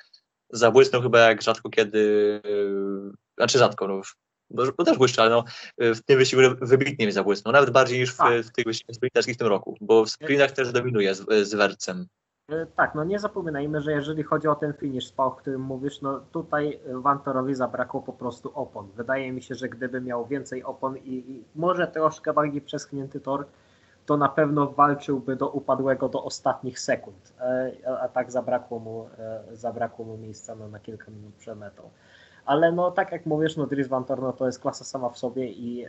zabłysnął 0.50 1.02
chyba 1.02 1.18
jak 1.18 1.42
rzadko 1.42 1.70
kiedy, 1.70 1.98
yy, 2.44 3.12
znaczy 3.38 3.58
rzadko, 3.58 3.88
no, 3.88 4.00
bo, 4.50 4.84
też 4.84 4.98
błyszczy, 4.98 5.22
ale 5.22 5.30
no, 5.30 5.44
w 5.78 6.02
tym 6.02 6.18
wyścigu 6.18 6.42
wybitnie 6.60 7.06
mi 7.06 7.12
zabłysnął, 7.12 7.52
nawet 7.52 7.70
bardziej 7.70 7.98
niż 7.98 8.14
w, 8.14 8.16
Tak. 8.16 8.42
w 8.42 8.52
tych 8.52 8.64
wyścigach 8.64 8.96
sprinterskich 8.96 9.34
w 9.34 9.38
tym 9.38 9.46
roku, 9.46 9.76
bo 9.80 10.04
w 10.04 10.10
sprintach 10.10 10.52
też 10.52 10.72
dominuje 10.72 11.14
z, 11.14 11.48
z 11.48 11.54
Wercem. 11.54 12.06
E, 12.48 12.66
Tak, 12.66 12.94
no 12.94 13.04
nie 13.04 13.18
zapominajmy, 13.18 13.80
że 13.80 13.92
jeżeli 13.92 14.22
chodzi 14.22 14.48
o 14.48 14.54
ten 14.54 14.72
finish 14.72 15.06
spa, 15.06 15.24
o 15.24 15.30
którym 15.30 15.60
mówisz, 15.60 16.00
no 16.00 16.20
tutaj 16.32 16.80
Vantorowi 16.92 17.54
zabrakło 17.54 18.02
po 18.02 18.12
prostu 18.12 18.50
opon. 18.54 18.88
Wydaje 18.96 19.32
mi 19.32 19.42
się, 19.42 19.54
że 19.54 19.68
gdyby 19.68 20.00
miał 20.00 20.26
więcej 20.26 20.64
opon 20.64 20.96
i, 20.96 21.14
i 21.14 21.44
może 21.54 21.86
troszkę 21.86 22.32
bardziej 22.32 22.60
przeschnięty 22.60 23.20
tor, 23.20 23.46
to 24.06 24.16
na 24.16 24.28
pewno 24.28 24.66
walczyłby 24.66 25.36
do 25.36 25.48
upadłego 25.48 26.08
do 26.08 26.24
ostatnich 26.24 26.80
sekund, 26.80 27.32
E, 27.40 27.72
a, 27.86 28.00
a 28.00 28.08
tak 28.08 28.32
zabrakło 28.32 28.78
mu, 28.78 29.08
e, 29.18 29.42
zabrakło 29.52 30.04
mu 30.04 30.16
miejsca 30.16 30.54
no, 30.54 30.68
na 30.68 30.78
kilka 30.78 31.10
minut 31.10 31.34
przed 31.34 31.58
metą. 31.58 31.90
Ale 32.50 32.72
no 32.72 32.90
tak 32.90 33.12
jak 33.12 33.26
mówisz, 33.26 33.56
no 33.56 33.66
Dries 33.66 33.88
Vantor 33.88 34.22
no, 34.22 34.32
to 34.32 34.46
jest 34.46 34.60
klasa 34.60 34.84
sama 34.84 35.10
w 35.10 35.18
sobie 35.18 35.48
i 35.48 35.86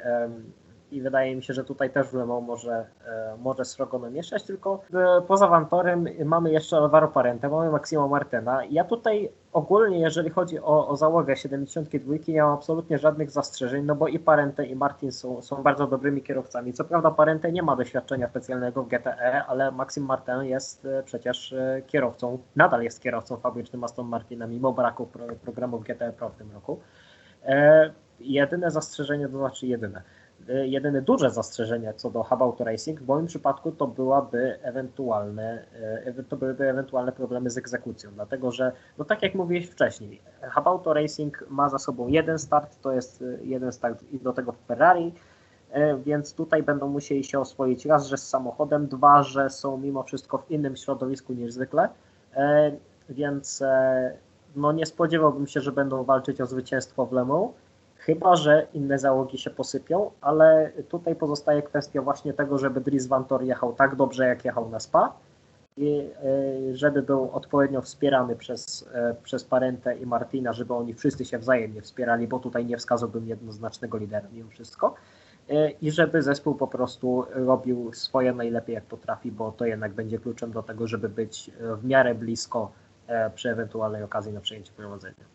i 0.91 1.01
wydaje 1.01 1.35
mi 1.35 1.43
się, 1.43 1.53
że 1.53 1.63
tutaj 1.63 1.89
też 1.89 2.07
w 2.07 2.13
Le 2.13 2.25
Mans 2.25 2.47
może, 2.47 2.85
e, 3.05 3.37
może 3.41 3.65
srogo 3.65 3.99
namieszać, 3.99 4.43
tylko 4.43 4.81
e, 4.93 5.21
poza 5.27 5.47
Vantorem 5.47 6.05
mamy 6.25 6.51
jeszcze 6.51 6.77
Alvaro 6.77 7.07
Parente, 7.07 7.49
mamy 7.49 7.71
Maximo 7.71 8.07
Martena. 8.07 8.65
Ja 8.69 8.83
tutaj 8.83 9.31
ogólnie, 9.53 9.99
jeżeli 9.99 10.29
chodzi 10.29 10.59
o, 10.59 10.87
o 10.87 10.97
załogę 10.97 11.37
72, 11.37 12.15
nie 12.27 12.41
mam 12.41 12.53
absolutnie 12.53 12.97
żadnych 12.97 13.31
zastrzeżeń, 13.31 13.85
no 13.85 13.95
bo 13.95 14.07
i 14.07 14.19
Parente 14.19 14.65
i 14.65 14.75
Martin 14.75 15.11
są, 15.11 15.41
są 15.41 15.63
bardzo 15.63 15.87
dobrymi 15.87 16.21
kierowcami. 16.21 16.73
Co 16.73 16.83
prawda 16.83 17.11
Parente 17.11 17.51
nie 17.51 17.63
ma 17.63 17.75
doświadczenia 17.75 18.29
specjalnego 18.29 18.83
w 18.83 18.87
GTE, 18.87 19.45
ale 19.45 19.71
Maxim 19.71 20.05
Martin 20.05 20.41
jest 20.43 20.85
e, 20.85 21.03
przecież 21.03 21.55
kierowcą, 21.87 22.39
nadal 22.55 22.83
jest 22.83 23.01
kierowcą 23.01 23.37
fabrycznym 23.37 23.83
Aston 23.83 24.07
Martina, 24.07 24.47
mimo 24.47 24.73
braku 24.73 25.05
pro, 25.05 25.25
programów 25.43 25.83
GTE 25.83 26.13
Pro 26.13 26.29
w 26.29 26.35
tym 26.35 26.51
roku. 26.51 26.79
Jedyne 28.19 28.71
zastrzeżenie, 28.71 29.29
to 29.29 29.37
znaczy 29.37 29.67
jedyne, 29.67 30.01
jedyne 30.53 31.01
duże 31.01 31.29
zastrzeżenie 31.29 31.93
co 31.93 32.09
do 32.09 32.23
Hub 32.23 32.41
Auto 32.41 32.63
Racing 32.63 33.01
w 33.01 33.07
moim 33.07 33.25
przypadku 33.25 33.71
to 33.71 33.87
byłaby 33.87 34.59
ewentualne, 34.61 35.65
e, 36.05 36.23
to 36.23 36.37
byłyby 36.37 36.69
ewentualne 36.69 37.11
problemy 37.11 37.49
z 37.49 37.57
egzekucją, 37.57 38.11
dlatego 38.15 38.51
że, 38.51 38.71
no 38.97 39.05
tak 39.05 39.23
jak 39.23 39.35
mówiłeś 39.35 39.69
wcześniej, 39.69 40.21
Hub 40.55 40.67
Auto 40.67 40.93
Racing 40.93 41.43
ma 41.49 41.69
za 41.69 41.79
sobą 41.79 42.07
jeden 42.07 42.39
start, 42.39 42.81
to 42.81 42.91
jest 42.91 43.21
e, 43.21 43.25
jeden 43.43 43.71
start 43.71 44.03
i 44.11 44.19
do 44.19 44.33
tego 44.33 44.51
Ferrari, 44.67 45.13
więc 46.03 46.33
tutaj 46.33 46.63
będą 46.63 46.87
musieli 46.87 47.23
się 47.23 47.39
oswoić 47.39 47.85
raz, 47.85 48.07
że 48.07 48.17
z 48.17 48.29
samochodem, 48.29 48.87
dwa, 48.87 49.23
że 49.23 49.49
są 49.49 49.77
mimo 49.77 50.03
wszystko 50.03 50.37
w 50.37 50.51
innym 50.51 50.75
środowisku 50.75 51.33
niż 51.33 51.53
zwykle, 51.53 51.89
więc 53.09 53.63
no 54.55 54.71
nie 54.71 54.85
spodziewałbym 54.85 55.47
się, 55.47 55.61
że 55.61 55.71
będą 55.71 56.03
walczyć 56.03 56.41
o 56.41 56.45
zwycięstwo 56.45 57.05
w 57.05 57.11
Le 57.11 57.25
Mans, 57.25 57.51
chyba 58.01 58.35
że 58.35 58.67
inne 58.73 58.99
załogi 58.99 59.37
się 59.37 59.49
posypią, 59.49 60.11
ale 60.21 60.71
tutaj 60.89 61.15
pozostaje 61.15 61.61
kwestia 61.61 62.01
właśnie 62.01 62.33
tego, 62.33 62.57
żeby 62.57 62.81
Dries 62.81 63.07
Van 63.07 63.25
Tor 63.25 63.43
jechał 63.43 63.73
tak 63.73 63.95
dobrze, 63.95 64.27
jak 64.27 64.45
jechał 64.45 64.69
na 64.69 64.79
Spa 64.79 65.13
i 65.77 66.09
e, 66.71 66.75
żeby 66.75 67.01
był 67.01 67.31
odpowiednio 67.31 67.81
wspierany 67.81 68.35
przez, 68.35 68.89
e, 68.93 69.15
przez 69.23 69.43
Parentę 69.43 69.97
i 69.97 70.05
Martina, 70.05 70.53
żeby 70.53 70.73
oni 70.73 70.93
wszyscy 70.93 71.25
się 71.25 71.37
wzajemnie 71.37 71.81
wspierali, 71.81 72.27
bo 72.27 72.39
tutaj 72.39 72.65
nie 72.65 72.77
wskazałbym 72.77 73.27
jednoznacznego 73.27 73.97
lidera 73.97 74.27
mimo 74.31 74.49
wszystko 74.49 74.95
E, 75.49 75.69
i 75.69 75.91
żeby 75.91 76.21
zespół 76.21 76.55
po 76.55 76.67
prostu 76.67 77.25
robił 77.29 77.93
swoje 77.93 78.33
najlepiej 78.33 78.75
jak 78.75 78.85
potrafi, 78.85 79.31
bo 79.31 79.51
to 79.51 79.65
jednak 79.65 79.93
będzie 79.93 80.19
kluczem 80.19 80.51
do 80.51 80.63
tego, 80.63 80.87
żeby 80.87 81.09
być 81.09 81.51
w 81.77 81.85
miarę 81.85 82.15
blisko 82.15 82.71
przy 83.35 83.49
ewentualnej 83.49 84.03
okazji 84.03 84.33
na 84.33 84.41
przejęcie 84.41 84.71
prowadzenia. 84.71 85.25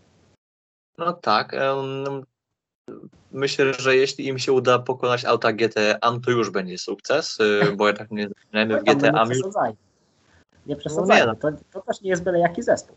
No 0.98 1.12
tak. 1.12 1.52
Myślę, 3.32 3.74
że 3.74 3.96
jeśli 3.96 4.26
im 4.26 4.38
się 4.38 4.52
uda 4.52 4.78
pokonać 4.78 5.24
auta 5.24 5.52
GTAM, 5.52 6.20
to 6.20 6.30
już 6.30 6.50
będzie 6.50 6.78
sukces, 6.78 7.40
y, 7.40 7.76
bo 7.76 7.86
jednak 7.86 8.10
nie 8.10 8.28
zaczynajmy 8.28 8.80
w 8.80 8.84
no 8.86 8.94
GTAM 8.94 9.28
nie 9.28 9.34
przesadzajmy. 9.34 9.76
Nie 10.66 10.76
przesadzajmy. 10.76 11.26
no. 11.26 11.34
To, 11.34 11.48
to 11.72 11.80
też 11.80 12.00
nie 12.00 12.10
jest 12.10 12.24
byle 12.24 12.38
jaki 12.38 12.62
zespół. 12.62 12.96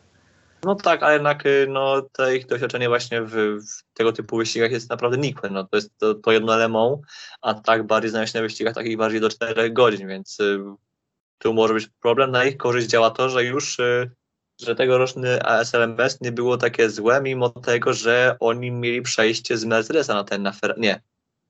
No 0.64 0.76
tak, 0.76 1.04
ale 1.04 1.14
jednak 1.14 1.46
y, 1.46 1.68
no, 1.70 2.02
to 2.02 2.32
ich 2.32 2.48
doświadczenie 2.48 2.90
właśnie 2.90 3.22
w, 3.22 3.34
w 3.62 3.94
tego 3.94 4.12
typu 4.12 4.38
wyścigach 4.38 4.72
jest 4.72 4.90
naprawdę 4.90 5.18
nikłe. 5.18 5.50
No, 5.50 5.64
to 5.64 5.78
jest 5.78 5.98
to, 5.98 6.16
to 6.16 6.32
jedno 6.32 6.58
Le 6.58 6.70
Mans, 6.70 7.00
a 7.42 7.54
tak 7.54 7.88
bardziej 7.88 8.12
znają 8.12 8.26
się 8.26 8.40
na 8.40 8.42
wyścigach 8.42 8.76
takich 8.76 8.98
bardziej 8.98 9.22
do 9.22 9.30
4 9.30 9.70
godzin, 9.70 10.08
więc 10.08 10.40
y, 10.40 10.60
tu 11.38 11.54
może 11.54 11.74
być 11.74 11.90
problem. 12.02 12.32
Na 12.32 12.46
ich 12.46 12.58
korzyść 12.58 12.88
działa 12.88 13.12
to, 13.12 13.30
że 13.30 13.44
już 13.44 13.80
y, 13.80 14.12
że 14.60 14.76
tegoroczny 14.76 15.44
ASLMS 15.44 16.22
nie 16.22 16.32
było 16.32 16.58
takie 16.58 16.90
złe, 16.90 17.22
mimo 17.22 17.50
tego, 17.50 17.94
że 17.94 18.36
oni 18.40 18.72
mieli 18.72 19.02
przejście 19.02 19.58
z 19.58 19.66
Mercedesa 19.66 20.14
na 20.14 20.24
ten 20.24 20.42
na 20.44 20.52
Ferrari. 20.52 20.82
Nie. 20.82 21.02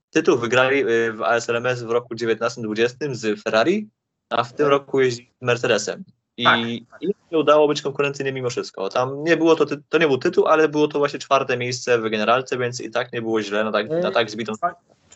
Tytuł 0.10 0.38
wygrali 0.38 0.90
y, 0.90 1.14
w 1.14 1.22
ASLMS 1.22 1.82
w 1.84 1.90
roku 1.90 2.16
19-20 2.16 3.14
z 3.16 3.44
Ferrari, 3.44 3.90
a 4.30 4.44
w 4.44 4.54
tym 4.54 4.68
roku 4.68 5.00
jeździ 5.02 5.32
Mercedesem. 5.42 6.04
I 6.38 6.44
Tak, 6.44 7.02
im 7.02 7.12
się 7.32 7.38
udało 7.38 7.68
być 7.68 7.82
konkurencyjnym 7.82 8.36
mimo 8.36 8.50
wszystko. 8.50 8.90
Tam 8.90 9.24
nie 9.24 9.38
było 9.38 9.56
to, 9.56 9.66
ty- 9.66 9.82
to 9.90 9.98
nie 9.98 10.08
był 10.08 10.18
tytuł, 10.18 10.48
ale 10.48 10.70
było 10.70 10.88
to 10.88 11.00
właśnie 11.00 11.20
czwarte 11.20 11.58
miejsce 11.58 12.00
w 12.00 12.10
generalce, 12.10 12.58
więc 12.58 12.82
i 12.82 12.92
tak 12.92 13.14
nie 13.14 13.22
było 13.22 13.42
źle 13.42 13.64
na 13.64 13.72
tak, 13.72 13.90
na 13.90 14.12
tak 14.12 14.30
zbitą. 14.32 14.54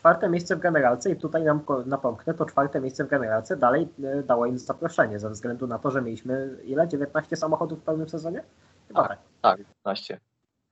Czwar- 0.04 0.12
Czwarte 0.12 0.28
miejsce 0.28 0.56
w 0.56 0.60
generalce 0.60 1.10
i 1.10 1.16
tutaj 1.16 1.42
nam 1.44 1.64
napomknę, 1.86 2.34
to 2.34 2.46
czwarte 2.46 2.80
miejsce 2.80 3.04
w 3.04 3.08
generalce 3.08 3.56
dalej 3.56 3.88
e, 4.04 4.22
dało 4.22 4.46
im 4.46 4.58
zaproszenie, 4.58 5.18
ze 5.18 5.30
względu 5.30 5.66
na 5.66 5.78
to, 5.78 5.90
że 5.90 6.02
mieliśmy 6.02 6.58
ile? 6.64 6.88
19 6.88 7.36
samochodów 7.36 7.80
w 7.80 7.82
pełnym 7.82 8.08
sezonie? 8.08 8.42
Chyba 8.88 9.08
tak. 9.08 9.18
Tak, 9.40 9.56
15. 9.56 10.20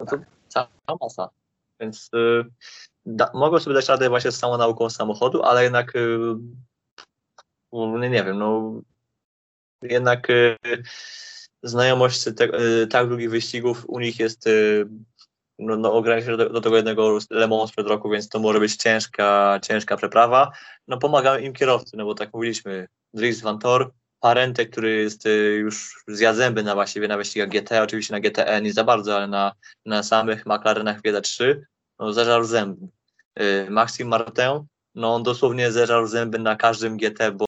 No 0.01 0.07
to 0.07 0.17
cała 0.49 0.69
masa. 1.01 1.31
Więc 1.81 2.11
y, 2.15 2.45
da, 3.07 3.31
mogą 3.35 3.59
sobie 3.61 3.75
dać 3.75 3.89
radę 3.89 4.09
właśnie 4.09 4.33
z 4.33 4.39
samą 4.39 4.59
nauką 4.59 4.91
samochodu, 4.91 5.43
ale 5.43 5.63
jednak 5.63 5.97
y, 5.97 6.19
nie, 7.73 8.11
nie 8.11 8.25
wiem, 8.25 8.39
no 8.39 8.81
jednak 9.83 10.31
y, 10.31 10.57
znajomość 11.63 12.27
y, 12.27 12.87
tak 12.87 13.09
długich 13.09 13.31
wyścigów 13.31 13.85
u 13.89 14.01
nich 14.01 14.19
jest 14.19 14.47
y, 14.47 14.87
no, 15.67 15.77
no, 15.77 16.03
do, 16.37 16.49
do 16.51 16.61
tego 16.61 16.77
jednego 16.77 17.19
Le 17.31 17.49
Mans 17.49 17.71
sprzed 17.71 17.87
roku, 17.87 18.11
więc 18.11 18.29
to 18.29 18.39
może 18.39 18.61
być 18.61 18.77
ciężka, 18.77 19.61
ciężka 19.63 19.97
przeprawa. 19.97 20.53
No 20.89 20.99
pomagają 20.99 21.45
im 21.45 21.53
kierowcy, 21.53 21.97
no 21.97 22.05
bo 22.05 22.15
tak 22.15 22.33
mówiliśmy, 22.35 22.89
Dries 23.15 23.41
Van 23.41 23.59
Tor, 23.59 23.93
Parente, 24.21 24.67
który 24.67 24.93
jest 24.93 25.27
y, 25.27 25.55
już 25.61 26.05
zjadł 26.09 26.39
zęby 26.39 26.63
na 26.63 26.75
właściwie 26.75 27.09
na 27.09 27.17
wyścigach 27.17 27.49
GT, 27.49 27.83
oczywiście 27.83 28.15
na 28.15 28.21
GTE 28.21 28.63
nie 28.63 28.73
za 28.73 28.85
bardzo, 28.85 29.17
ale 29.17 29.29
na, 29.29 29.53
na 29.87 30.03
samych 30.03 30.47
McLarenach 30.47 31.01
GT3, 31.01 31.57
no 31.99 32.13
zeżarł 32.13 32.45
zęby. 32.45 32.87
Y, 33.41 33.71
Maxim 33.71 34.09
Martin, 34.09 34.67
no 34.95 35.15
on 35.15 35.23
dosłownie 35.23 35.73
zeżarł 35.73 36.07
zęby 36.07 36.39
na 36.39 36.57
każdym 36.57 36.97
GT, 36.97 37.33
bo 37.33 37.39